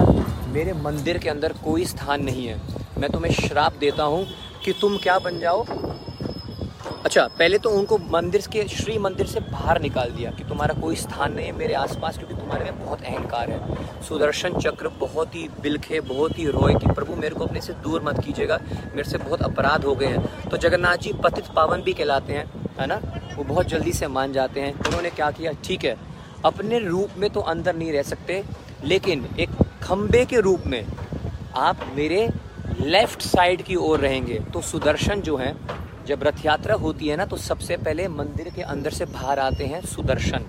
मेरे 0.54 0.74
मंदिर 0.74 1.18
के 1.18 1.30
अंदर 1.30 1.54
कोई 1.64 1.86
स्थान 1.86 2.24
नहीं 2.24 2.46
है। 2.48 2.60
मैं 2.98 3.10
तुम्हें 3.12 3.32
श्राप 3.34 3.76
देता 3.80 4.04
हूँ 4.04 4.26
कि 4.66 4.74
तुम 4.82 4.98
क्या 4.98 5.18
बन 5.20 5.40
जाओ। 5.40 5.66
अच्छा 7.06 7.26
पहले 7.40 7.58
तो 7.58 7.70
उनको 7.70 7.98
मंदिर 8.12 8.42
के, 8.52 8.64
श्री 8.68 8.98
मंदिर 8.98 9.28
से 9.28 9.40
बाहर 9.40 9.82
निकाल 9.82 10.12
दिया 10.12 10.32
कि 10.32 10.44
तुम्हारा 10.44 10.74
कोई 10.82 10.96
स्थान 10.96 11.34
नहीं 11.34 11.46
है 11.46 11.52
मेरे 11.52 11.74
आसपास, 11.74 12.18
क्योंकि 12.18 12.36
तुम्हारे 12.36 12.66
में 12.66 12.86
बहुत 12.86 13.02
अहंकार 13.02 13.52
है। 13.52 14.04
सुदर्शन 14.04 14.58
चक्र 14.60 14.88
बहुत 15.00 15.36
ही 15.36 15.48
बिलखे, 15.62 16.00
बहुत 16.00 16.40
ही 16.40 16.46
रोए 16.48 16.74
कि 16.74 16.92
प्रभु 16.92 17.16
मेरे 17.16 17.36
को 17.36 17.46
अपने 17.46 17.62
से 17.62 17.74
दूर 17.84 18.04
मत 18.04 18.24
कीजिएगा, 18.24 18.60
मेरे 18.96 19.10
से 19.10 19.18
बहुत 19.18 19.42
अपराध 19.42 19.86
हो 19.86 19.96
गए 19.96 20.08
हैं। 20.08 20.50
तो 20.50 20.58
जगन्नाथ 20.58 20.98
जी 20.98 21.14
पतित 21.24 21.46
पावन 21.56 21.82
भी 21.82 21.94
कहलाते 21.94 22.34
हैं, 22.34 22.46
है 22.80 22.88
ना? 22.88 23.02
वो 23.38 23.44
बहुत 23.44 23.68
जल्दी 23.68 23.94
से 23.94 24.08
मान 24.08 24.34
जाते 24.34 24.62
हैं। 24.62 24.74
उन्होंने 24.76 25.10
क्या 25.10 25.30
किया? 25.32 25.52
ठीक 25.64 25.86
है, 25.86 25.96
अपने 26.46 26.80
रूप 26.80 27.18
में 27.18 27.30
तो 27.30 27.40
अंदर 27.42 27.76
नहीं 27.76 27.92
रह 27.94 28.04
सकते, 28.04 28.44
लेकिन 28.84 29.26
एक 29.40 29.50
खम्बे 29.84 30.26
के 30.26 30.40
रूप 30.40 30.64
में 30.66 30.86
आप 31.58 31.86
मेरे 31.96 32.28
लेफ़्ट 32.82 33.22
साइड 33.22 33.62
की 33.62 33.76
ओर 33.78 34.00
रहेंगे। 34.00 34.40
तो 34.54 34.62
सुदर्शन 34.62 35.22
जो 35.22 35.38
है, 35.38 35.56
जब 36.08 36.24
रथ 36.24 36.46
यात्रा 36.46 36.76
होती 36.76 37.08
है 37.08 37.16
ना 37.18 37.26
तो 37.26 37.38
सबसे 37.38 37.78
पहले 37.78 38.08
मंदिर 38.08 38.50
के 38.56 38.62
अंदर 38.64 38.92
से 38.92 39.06
बाहर 39.06 39.40
आते 39.40 39.66
हैं 39.66 39.82
सुदर्शन। 39.86 40.46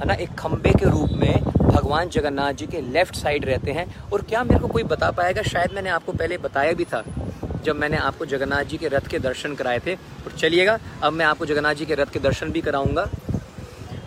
है 0.00 0.06
ना? 0.06 0.14
एक 0.14 0.34
खम्बे 0.34 0.70
के 0.70 0.90
रूप 0.90 1.10
में 1.12 1.44
भगवान 1.56 2.08
जगन्नाथ 2.08 2.52
जी 2.52 2.66
के 2.66 2.80
लेफ़्ट 2.82 3.14
साइड 3.14 3.44
रहते 3.44 3.72
हैं। 3.72 3.86
और 4.12 4.22
क्या 4.22 4.42
मेरे 4.44 4.60
को 4.60 4.68
कोई 4.68 4.82
बता 4.84 5.10
पाएगा? 5.10 5.42
शायद 5.42 5.72
मैंने 5.74 5.90
आपको 5.90 6.12
पहले 6.12 6.38
बताया 6.38 6.72
भी 6.72 6.84
था। 6.84 7.04
जब 7.64 7.76
मैंने 7.76 7.96
आपको 7.96 8.26
जगन्नाथ 8.26 8.64
जी 8.64 8.76
के 8.76 8.88
रथ 8.88 9.00
के 9.00 9.18
दर्शन 9.18 9.54
कराए 9.54 9.78
थे, 9.78 9.94
और 9.94 10.32
चलिएगा, 10.38 10.78
अब 11.02 11.12
मैं 11.12 11.26
आपको 11.26 11.46
जगन्नाथ 11.46 11.74
जी 11.74 11.86
के 11.86 11.94
रथ 11.94 12.06
के 12.06 12.18
दर्शन 12.18 12.50
भी 12.50 12.60
कराऊँगा। 12.60 13.08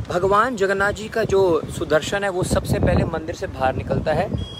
भगवान 0.09 0.55
जगन्नाथ 0.55 0.91
जी 0.91 1.09
का 1.09 1.23
जो 1.23 1.61
सुदर्शन 1.77 2.23
है, 2.23 2.29
वो 2.29 2.43
सबसे 2.43 2.79
पहले 2.79 3.03
मंदिर 3.03 3.35
से 3.35 3.47
बाहर 3.47 3.75
निकलता 3.75 4.13
है। 4.13 4.53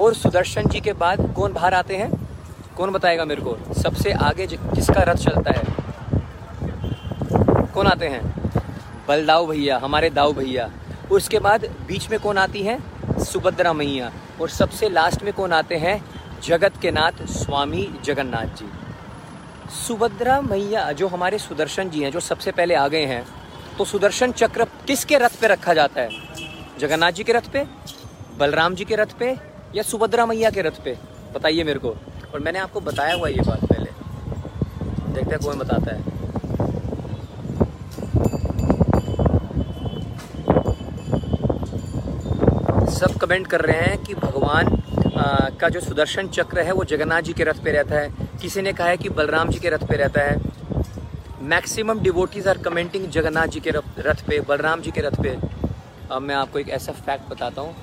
और 0.00 0.14
सुदर्शन 0.14 0.66
जी 0.66 0.80
के 0.80 0.92
बाद 0.92 1.32
कौन 1.36 1.52
बाहर 1.52 1.74
आते 1.74 1.96
हैं? 1.96 2.28
कौन 2.76 2.90
बताएगा 2.90 3.24
मेरे 3.24 3.42
को? 3.42 3.74
सबसे 3.82 4.12
आगे 4.12 4.46
जिसका 4.46 5.02
रथ 5.02 5.14
चलता 5.14 5.50
है। 5.50 5.64
कौन 7.66 7.86
आते 7.86 8.06
हैं? 8.06 8.34
बलदाऊ 9.08 9.46
भैया, 9.46 9.78
हमारे 9.78 10.10
दाऊ 10.10 10.32
भैया। 10.32 10.70
उसके 11.10 11.38
बाद 11.38 11.64
बीच 11.64 12.10
में 12.10 12.20
कौन 12.20 12.38
आती 12.38 12.62
हैं? 12.62 12.94
सुभद्रा 13.24 13.72
मैया। 13.72 14.12
और 14.40 14.48
सबसे 14.48 14.88
लास्ट 14.88 15.22
में 15.22 15.32
कौन 15.32 15.52
आते 15.52 15.74
हैं? 15.74 16.04
जगत 16.44 16.72
के 16.82 16.90
नाथ 16.90 17.24
स्वामी 17.26 17.82
जगन्नाथ 18.04 18.46
जी। 18.56 18.66
सुभद्रा 19.76 20.40
मैया, 20.40 20.92
जो 20.92 21.08
हमारे 21.08 21.38
सुदर्शन 21.38 21.90
जी 21.90 22.02
हैं, 22.02 22.10
जो 22.12 22.20
सबसे 22.20 22.52
पहले 22.52 22.74
आ 22.74 22.88
गए 22.88 23.04
हैं 23.06 23.24
तो 23.78 23.84
सुदर्शन 23.84 24.32
चक्र 24.32 24.64
किसके 24.86 25.18
रथ 25.18 25.40
पे 25.40 25.46
रखा 25.46 25.74
जाता 25.74 26.00
है? 26.00 26.10
जगन्नाथ 26.78 27.12
जी 27.12 27.24
के 27.24 27.32
रथ 27.32 27.48
पे? 27.52 27.64
बलराम 28.38 28.74
जी 28.74 28.84
के 28.84 28.96
रथ 28.96 29.16
पे? 29.18 29.36
या 29.74 29.82
सुभद्रा 29.82 30.26
मैया 30.26 30.50
के 30.50 30.62
रथ 30.62 30.82
पे? 30.84 30.98
बताइए 31.34 31.64
मेरे 31.64 31.78
को। 31.78 31.90
और 32.34 32.40
मैंने 32.40 32.58
आपको 32.58 32.80
बताया 32.80 33.14
हुआ 33.14 33.28
ये 33.28 33.42
बात 33.46 33.64
पहले। 33.64 33.90
देखते 35.12 35.30
हैं 35.30 35.38
कौन 35.38 35.58
बताता 35.58 35.94
है। 35.94 36.02
सब 42.90 43.18
कमेंट 43.20 43.46
कर 43.46 43.60
रहे 43.60 43.80
हैं 43.80 43.98
कि 43.98 44.14
भगवान 44.14 44.80
आ, 45.14 45.48
का 45.50 45.68
जो 45.68 45.80
सुदर्शन 45.80 46.28
चक्र 46.28 46.60
है 46.60 46.72
वो 46.72 46.84
जगन्नाथ 46.86 47.22
जी 47.22 47.32
के 47.32 47.44
रथ 47.44 47.62
पे 47.64 47.72
रहता 47.72 47.94
है। 47.94 48.38
किसी 48.42 48.62
ने 48.62 48.72
कहा 48.72 48.86
है 48.88 48.96
कि 48.96 49.08
बलराम 49.10 49.50
जी 49.50 49.58
के 49.58 49.68
रथ 49.70 49.86
पे 49.88 49.96
रहता 49.96 50.20
है। 50.20 51.42
Maximum 51.48 52.00
devotees 52.00 52.48
are 52.48 52.58
commenting 52.58 53.06
Jagannath 53.10 53.46
ji 53.46 53.60
के 53.60 53.70
रथ 53.70 54.24
पे 54.26 54.40
बलराम 54.48 54.80
जी 54.82 54.90
के 54.90 55.00
रथ 55.00 55.22
पे। 55.22 55.36
अब 56.10 56.22
मैं 56.22 56.34
आपको 56.34 56.58
एक 56.58 56.68
ऐसा 56.70 56.92
फैक्ट 56.94 57.30
बताता 57.30 57.62
हूँ 57.62 57.74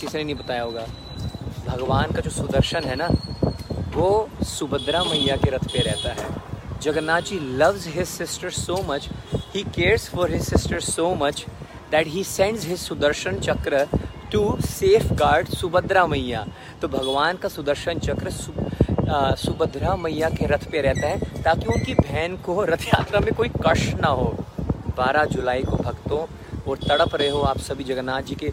किसी 0.00 0.16
ने 0.18 0.24
नहीं 0.24 0.34
बताया 0.34 0.62
होगा। 0.62 0.86
भगवान 1.66 2.12
का 2.12 2.20
जो 2.20 2.30
सुदर्शन 2.30 2.84
है 2.84 2.96
ना 2.96 3.08
वो 3.94 4.28
सुभद्रा 4.48 5.02
मैया 5.04 5.36
के 5.36 5.50
रथ 5.50 5.66
पे 5.72 5.82
रहता 5.82 6.12
है। 6.12 6.78
Jagannath 6.82 7.20
ji 7.22 7.38
loves 7.58 7.86
his 7.94 8.06
sister 8.08 8.50
so 8.50 8.82
much 8.88 9.08
he 9.54 9.62
cares 9.74 10.08
for 10.10 10.30
his 10.32 10.42
sister 10.44 10.80
so 10.82 11.14
much 11.20 11.44
that 11.90 12.06
he 12.06 12.24
sends 12.24 12.66
his 12.66 12.78
Sudarshan 12.78 13.40
Chakra 13.40 13.86
to 14.32 14.56
safe 14.60 15.12
guard 15.12 15.48
Subhadra 15.48 16.06
मैया 16.06 16.46
तो 16.82 16.88
भगवान 16.88 17.36
का 17.36 17.48
सुदर्शन 17.48 17.98
चक्र 17.98 18.30
सु, 18.30 18.52
आ, 19.10 19.34
सुभद्रा 19.34 19.96
मैया 19.96 20.28
के 20.30 20.46
रथ 20.46 20.70
पे 20.72 20.80
रहता 20.80 21.06
है 21.06 21.42
ताकि 21.42 21.66
उनकी 21.66 21.94
बहन 21.94 22.36
को 22.36 22.64
रथ 22.64 22.84
यात्रा 22.86 23.20
में 23.20 23.32
कोई 23.34 23.48
कष्ट 23.66 23.94
ना 23.94 24.08
हो। 24.08 24.44
12 24.96 25.24
जुलाई 25.24 25.62
को 25.62 25.76
भक्तों 25.76 26.20
और 26.68 26.78
तड़प 26.78 27.14
रहे 27.14 27.28
हो 27.28 27.40
आप 27.40 27.58
सभी 27.58 27.84
जगन्नाथ 27.84 28.22
जी 28.22 28.34
के। 28.34 28.52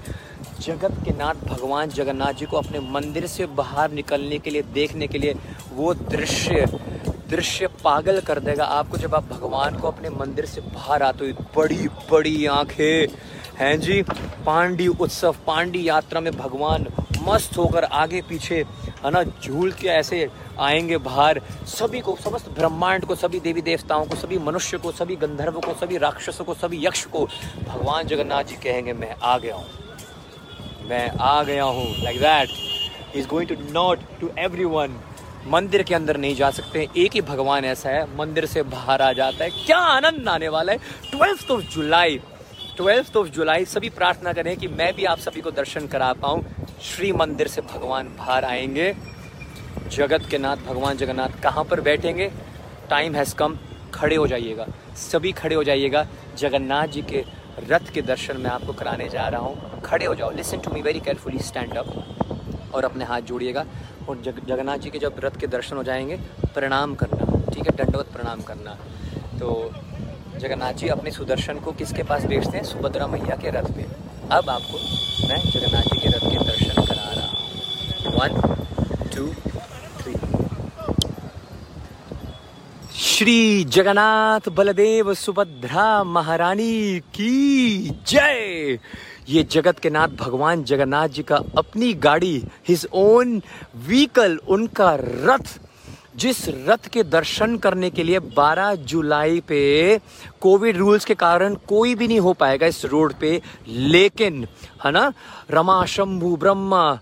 जगत 0.62 0.96
के 1.06 1.12
नाथ 1.12 1.36
भगवान 1.48 1.90
जगन्नाथ 1.90 2.34
जी 2.34 2.46
को 2.46 2.58
अपने 2.58 2.80
मंदिर 2.80 3.28
से 3.28 3.46
बाहर 3.46 3.92
निकलने 3.92 4.38
के 4.38 4.50
लिए 4.50 4.62
देखने 4.62 5.08
के 5.08 5.18
लिए 5.18 5.36
वो 5.74 5.94
दृश्य 5.94 6.66
दृश्य 7.30 7.68
पागल 7.84 8.20
कर 8.20 8.40
देगा। 8.40 8.66
आपको 8.66 8.98
जब 8.98 9.16
आप 9.16 9.24
भगवान 9.24 9.78
को 9.78 9.88
अपने 9.88 10.10
मंदिर 10.10 10.46
से 10.46 10.62
बाहर 10.62 11.04
आते 11.04 11.26
हो 11.26 11.46
बड़ी 11.56 11.88
बड़ी 12.12 12.46
आँखें 12.46 13.08
हैं 13.58 13.80
जी, 13.80 14.02
पांडी 14.46 14.88
उत्सव, 14.88 15.36
पांडी 15.48 15.90
यात्रा 15.90 16.22
में 16.22 16.34
भगवान 16.34 16.88
मस्त 17.24 17.58
होकर 17.58 17.84
आगे 17.84 18.22
पीछे, 18.22 18.56
है 19.06 19.12
ना, 19.12 19.24
झूल 19.24 19.72
के 19.72 19.88
ऐसे 19.88 20.30
आएँगे 20.60 20.98
बाहर। 20.98 21.42
सभी 21.66 22.00
को, 22.00 22.18
समस्त 22.24 22.50
ब्रह्मांड 22.50 23.06
को, 23.06 23.16
सभी 23.16 23.40
देवी 23.40 23.62
देवताओं 23.62 24.06
को, 24.06 24.16
सभी 24.16 24.38
मनुष्य 24.38 24.78
को, 24.78 24.92
सभी 24.92 25.16
गंधर्व 25.16 25.52
को, 25.52 25.74
सभी 25.74 25.98
राक्षसों 25.98 26.46
को, 26.46 26.54
सभी 26.54 26.86
यक्ष 26.86 27.06
को 27.06 27.26
भगवान 27.68 28.08
जगन्नाथ 28.08 28.44
जी 28.44 28.56
कहेंगे, 28.56 28.94
मैं 28.94 29.16
आ 29.24 29.38
गया 29.38 29.56
हूँ। 29.56 29.66
मैं 30.90 31.10
आ 31.10 31.44
गया 31.44 31.64
हूँ। 31.64 32.04
Like 32.04 32.20
that 32.20 32.50
is 33.16 33.28
going 33.28 33.50
to 33.50 33.56
not 33.72 34.00
to 34.22 34.30
everyone 34.66 35.00
मंदिर 35.48 35.84
के 35.84 35.96
अंदर 35.96 36.18
नहीं 36.18 36.36
जा 36.36 36.52
सकते। 36.52 36.88
एक 36.98 37.12
ही 37.12 37.22
भगवान 37.22 37.66
ऐसा 37.66 37.90
है, 37.90 38.18
मंदिर 38.18 38.46
से 38.46 38.64
बाहर 38.64 39.02
आ 39.02 39.14
जाता 39.14 39.44
है। 39.44 39.50
क्या 39.50 39.78
आनंद 39.78 40.30
आने 40.30 40.48
वाला 40.48 40.72
है। 40.74 40.78
Twelfth 41.12 41.52
of 41.52 41.62
July. 41.62 42.20
Twelfth 42.78 43.18
of 43.18 43.28
July, 43.28 43.66
सभी 43.66 43.90
प्रार्थना 43.90 44.34
करें 44.34 44.58
कि 44.58 44.68
मैं 44.68 44.96
भी 44.96 45.06
आप 45.06 45.20
सभी 45.20 45.42
को 45.42 45.52
दर्शन 45.52 45.88
करा 45.88 46.14
पाऊँ। 46.14 46.46
श्री 46.82 47.12
मंदिर 47.12 47.48
से 47.48 47.62
भगवान 47.62 48.08
बाहर 48.08 48.46
आएँगे। 48.46 48.96
जगत 49.90 50.26
के 50.30 50.38
नाथ, 50.38 50.58
भगवान 50.58 50.98
जगन्नाथ 50.98 51.42
कहाँ 51.44 51.64
पर 51.64 51.82
बैठेंगे? 51.82 52.32
टाइम 52.90 53.16
हैज़ 53.16 53.36
कम 53.36 53.58
खड़े 53.94 54.16
हो 54.16 54.28
जाइएगा। 54.28 54.68
सभी 54.96 55.32
खड़े 55.32 55.56
हो 55.56 55.64
जाइएगा। 55.64 56.08
जगन्नाथ 56.38 56.88
जी 56.88 57.02
के 57.02 57.26
रथ 57.70 57.94
के 57.94 58.02
दर्शन 58.02 58.38
मैं 58.38 58.52
आपको 58.52 58.74
कराने 58.74 59.10
जा 59.10 59.28
रहा 59.28 59.42
हूँ। 59.42 59.82
खड़े 59.82 60.06
हो 60.06 60.16
जाओ। 60.16 60.32
Listen 60.32 60.58
to 60.58 60.72
me 60.72 60.82
very 60.82 61.00
carefully 61.00 61.40
stand 61.40 61.78
up 61.78 62.16
और 62.74 62.86
अपने 62.86 63.06
हाथ 63.06 63.22
जोड़िएगा। 63.22 63.66
और 64.10 64.22
जग, 64.22 64.42
जगन्नाथ 64.48 64.78
जी 64.78 64.90
के 64.90 65.00
जब 65.00 65.16
रथ 65.20 65.40
के 65.40 65.48
दर्शन 65.48 65.78
हो 65.78 65.84
जाएँगे, 65.84 66.18
प्रणाम 66.54 66.96
करना, 66.96 67.52
ठीक 67.54 67.70
है? 67.70 67.76
दंडवत 67.76 68.06
प्रणाम 68.06 68.42
करना। 68.42 68.72
तो 69.40 69.72
जगन्नाथ 70.38 70.74
जी 70.74 70.88
अपने 70.90 71.12
सुदर्शन 71.12 71.60
को 71.60 71.72
किसके 71.72 72.04
पास 72.04 72.26
बेचते 72.26 72.58
हैं? 72.58 72.64
सुभद्रा 72.64 73.08
मैया 73.08 73.36
के 73.36 73.50
रथ 73.52 73.72
पे। 73.76 73.86
अब 74.32 74.50
आपको 74.50 74.78
मैं 75.28 75.40
जगन्नाथ 75.52 75.84
जी 75.84 76.00
के 76.00 76.10
रथ 76.10 76.26
के 76.32 76.38
दर्शन 76.46 76.86
करा 76.86 77.12
रहा 77.12 77.28
हूँ। 77.28 77.40
One 78.16 78.32
two 79.16 79.28
three 80.00 80.14
Shri 82.98 83.64
Jagannath 83.64 84.50
Baldev 84.50 85.14
Subhadra 85.14 86.04
महारानी 86.04 87.00
की 87.16 87.90
जय। 88.08 88.80
ये 89.30 89.44
जगत 89.52 89.80
के 89.80 89.90
नाथ 89.90 90.08
भगवान 90.20 90.64
जगन्नाथ 90.64 91.08
जी 91.10 91.24
का 91.24 91.36
अपनी 91.58 91.94
गाड़ी 92.04 92.44
हिज 92.68 92.88
ओन 92.96 93.42
व्हीकल 93.88 94.38
उनका 94.48 94.96
रथ 95.02 95.60
जिस 96.18 96.50
रथ 96.50 96.88
के 96.88 97.04
दर्शन 97.04 97.58
करने 97.58 97.90
के 97.90 98.04
लिए 98.04 98.20
12 98.20 98.76
जुलाई 98.76 99.40
पे 99.40 100.02
कोविड 100.42 100.78
रूल्स 100.78 101.06
के 101.06 101.16
कारण 101.16 101.56
कोई 101.56 101.96
भी 101.96 102.08
नहीं 102.08 102.20
हो 102.20 102.34
पाएगा 102.34 102.68
इस 102.68 102.86
रोड 102.86 103.14
पे, 103.14 103.42
लेकिन, 103.68 104.48
है 104.86 104.92
ना? 104.92 105.14
रमा 105.52 105.86
शंभु 105.86 106.36
ब्रह्मा 106.36 107.00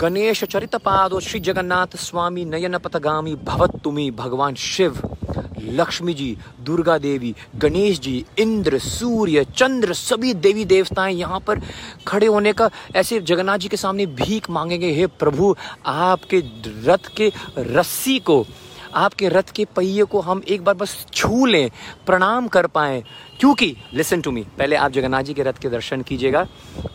गणेश 0.00 0.44
चरित 0.44 0.76
पादो 0.76 1.20
श्री 1.20 1.40
जगन्नाथ 1.40 1.96
स्वामी 1.96 2.44
नयन 2.44 2.78
पथगामी 2.78 3.34
भवत 3.34 3.80
तुम्ही 3.84 4.10
भगवान 4.10 4.54
शिव 4.54 5.16
लक्ष्मी 5.60 6.14
जी 6.14 6.38
दुर्गा 6.60 6.98
देवी 6.98 7.34
गणेश 7.56 8.00
जी 8.00 8.24
इंद्र, 8.38 8.78
सूर्य, 8.78 9.44
चंद्र, 9.44 9.92
सभी 9.92 10.34
देवी 10.34 10.64
देवताएँ 10.64 11.14
यहाँ 11.14 11.40
पर 11.40 11.60
खड़े 12.06 12.26
होने 12.26 12.52
का 12.52 12.70
ऐसे 12.96 13.20
जगन्नाथ 13.20 13.58
जी 13.58 13.68
के 13.68 13.76
सामने 13.76 14.06
भीख 14.06 14.50
मांगेंगे, 14.50 14.92
हे 14.92 15.06
प्रभु, 15.06 15.56
आपके 15.86 16.42
रथ 16.66 17.16
के 17.16 17.32
रस्सी 17.58 18.18
को, 18.18 18.46
आपके 18.94 19.28
रथ 19.28 19.50
के 19.56 19.64
पहिए 19.64 20.04
को 20.04 20.20
हम 20.20 20.42
एक 20.48 20.64
बार 20.64 20.74
बस 20.74 21.06
छू 21.14 21.46
लें, 21.46 21.70
प्रणाम 22.06 22.48
कर 22.48 22.66
पाएँ। 22.66 23.02
क्योंकि 23.40 23.76
लिसन 23.94 24.20
टू 24.20 24.30
मी 24.30 24.46
पहले 24.58 24.76
आप 24.76 24.92
जगन्नाथ 24.92 25.22
जी 25.22 25.34
के 25.34 25.42
रथ 25.42 25.58
के 25.62 25.68
दर्शन 25.68 26.02
कीजिएगा। 26.02 26.46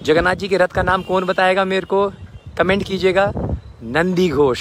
जगन्नाथ 0.04 0.36
जी 0.36 0.48
के 0.48 0.58
रथ 0.58 0.68
का 0.68 0.84
नाम 0.84 1.02
कौन 1.02 1.24
बताएगा 1.24 1.66
मेरे 1.66 1.86
को? 1.86 2.12
कमेंट 2.60 2.84
कीजिएगा। 2.84 3.32
नंदी 3.84 4.30
घोष, 4.30 4.60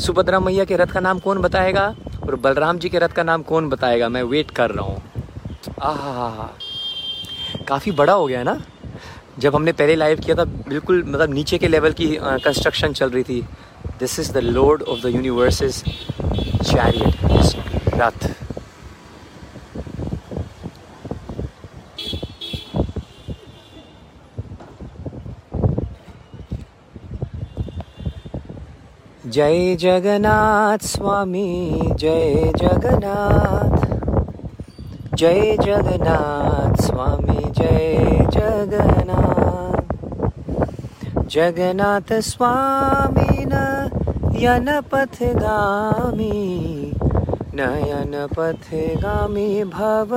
सुभद्रा 0.00 0.40
मैया 0.40 0.64
के 0.64 0.76
रथ 0.76 0.86
का 0.86 1.00
नाम 1.00 1.18
कौन 1.18 1.38
बताएगा? 1.38 1.94
और 2.22 2.34
बलराम 2.36 2.78
जी 2.78 2.88
के 2.88 2.98
रथ 2.98 3.08
का 3.08 3.22
नाम 3.22 3.42
कौन 3.42 3.68
बताएगा? 3.68 4.08
मैं 4.08 4.22
वेट 4.22 4.50
कर 4.50 4.70
रहा 4.70 4.84
हूँ। 4.84 5.02
आह 5.82 6.46
काफ़ी 7.68 7.92
बड़ा 7.92 8.12
हो 8.12 8.26
गया 8.26 8.42
ना? 8.42 8.60
जब 9.38 9.54
हमने 9.54 9.72
पहले 9.72 9.94
लाइव 9.94 10.20
किया 10.20 10.36
था, 10.36 10.44
बिल्कुल 10.44 11.02
मतलब 11.08 11.32
नीचे 11.34 11.58
के 11.58 11.68
लेवल 11.68 11.92
की 11.92 12.06
कंस्ट्रक्शन 12.16 12.92
चल 12.92 13.10
रही 13.10 13.22
थी। 13.22 13.40
This 13.98 14.18
is 14.20 14.32
the 14.32 14.36
lord 14.36 14.82
of 14.82 15.00
the 15.02 15.14
universes 15.14 15.82
chariot 16.64 17.14
रथ। 17.94 18.28
जय 29.30 29.76
जगन्नाथ 29.76 30.78
स्वामी, 30.78 31.80
जय 31.92 32.52
जगन्नाथ। 32.56 33.86
जय 35.14 35.56
जगन्नाथ 35.56 36.82
स्वामी, 36.82 37.50
जय 37.50 37.96
जगन्नाथ। 38.32 39.82
जगन्नाथ 41.26 42.20
स्वामी 42.20 43.44
न 43.44 43.52
यनपथ 44.34 45.08
पथगामी। 45.22 46.79
नयन 47.54 48.28
पथगामी 48.38 49.64
भव 49.64 50.08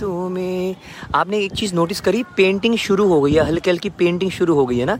तुम्हें। 0.00 0.76
आपने 1.14 1.38
एक 1.38 1.52
चीज़ 1.52 1.74
नोटिस 1.74 2.00
करी 2.00 2.22
पेंटिंग 2.22 2.76
शुरू 2.76 3.08
हो 3.08 3.20
गई 3.20 3.32
है, 3.32 3.44
हल्की 3.44 3.70
हल्की 3.70 3.90
पेंटिंग 3.90 4.30
शुरू 4.30 4.54
हो 4.54 4.66
गई 4.66 4.78
है 4.78 4.84
ना? 4.84 4.98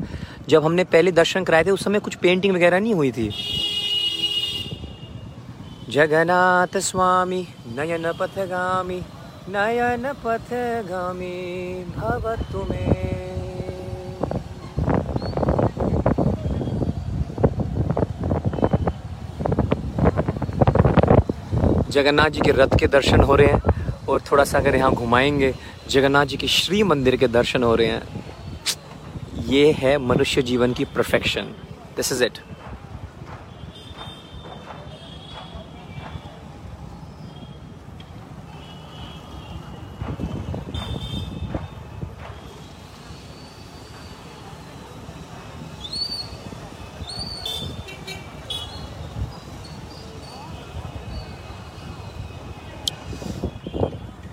जब 0.49 0.65
हमने 0.65 0.85
पहले 0.85 1.13
दर्शन 1.13 1.45
कराए 1.45 1.65
थे, 1.65 1.71
उस 1.71 1.85
समय 1.85 1.99
कुछ 1.99 2.15
पेंटिंग 2.15 2.55
वगैरह 2.55 2.81
नहीं 2.81 2.95
हुई 2.95 3.13
थी। 3.13 3.35
जगन्नाथ 5.91 6.79
स्वामी, 6.79 7.49
नयन 7.77 8.13
पथगामी 8.13 9.03
नयन 9.49 10.13
पथगामी 10.25 11.85
भवतु 11.97 12.67
मे 12.71 13.05
जगन्नाथ 21.95 22.31
जी 22.31 22.41
के 22.41 22.53
रथ 22.53 22.79
के 22.79 22.87
दर्शन 22.87 23.21
हो 23.21 23.35
रहे 23.37 23.47
हैं 23.47 24.07
और 24.09 24.21
थोड़ा 24.31 24.45
सा 24.45 24.59
अगर 24.59 24.77
यहाँ 24.77 24.93
घुमाएँगे, 24.93 25.53
जगन्नाथ 25.91 26.27
जी 26.27 26.37
के 26.37 26.49
श्री 26.49 26.83
मंदिर 26.83 27.17
के 27.17 27.29
दर्शन 27.29 27.63
हो 27.63 27.75
रहे 27.75 27.87
हैं। 27.89 28.03
ये 29.49 29.71
है 29.79 29.97
मनुष्य 30.07 30.43
जीवन 30.43 30.73
की 30.73 30.85
perfection 30.97 31.55
this 31.97 32.13
is 32.13 32.25
it 32.25 32.39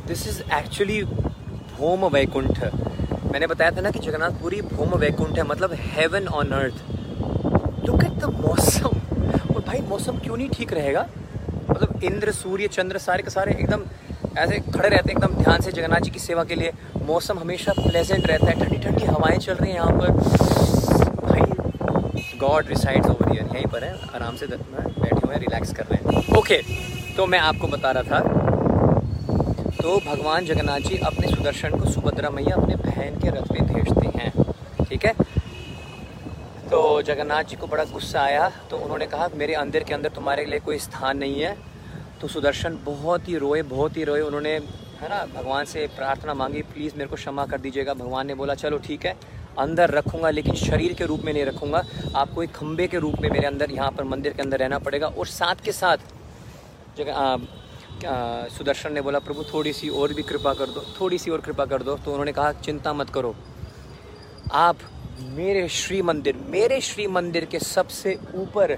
this 0.08 0.28
is 0.28 0.42
actually 0.72 1.02
bhoom 1.78 2.06
Vaikuntha. 2.08 2.60
मैंने 3.32 3.48
बताया 3.48 3.72
था 3.72 3.82
ना 3.82 3.90
कि 3.92 4.00
जगन्नाथपुरी 4.00 4.62
भूम 4.64 4.94
वैकुंठ 5.00 5.38
है 5.38 5.44
मतलब 5.44 5.74
heaven 5.88 6.28
on 6.30 6.52
earth 6.52 6.78
look 7.86 8.04
at 8.04 8.12
the 8.20 8.30
mausam. 8.36 8.96
और 9.54 9.64
भाई, 9.68 9.80
मौसम 9.90 10.18
क्यों 10.18 10.38
नहीं 10.38 10.50
ठीक 10.50 10.72
रहेगा? 10.74 11.06
मतलब 11.70 12.04
इंद्र, 12.04 12.32
सूर्य, 12.32 12.68
चंद्र, 12.68 12.98
सारे 12.98 13.24
के 13.24 13.30
सारे 13.30 13.52
एकदम 13.54 13.82
ऐसे 14.38 14.60
खड़े 14.60 14.90
रहते 14.90 15.12
हैं, 15.12 15.18
एकदम 15.18 15.44
ध्यान 15.44 15.62
से 15.62 15.72
जगन्नाथ 15.72 16.00
जी 16.00 16.12
की 16.12 16.20
सेवा 16.20 16.44
के 16.44 16.56
लिए। 16.56 16.72
मौसम 17.06 17.40
हमेशा 17.40 17.74
प्लेजेंट 17.80 18.28
रहता 18.28 18.48
है। 18.48 18.54
ठंडी 18.60 18.78
ठंडी 18.86 19.06
हवाएँ 19.06 19.38
चल 19.38 19.54
रही 19.54 19.72
हैं 19.72 19.78
यहाँ 19.78 20.00
पर। 20.00 20.10
भाई 21.28 22.38
गॉड 22.40 22.70
रिसाइड्स 22.70 23.10
ओवर 23.10 23.36
यहीं 23.36 23.66
पर 23.66 23.84
है। 23.84 23.94
आराम 24.16 24.36
से 24.36 24.48
बैठे 24.48 25.16
हुए 25.18 25.34
हैं 25.34 25.42
रिलैक्स 25.42 25.74
कर 25.74 25.86
रहे 25.92 26.16
हैं। 26.16 26.38
ओके 26.38 26.62
तो 27.18 27.26
मैं 27.28 27.40
आपको 27.42 27.68
बता 27.68 27.92
रहा 27.92 28.04
था 28.12 28.41
तो 29.82 29.98
भगवान 30.00 30.46
जगन्नाथ 30.46 30.80
जी 30.80 30.98
अपने 31.00 31.28
सुदर्शन 31.28 31.80
को 31.80 31.90
सुभद्रा 31.92 32.30
मैया 32.30 32.56
अपने 32.56 32.76
बहन 32.78 33.16
के 33.20 33.30
रथ 33.30 33.52
में 33.52 33.62
भेजते 33.68 34.08
हैं, 34.18 34.86
ठीक 34.86 35.06
है? 35.06 35.14
तो 36.72 37.02
जगन्नाथ 37.02 37.44
जी 37.44 37.56
को 37.56 37.68
बड़ा 37.68 37.84
गुस्सा 37.86 38.22
आया 38.22 38.50
तो 38.70 38.78
उन्होंने 38.78 39.06
कहा, 39.06 39.30
मेरे 39.36 39.54
अंदर 39.56 39.84
के 39.84 39.94
अंदर 39.94 40.10
तुम्हारे 40.10 40.46
लिए 40.46 40.60
कोई 40.60 40.78
स्थान 40.80 41.18
नहीं 41.18 41.42
है। 41.42 41.56
तो 42.22 42.28
सुदर्शन 42.28 42.78
बहुत 42.86 43.28
ही 43.30 43.38
रोए, 43.38 43.62
बहुत 43.64 43.98
ही 43.98 44.04
रोए। 44.04 44.22
उन्होंने, 44.22 44.54
है 45.02 45.10
ना, 45.10 45.26
भगवान 45.36 45.66
से 45.66 45.86
प्रार्थना 45.96 46.34
मांगी, 46.34 46.62
प्लीज़ 46.64 46.96
मेरे 46.96 47.10
को 47.10 47.16
क्षमा 47.16 47.46
कर 47.46 47.60
दीजिएगा। 47.60 47.94
भगवान 47.94 48.28
ने 48.28 48.36
बोला, 48.36 48.56
चलो 48.56 48.78
ठीक 48.80 49.06
है, 49.06 49.16
अंदर 49.60 49.90
रखूँगा, 49.90 50.30
लेकिन 50.30 50.56
शरीर 50.58 50.94
के 50.94 51.06
रूप 51.06 51.22
में 51.26 51.32
नहीं 51.34 51.46
रखूँगा। 51.46 51.84
आपको 52.16 52.44
एक 52.44 52.52
खम्बे 52.52 52.88
के 52.88 53.00
रूप 53.00 53.16
में 53.22 53.30
मेरे 53.30 53.48
अंदर, 53.48 53.72
यहाँ 53.72 53.92
पर 53.92 54.04
मंदिर 54.04 54.34
के 54.34 54.42
अंदर 54.42 54.60
रहना 54.60 54.80
पड़ेगा। 54.80 55.08
और 55.08 55.28
साथ 55.30 55.64
के 55.66 55.72
साथ 55.72 55.98
जगह 56.98 57.38
सुदर्शन 58.04 58.94
ने 58.94 59.02
बोला, 59.02 59.20
प्रभु 59.20 59.44
थोड़ी 59.44 59.74
सी 59.74 59.90
और 59.90 60.14
भी 60.14 60.24
कृपा 60.24 60.54
कर 60.54 60.66
दो 60.66 60.84
थोड़ी 61.00 61.18
सी 61.18 61.32
और 61.32 61.42
कृपा 61.42 61.66
कर 61.66 61.84
दो। 61.84 61.96
तो 61.96 62.12
उन्होंने 62.12 62.32
कहा, 62.32 62.52
चिंता 62.54 62.94
मत 62.94 63.10
करो। 63.10 63.36
आप 64.54 64.78
मेरे 65.20 65.68
श्री 65.70 66.02
मंदिर 66.02 66.36
मेरे 66.50 66.80
श्री 66.82 67.08
मंदिर 67.08 67.46
के 67.46 67.60
सबसे 67.60 68.18
ऊपर 68.36 68.74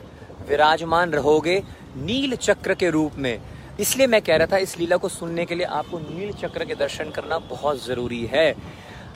विराजमान 0.50 1.12
रहोगे 1.12 1.62
नील 1.98 2.36
चक्र 2.36 2.74
के 2.74 2.90
रूप 2.90 3.16
में। 3.18 3.40
इसलिए 3.80 4.08
मैं 4.08 4.22
कह 4.22 4.36
रहा 4.36 4.48
था, 4.48 4.58
इस 4.58 4.78
लीला 4.80 4.98
को 4.98 5.10
सुनने 5.10 5.46
के 5.46 5.56
लिए 5.56 5.66
आपको 5.66 6.00
नील 6.00 6.34
चक्र 6.34 6.66
के 6.66 6.76
दर्शन 6.76 7.10
करना 7.10 7.38
बहुत 7.40 7.86
ज़रूरी 7.86 8.26
है। 8.26 8.54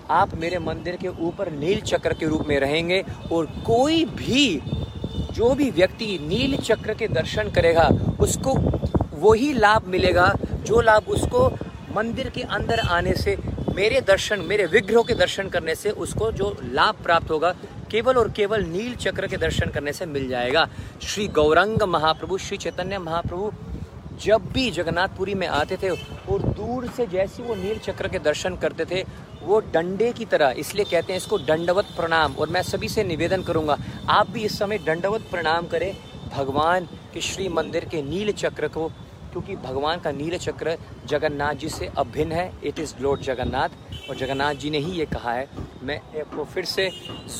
आप 0.10 0.36
मेरे 0.36 0.60
मंदिर 0.60 0.96
के 0.96 1.08
ऊपर 1.08 1.52
नील 1.52 1.82
चक्र 1.82 2.14
के 2.14 2.26
रूप 2.26 2.46
में 2.48 2.60
रहेंगे 2.60 3.04
और 3.32 3.46
कोई 3.66 4.04
भी, 4.06 4.62
जो 5.34 5.54
भी 5.56 5.70
व्यक्ति 5.72 6.18
नील 6.22 6.58
चक्र 6.58 6.94
के 6.94 7.08
दर्शन 7.08 7.52
करेगा, 7.52 7.90
उसको 8.20 8.54
वही 9.18 9.54
लाभ 9.56 9.88
मिलेगा 9.88 10.34
जो 10.64 10.82
लाभ 10.82 11.10
उसको 11.10 11.48
मंदिर 11.96 12.30
के 12.30 12.42
अंदर 12.42 12.80
आने 12.80 13.14
से, 13.16 13.38
मेरे 13.76 14.02
दर्शन, 14.02 14.40
मेरे 14.42 14.66
विग्रह 14.66 15.04
के 15.04 15.14
दर्शन 15.16 15.50
करने 15.50 15.76
से 15.76 15.90
उसको 15.92 16.32
जो 16.32 16.56
लाभ 16.64 16.96
प्राप्त 17.04 17.32
होगा, 17.32 17.52
केवल 17.92 18.18
और 18.18 18.32
केवल 18.32 18.64
नील 18.66 18.96
चक्र 18.98 19.28
के 19.28 19.38
दर्शन 19.38 19.70
करने 19.70 19.94
से 19.94 20.06
मिल 20.08 20.28
जाएगा। 20.30 20.68
श्री 21.02 21.28
गौरंग 21.30 21.82
महाप्रभु, 21.84 22.38
श्री 22.38 22.58
चैतन्य 22.58 22.98
महाप्रभु 23.00 23.52
जब 24.24 24.46
भी 24.54 24.70
जगन्नाथपुरी 24.72 25.34
में 25.36 25.48
आते 25.48 25.78
थे 25.78 25.90
और 25.90 26.42
दूर 26.52 26.88
से 26.88 27.06
जैसे 27.08 27.44
वो 27.44 27.56
नील 27.56 27.78
चक्र 27.80 28.08
के 28.08 28.20
दर्शन 28.20 28.56
करते 28.56 28.86
थे, 28.86 29.04
वो 29.44 29.60
डंडे 29.74 30.12
की 30.14 30.26
तरह, 30.26 30.54
इसलिए 30.58 30.86
कहते 30.86 31.14
हैं 31.14 31.18
इसको 31.18 31.38
दंडवत 31.40 31.94
प्रणाम, 31.98 32.34
और 32.34 32.50
मैं 32.50 32.62
सभी 32.64 32.90
से 32.90 33.04
निवेदन 33.04 33.44
करूँगा, 33.44 33.78
आप 34.10 34.30
भी 34.30 34.44
इस 34.46 34.58
समय 34.60 34.78
दंडवत 34.78 35.28
प्रणाम 35.32 35.68
करें। 35.68 35.94
भगवान 36.38 36.86
के 37.14 37.22
श्री 37.22 37.48
मंदिर 37.50 37.86
के 37.86 38.02
नील 38.04 38.32
चक्र 38.34 38.68
को, 38.68 38.88
क्योंकि 39.32 39.56
भगवान 39.58 40.00
का 40.00 40.12
नील 40.12 40.38
चक्र 40.38 40.78
जगन्नाथ 41.08 41.54
जी 41.54 41.70
से 41.70 41.90
अभिन्न 41.98 42.32
है 42.32 42.52
इट 42.64 42.80
इज़ 42.80 42.94
लॉर्ड 43.02 43.22
जगन्नाथ। 43.22 43.70
और 44.10 44.16
जगन्नाथ 44.16 44.54
जी 44.54 44.70
ने 44.70 44.78
ही 44.78 44.92
ये 44.92 45.06
कहा 45.06 45.34
है। 45.34 45.48
मैं 45.84 45.98
आपको 46.20 46.44
फिर 46.46 46.66
से 46.66 46.90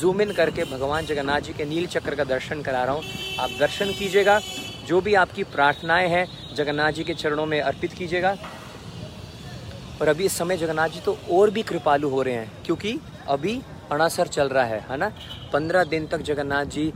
जूम 0.00 0.20
इन 0.22 0.32
करके 0.32 0.64
भगवान 0.72 1.06
जगन्नाथ 1.06 1.40
जी 1.40 1.52
के 1.52 1.64
नील 1.64 1.86
चक्र 1.86 2.14
का 2.14 2.24
दर्शन 2.26 2.62
करा 2.62 2.82
रहा 2.84 2.94
हूँ। 2.94 3.02
आप 3.40 3.50
दर्शन 3.60 3.92
कीजिएगा, 3.92 4.40
जो 4.86 5.00
भी 5.00 5.14
आपकी 5.14 5.44
प्रार्थनाएँ 5.46 6.08
हैं, 6.08 6.26
जगन्नाथ 6.56 6.92
जी 6.92 7.04
के 7.04 7.14
चरणों 7.14 7.46
में 7.46 7.60
अर्पित 7.60 7.92
कीजिएगा। 7.92 8.36
और 10.00 10.08
अभी 10.08 10.24
इस 10.24 10.38
समय 10.38 10.56
जगन्नाथ 10.56 10.88
जी 10.88 11.00
तो 11.00 11.16
और 11.32 11.50
भी 11.50 11.62
कृपालु 11.62 12.08
हो 12.08 12.22
रहे 12.22 12.34
हैं, 12.34 12.52
क्योंकि 12.66 12.98
अभी 13.28 13.60
अणासर 13.92 14.26
चल 14.28 14.48
रहा 14.48 14.64
है 14.64 14.84
है 14.90 14.96
ना? 14.96 15.12
पंद्रह 15.52 15.84
दिन 15.86 16.06
तक 16.06 16.22
जगन्नाथ 16.22 16.64
जी 16.66 16.92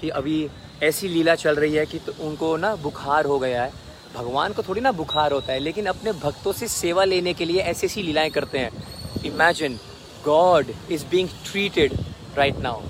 की 0.00 0.08
अभी 0.10 0.48
ऐसी 0.84 1.08
लीला 1.08 1.34
चल 1.34 1.54
रही 1.54 1.74
है 1.74 1.86
कि 1.86 1.98
तो 1.98 2.12
उनको 2.20 2.56
ना 2.56 2.74
बुखार 2.76 3.24
हो 3.24 3.38
गया 3.38 3.62
है। 3.62 3.72
भगवान 4.14 4.52
को 4.52 4.62
थोड़ी 4.62 4.80
ना 4.80 4.92
बुखार 4.92 5.32
होता 5.32 5.52
है, 5.52 5.58
लेकिन 5.58 5.86
अपने 5.86 6.12
भक्तों 6.12 6.52
से 6.52 6.68
सेवा 6.68 7.04
लेने 7.04 7.32
के 7.34 7.44
लिए 7.44 7.60
ऐसी 7.60 7.86
ऐसी 7.86 8.02
लीलाएँ 8.02 8.30
करते 8.30 8.58
हैं। 8.58 8.70
Imagine 9.24 9.78
God 10.24 10.66
is 10.90 11.04
being 11.10 11.28
treated 11.28 11.92
right 12.36 12.58
now 12.58 12.80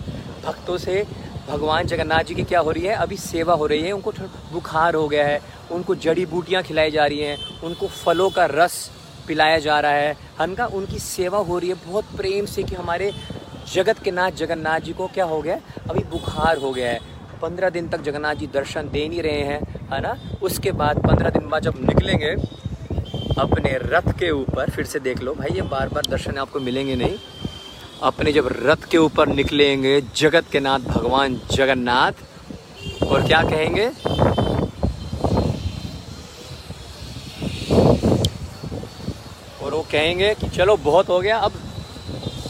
भक्तों 0.45 0.79
से 0.79 1.05
भगवान 1.49 1.87
जगन्नाथ 1.87 2.25
जी 2.25 2.35
की 2.35 2.43
क्या 2.43 2.61
हो 2.61 2.71
रही 2.71 2.83
है? 2.83 2.95
अभी 2.95 3.17
सेवा 3.17 3.55
हो 3.55 3.67
रही 3.67 3.83
है, 3.83 3.93
उनको 3.93 4.13
बुखार 4.53 4.95
हो 4.95 5.09
गया 5.09 5.27
है, 5.27 5.41
उनको 5.71 5.95
जड़ी 5.95 6.27
बूटियाँ 6.27 6.63
खिलाई 6.63 6.91
जा 6.91 7.07
रही 7.07 7.19
हैं, 7.19 7.61
उनको 7.61 7.87
फलों 7.87 8.31
का 8.31 8.47
रस 8.51 8.91
पिलाया 9.29 9.59
जा 9.59 9.81
रहा 9.81 9.93
है। 9.93 10.17
हनका, 10.41 10.67
उनकी 10.67 10.99
सेवा 10.99 11.39
हो 11.39 11.59
रही 11.59 11.69
है। 11.69 11.75
बहुत 11.87 12.05
प्रेम 12.17 12.47
से 12.47 12.63
कि 12.63 12.75
हमारे 12.75 13.13
जगत 13.75 13.99
के 13.99 14.11
नाथ 14.11 14.31
जगन्नाथ 14.31 14.81
जी 14.81 14.93
को 14.93 15.07
क्या 15.07 15.25
हो 15.25 15.43
गया? 15.43 15.59
अभी 15.91 16.05
बुखार 16.05 16.59
हो 16.59 16.73
गया 16.73 16.91
है। 16.91 17.14
पंद्रह 17.45 17.71
दिन 17.71 17.89
तक 17.89 18.03
जगन्नाथ 18.03 18.35
जी 18.35 18.47
दर्शन 18.47 18.89
दे 18.89 19.09
नहीं 19.09 19.23
रहे 19.23 19.41
हैं, 19.43 19.61
है 19.93 20.01
ना? 20.01 20.17
उसके 20.43 20.73
बाद 20.73 20.99
पंद्रह 20.99 21.31
दिन 21.31 21.49
बाद 21.49 21.63
जब 21.63 21.75
निकलेंगे, 21.79 22.31
अपने 23.39 23.79
रथ 23.83 24.13
के 24.19 24.31
ऊपर, 24.31 24.71
फिर 24.71 24.85
से 24.85 25.01
देख 25.01 25.23
लो 25.23 25.35
भाई, 25.35 25.55
ये 25.55 25.63
बार 25.63 25.89
बार 25.89 26.07
दर्शन 26.11 26.39
आपको 26.39 26.61
मिलेंगे 26.61 26.97
नहीं। 26.97 27.17
अपने 28.03 28.33
जब 28.33 28.49
रथ 28.63 28.89
के 28.91 28.99
ऊपर 28.99 29.29
निकलेंगे, 29.29 30.01
जगत 30.17 30.45
के 30.53 30.61
नाथ, 30.61 30.79
भगवान 30.79 31.41
जगन्नाथ, 31.53 32.13
और 33.07 33.27
क्या 33.27 33.43
कहेंगे? 33.43 33.87
और 39.65 39.75
वो 39.75 39.83
कहेंगे 39.93 40.35
कि 40.35 40.49
चलो, 40.49 40.77
बहुत 40.77 41.09
हो 41.09 41.21
गया, 41.21 41.39
अब 41.39 41.53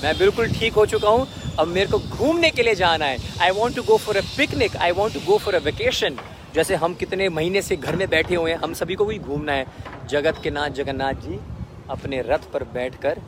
मैं 0.03 0.19
बिल्कुल 0.19 0.53
ठीक 0.53 0.73
हो 0.73 0.87
चुका 0.87 1.09
हूँ। 1.09 1.27
अब 1.59 1.69
मेरे 1.69 1.91
को 1.91 1.99
घूमने 1.99 2.51
के 2.51 2.63
लिए 2.63 2.75
जाना 2.75 3.05
है। 3.05 3.19
I 3.41 3.51
want 3.51 3.77
to 3.77 3.83
go 3.83 3.97
for 3.97 4.17
a 4.17 4.21
picnic 4.37 4.77
I 4.77 4.91
want 4.91 5.15
to 5.15 5.21
go 5.21 5.39
for 5.39 5.55
a 5.55 5.59
vacation 5.59 6.19
जैसे 6.55 6.75
हम 6.75 6.95
कितने 6.95 7.29
महीने 7.29 7.63
से 7.63 7.77
घर 7.77 7.97
में 7.97 8.09
बैठे 8.09 8.35
हुए 8.35 8.51
हैं, 8.51 8.59
हम 8.59 8.75
सभी 8.75 8.95
को 8.95 9.05
भी 9.05 9.19
घूमना 9.19 9.53
है। 9.53 9.67
जगत 10.09 10.41
के 10.43 10.51
नाथ 10.51 10.71
जगन्नाथ 10.71 11.13
जी 11.13 11.39
अपने 11.91 12.21
रथ 12.23 12.51
पर 12.53 12.65
बैठकर 12.65 13.21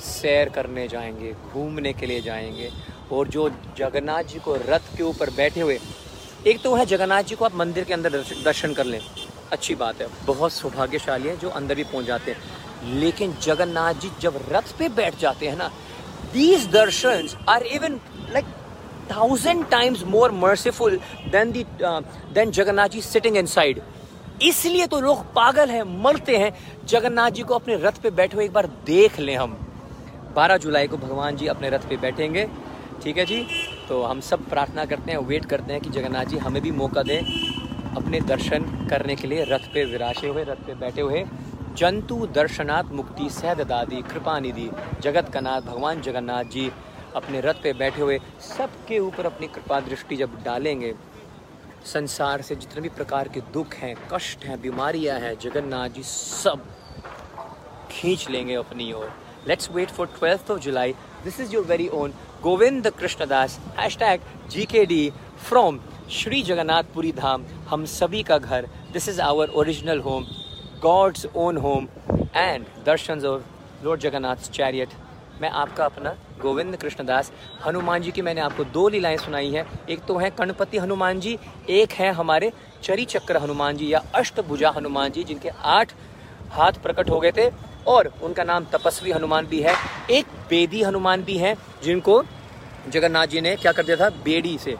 सैर 0.00 0.48
करने 0.48 0.86
जाएँगे, 0.88 1.32
घूमने 1.52 1.92
के 1.92 2.06
लिए 2.06 2.20
जाएँगे। 2.20 2.70
और 3.12 3.28
जो 3.28 3.48
जगन्नाथ 3.78 4.22
जी 4.22 4.38
को 4.38 4.54
रथ 4.56 4.96
के 4.96 5.02
ऊपर 5.02 5.30
बैठे 5.30 5.60
हुए, 5.60 5.78
एक 6.46 6.62
तो 6.62 6.74
है 6.74 6.86
जगन्नाथ 6.86 7.22
जी 7.22 7.34
को 7.34 7.44
आप 7.44 7.54
मंदिर 7.54 7.84
के 7.84 7.94
अंदर 7.94 8.10
दर्शन 8.44 8.74
कर 8.74 8.84
लें। 8.84 9.00
अच्छी 9.52 9.74
बात 9.74 10.00
है। 10.00 10.08
बहुत 10.26 10.52
सौभाग्यशाली 10.52 11.28
है 11.28 11.36
जो 11.36 11.48
अंदर 11.48 11.74
भी 11.74 11.84
पहुँच 11.84 12.06
जाते 12.06 12.30
हैं। 12.30 12.94
लेकिन 12.94 13.34
जगन्नाथ 13.42 13.94
जी 13.94 14.10
जब 14.20 14.40
रथ 14.52 14.78
पे 14.78 14.88
बैठ 14.88 15.18
जाते 15.18 15.48
हैं 15.48 15.56
ना 15.56 15.70
these 16.32 16.66
darshan 16.70 17.28
are 17.48 17.62
even 17.62 18.00
like 18.32 18.44
thousand 19.10 19.64
times 19.70 20.02
more 20.06 20.30
merciful 20.38 20.98
than 21.32 21.52
the 21.52 21.64
then 21.82 22.50
Jagannath 22.50 22.88
ji 22.88 23.00
sitting 23.02 23.36
inside 23.48 23.80
इसलिए 24.42 24.86
तो 24.86 25.00
लोग 25.00 25.24
पागल 25.34 25.70
हैं, 25.70 25.82
मरते 26.02 26.36
हैं। 26.36 26.52
जगन्नाथ 26.88 27.30
जी 27.30 27.42
को 27.42 27.54
अपने 27.54 27.76
रथ 27.76 28.00
पे 28.02 28.10
बैठे 28.10 28.36
हुए 28.36 28.44
एक 28.44 28.52
बार 28.52 28.66
देख 28.86 29.18
लें 29.20 29.36
हम। 29.36 29.56
12 30.36 30.56
जुलाई 30.56 30.86
को 30.86 30.96
भगवान 30.96 31.36
जी 31.36 31.46
अपने 31.46 31.70
रथ 31.70 31.88
पे 31.88 31.96
बैठेंगे। 31.96 32.44
ठीक 33.02 33.18
है 33.18 33.24
जी? 33.26 33.40
तो 33.88 34.02
हम 34.02 34.20
सब 34.20 34.48
प्रार्थना 34.48 34.84
करते 34.84 35.12
हैं, 35.12 35.18
वेट 35.20 35.44
करते 35.44 35.72
हैं 35.72 35.82
कि 35.82 35.90
जगन्नाथ 35.90 36.24
जी 36.24 36.38
हमें 36.38 36.60
भी 36.62 36.70
मौका 36.72 37.02
दें 37.02 37.20
अपने 37.96 38.20
दर्शन 38.22 38.64
करने 38.90 39.16
के 39.16 39.28
लिए, 39.28 39.44
रथ 39.44 39.66
पे 39.74 39.84
विराजे 39.84 40.28
हुए, 40.28 40.44
रथ 40.44 40.66
पे 40.66 40.74
बैठे 40.76 41.00
हुए। 41.00 41.24
जंतु 41.78 42.16
दर्शनात् 42.34 42.90
मुक्ति 42.92 43.28
सहद 43.30 43.60
दादी 43.68 44.00
कृपा 44.02 44.38
निधि 44.40 44.68
जगत 45.02 45.28
का 45.34 45.40
नाथ 45.40 45.60
भगवान 45.62 46.00
जगन्नाथ 46.02 46.44
जी 46.52 46.64
अपने 47.16 47.40
रथ 47.40 47.60
पे 47.62 47.72
बैठे 47.72 48.00
हुए 48.02 48.18
सबके 48.46 48.98
ऊपर 48.98 49.26
अपनी 49.26 49.46
कृपा 49.46 49.78
दृष्टि 49.80 50.16
जब 50.16 50.34
डालेंगे, 50.44 50.92
संसार 51.86 52.42
से 52.42 52.54
जितने 52.56 52.82
भी 52.82 52.88
प्रकार 52.88 53.28
के 53.28 53.40
दुख 53.52 53.74
हैं, 53.74 53.94
कष्ट 54.12 54.44
हैं, 54.44 54.60
बीमारियाँ 54.62 55.18
हैं, 55.20 55.34
जगन्नाथ 55.38 55.88
जी 55.88 56.02
सब 56.02 56.64
खींच 57.92 58.28
लेंगे 58.30 58.54
अपनी 58.54 58.92
ओर। 58.92 59.12
Let's 59.48 59.70
wait 59.72 59.90
for 59.90 60.06
twelfth 60.18 60.50
of 60.50 60.60
July 60.60 60.92
this 61.24 61.40
is 61.40 61.54
your 61.54 61.64
very 61.66 61.88
own 62.00 62.14
Govind 62.42 62.90
Krishnadas 62.98 63.58
hashtag 63.98 64.20
G 64.50 64.64
K 64.64 64.84
D 64.86 65.10
from 65.48 65.80
Shri 66.18 66.42
Jagannathpuri 66.42 67.12
Dham 67.12 67.44
हम 67.70 67.84
सभी 67.94 68.22
का 68.22 68.38
घर. 68.38 68.68
This 68.92 69.08
is 69.08 69.20
our 69.22 69.48
original 69.54 70.00
home 70.00 70.26
God's 70.82 71.26
own 71.36 71.56
home 71.56 71.88
and 72.36 72.64
darshan 72.86 73.24
of 73.26 73.42
Lord 73.84 74.00
Jagannath 74.00 74.36
chariot 74.36 74.88
मैं 75.42 75.50
आपका 75.50 75.84
अपना 75.84 76.10
गोविंद 76.42 76.76
कृष्णदास। 76.76 77.32
हनुमान 77.66 78.02
जी 78.02 78.10
की 78.10 78.22
मैंने 78.22 78.40
आपको 78.40 78.64
दो 78.64 78.88
लीलाएँ 78.88 79.16
सुनाई 79.16 79.50
हैं। 79.50 79.66
एक 79.88 80.04
तो 80.04 80.16
है 80.18 80.30
कणपति 80.30 80.78
हनुमान 80.78 81.20
जी, 81.20 81.38
एक 81.70 81.92
है 81.92 82.12
हमारे 82.12 82.52
चरी 82.82 83.04
चक्र 83.04 83.36
हनुमान 83.36 83.76
जी 83.76 83.92
या 83.92 84.02
अष्टभुजा 84.14 84.70
हनुमान 84.70 85.10
जी, 85.10 85.24
जिनके 85.24 85.48
आठ 85.48 85.92
हाथ 86.50 86.72
प्रकट 86.72 87.10
हो 87.10 87.20
गए 87.20 87.32
थे। 87.32 87.50
और 87.86 88.12
उनका 88.22 88.44
नाम 88.44 88.64
तपस्वी 88.64 89.12
हनुमान 89.12 89.46
भी 89.46 89.60
है। 89.62 89.74
एक 90.10 90.26
बेदी 90.50 90.82
हनुमान 90.82 91.22
भी 91.22 91.36
हैं, 91.38 91.56
जिनको 91.82 92.22
जगन्नाथ 92.88 93.26
जी 93.26 93.40
ने 93.40 93.56
क्या 93.56 93.72
कर 93.72 93.82
दिया 93.82 93.96
था? 93.96 94.10
बेड़ी 94.10 94.58
से 94.58 94.76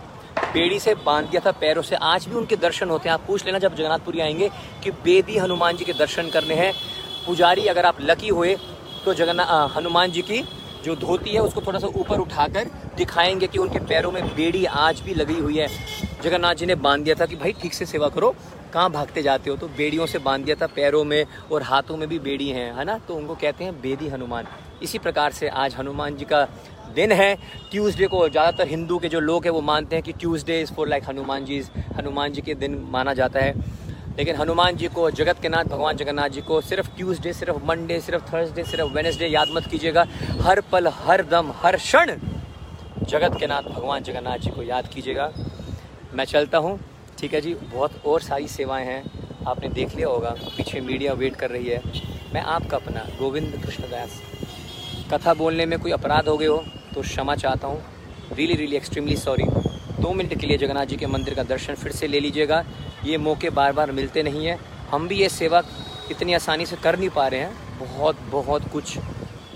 बेड़ी 0.48 0.78
से 0.78 0.94
बाँध 0.96 1.26
दिया 1.26 1.40
था, 1.46 1.50
पैरों 1.52 1.82
से। 1.82 1.96
आज 1.96 2.26
भी 2.26 2.34
उनके 2.34 2.56
दर्शन 2.56 2.90
होते 2.90 3.08
हैं। 3.08 3.14
आप 3.14 3.24
पूछ 3.26 3.44
लेना 3.46 3.58
जब 3.58 3.74
जगन्नाथपुरी 3.76 4.20
आएँगे 4.20 4.48
कि 4.84 4.90
बेदी 5.04 5.36
हनुमान 5.38 5.76
जी 5.76 5.84
के 5.84 5.92
दर्शन 5.92 6.28
करने 6.30 6.54
हैं। 6.54 6.72
पुजारी 7.26 7.66
अगर 7.66 7.86
आप 7.86 7.96
लकी 8.00 8.28
हुए 8.28 8.56
तो 9.04 9.14
जगन्नाथ 9.14 9.76
हनुमान 9.76 10.10
जी 10.10 10.22
की 10.22 10.42
जो 10.84 10.94
धोती 10.96 11.30
है, 11.30 11.40
उसको 11.40 11.60
थोड़ा 11.60 11.78
सा 11.78 11.86
ऊपर 11.86 12.18
उठाकर 12.18 12.70
दिखाएँगे 12.96 13.46
कि 13.46 13.58
उनके 13.58 13.78
पैरों 13.78 14.12
में 14.12 14.22
बेड़ी 14.26 14.64
आज 14.64 15.00
भी 15.00 15.14
लगी 15.14 15.38
हुई 15.38 15.58
है। 15.58 15.68
जगन्नाथ 16.22 16.54
जी 16.54 16.66
ने 16.66 16.74
बाँध 16.76 17.04
दिया 17.04 17.14
था 17.14 17.26
कि 17.26 17.36
भाई 17.36 17.52
ठीक 17.52 17.74
से 17.74 17.86
सेवा 17.86 18.08
करो, 18.08 18.34
कहाँ 18.72 18.90
भागते 18.90 19.22
जाते 19.22 19.50
हो? 19.50 19.56
तो 19.56 19.68
बेड़ियों 19.68 20.06
से 20.06 20.18
बाँध 20.18 20.44
दिया 20.44 20.56
था, 20.56 20.66
पैरों 20.66 21.04
में 21.04 21.24
और 21.52 21.62
हाथों 21.62 21.96
में 21.96 22.08
भी 22.08 22.18
बेड़ी 22.18 22.48
हैं, 22.48 22.72
है 22.74 22.84
ना? 22.84 22.98
तो 22.98 23.14
उनको 23.14 23.34
कहते 23.34 23.64
हैं 23.64 23.80
बेदी 23.80 24.08
हनुमान। 24.08 24.46
इसी 24.82 24.98
प्रकार 24.98 25.32
से 25.32 25.48
आज 25.48 25.74
हनुमान 25.74 26.16
जी 26.16 26.24
का 26.24 26.46
दिन 26.98 27.12
है। 27.12 27.34
ट्यूसडे 27.70 28.06
को 28.06 28.28
ज़्यादातर 28.28 28.68
हिंदू 28.68 28.98
के 28.98 29.08
जो 29.08 29.20
लोग 29.20 29.44
हैं, 29.44 29.50
वो 29.52 29.60
मानते 29.62 29.96
हैं 29.96 30.02
कि 30.02 30.12
Tuesday 30.12 30.60
is 30.60 30.72
for 30.74 30.88
like 30.88 31.08
Hanuman 31.08 31.44
ji 31.44 31.58
Hanuman 31.96 32.32
ji 32.32 32.42
के 32.42 32.54
दिन 32.54 32.74
माना 32.90 33.14
जाता 33.14 33.40
है। 33.40 33.52
लेकिन 34.18 34.36
हनुमान 34.36 34.76
जी 34.76 34.88
को 34.88 35.10
जगत 35.10 35.40
के 35.42 35.48
नाथ 35.48 35.64
भगवान 35.64 35.96
जगन्नाथ 35.96 36.28
जी 36.28 36.40
को 36.40 36.60
सिर्फ़ 36.60 36.88
ट्यूसडे 36.96 37.32
सिर्फ़ 37.32 37.64
मंडे 37.64 38.00
सिर्फ़ 38.00 38.24
थर्सडे 38.24 38.62
सिर्फ़ 38.64 38.92
वेनसडे 38.94 39.26
याद 39.26 39.48
मत 39.50 39.66
कीजिएगा। 39.66 40.04
हर 40.40 40.60
पल, 40.72 40.88
हर 40.94 41.22
दम, 41.24 41.52
हर 41.56 41.76
क्षण 41.76 42.10
जगत 43.02 43.36
के 43.40 43.46
नाथ 43.46 43.68
भगवान 43.70 44.02
जगन्नाथ 44.02 44.38
जी 44.38 44.50
को 44.50 44.62
याद 44.62 44.88
कीजिएगा। 44.88 45.30
मैं 46.14 46.24
चलता 46.24 46.58
हूँ। 46.58 46.78
ठीक 47.18 47.34
है 47.34 47.40
जी, 47.40 47.54
बहुत 47.54 48.02
और 48.06 48.20
सारी 48.20 48.48
सेवाएँ 48.48 48.86
हैं। 48.86 49.02
आपने 49.46 49.68
देख 49.68 49.94
लिया 49.96 50.08
होगा, 50.08 50.34
पीछे 50.56 50.80
मीडिया 50.80 51.12
वेट 51.12 51.36
कर 51.36 51.50
रही 51.50 51.68
है। 51.68 51.82
मैं 52.34 52.42
आपका 52.54 52.76
अपना 52.76 53.06
गोविंद 53.18 53.60
कृष्णदास। 53.64 54.20
कथा 55.12 55.34
बोलने 55.34 55.66
में 55.66 55.78
कोई 55.78 55.92
अपराध 55.92 56.28
हो 56.28 56.36
गए 56.36 56.46
हो? 56.46 56.64
तो 56.94 57.02
क्षमा 57.02 57.34
चाहता 57.36 57.68
हूँ। 57.68 57.82
रियली 58.32 58.54
रियली 58.54 58.76
एक्सट्रीमली 58.76 59.16
सॉरी 59.16 59.44
दो 60.02 60.12
मिनट 60.12 60.34
के 60.40 60.46
लिए 60.46 60.58
जगन्नाथ 60.58 60.86
जी 60.86 60.96
के 60.96 61.06
मंदिर 61.06 61.34
का 61.34 61.42
दर्शन 61.42 61.74
फिर 61.74 61.92
से 61.92 62.06
ले 62.06 62.20
लीजिएगा। 62.20 62.64
ये 63.04 63.18
मौके 63.18 63.50
बार 63.50 63.72
बार 63.72 63.92
मिलते 63.92 64.22
नहीं 64.22 64.46
हैं। 64.46 64.58
हम 64.90 65.08
भी 65.08 65.14
ये 65.14 65.28
सेवा 65.28 65.62
इतनी 66.10 66.34
आसानी 66.34 66.66
से 66.66 66.76
कर 66.76 66.98
नहीं 66.98 67.08
पा 67.08 67.26
रहे 67.28 67.40
हैं। 67.40 67.78
बहुत 67.78 68.20
बहुत 68.20 68.68
कुछ, 68.68 68.98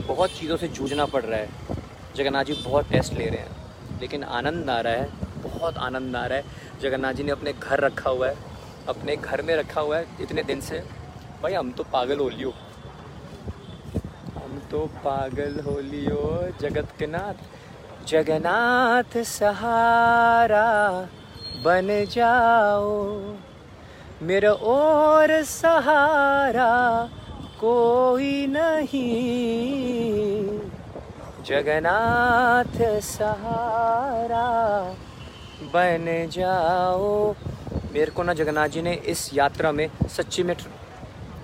बहुत 0.07 0.30
चीज़ों 0.30 0.57
से 0.57 0.68
जूझना 0.68 1.07
पड़ 1.07 1.22
रहा 1.22 1.41
है। 1.41 1.49
जगन्नाथ 2.16 2.45
जी 2.45 2.53
बहुत 2.53 2.91
टेस्ट 2.91 3.12
ले 3.12 3.26
रहे 3.26 3.39
हैं। 3.39 4.01
लेकिन 4.01 4.24
आनंद 4.24 4.70
आ 4.70 4.80
रहा 4.80 4.93
है। 4.93 5.09
बहुत 5.43 5.76
आनंद 5.76 6.16
आ 6.16 6.26
रहा 6.26 6.39
है। 6.39 6.45
जगन्नाथ 6.83 7.12
जी 7.12 7.22
ने 7.22 7.33
अपने 7.33 7.53
घर 7.53 7.80
रखा 7.80 8.11
हुआ 8.11 8.28
है। 8.28 8.37
अपने 8.89 9.16
घर 9.16 9.43
में 9.43 9.57
रखा 9.57 9.80
हुआ 9.80 9.99
है 9.99 10.07
इतने 10.20 10.43
दिन 10.43 10.61
से। 10.61 10.78
भाई, 11.43 11.53
हम 11.53 11.72
तो 11.72 11.85
पागल 11.85 12.18
हो 12.18 12.28
लियो 12.28 12.55
हम 14.53 14.59
तो 14.70 14.78
पागल 14.78 15.61
हो 15.61 15.80
लियो 15.80 16.48
जगत 16.61 16.88
के 16.98 17.07
नाथ। 17.07 17.34
जगन्नाथ 18.07 19.22
सहारा 19.22 21.00
बन 21.64 22.07
जाओ। 22.11 22.90
मेरा 24.22 24.53
और 24.53 25.42
सहारा 25.42 27.09
कोई 27.61 28.46
नहीं। 28.46 29.24
जगन्नाथ 31.44 33.00
सहारा 33.00 34.48
बन 35.62 36.28
जाओ। 36.32 37.32
मेरे 37.92 38.11
को 38.11 38.22
ना 38.22 38.34
जगन्नाथ 38.34 38.68
जी 38.68 38.82
ने 38.82 38.92
इस 38.92 39.30
यात्रा 39.34 39.72
में 39.72 39.88
सच्ची 40.09 40.42
में 40.42 40.57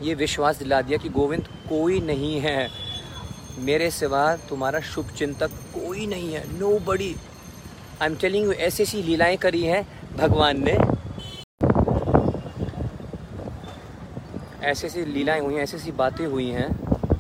ये 0.03 0.15
विश्वास 0.15 0.59
दिला 0.59 0.83
दिया 0.83 0.99
कि 0.99 1.09
गोविंद 1.09 1.47
कोई 1.47 2.01
नहीं 2.01 2.41
है। 2.41 2.88
मेरे 3.59 3.91
सिवा 3.91 4.25
तुम्हारा 4.49 4.81
शुभ 4.81 5.09
चिंतक 5.11 5.51
कोई 5.75 6.07
नहीं 6.07 6.33
है 6.35 6.43
नो 6.59 6.79
बड़ी 6.79 7.15
आई 8.03 8.07
एम 8.07 8.17
टेलिंग 8.17 8.45
यू 8.45 8.53
ऐसी 8.53 8.83
ऐसी 8.83 9.03
लीलाएँ 9.03 9.37
करी 9.37 9.63
हैं 9.63 9.83
भगवान 10.17 10.63
ने। 10.65 10.77
ऐसी 14.67 14.87
ऐसी 14.87 15.05
लीलाएँ 15.05 15.41
हुई 15.41 15.55
हैं, 15.55 15.63
ऐसी 15.63 15.77
ऐसी 15.77 15.93
बातें 15.93 16.27
हुई 16.27 16.49
हैं, 16.51 16.69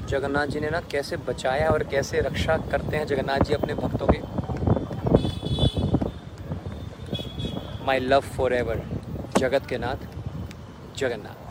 जगन्नाथ 0.06 0.46
जी 0.46 0.60
ने 0.60 0.70
ना 0.70 0.80
कैसे 0.90 1.16
बचाया 1.28 1.68
और 1.70 1.82
कैसे 1.84 2.20
रक्षा 2.20 2.56
करते 2.70 2.96
हैं 2.96 3.06
जगन्नाथ 3.06 3.40
जी 3.40 3.54
अपने 3.54 3.74
भक्तों 3.74 4.06
के। 4.06 4.20
माई 7.86 7.98
लव 8.00 8.20
फॉर 8.36 8.54
एवर 8.54 8.82
जगत 9.38 9.66
के 9.66 9.78
नाथ, 9.78 10.08
जगन्नाथ। 10.98 11.47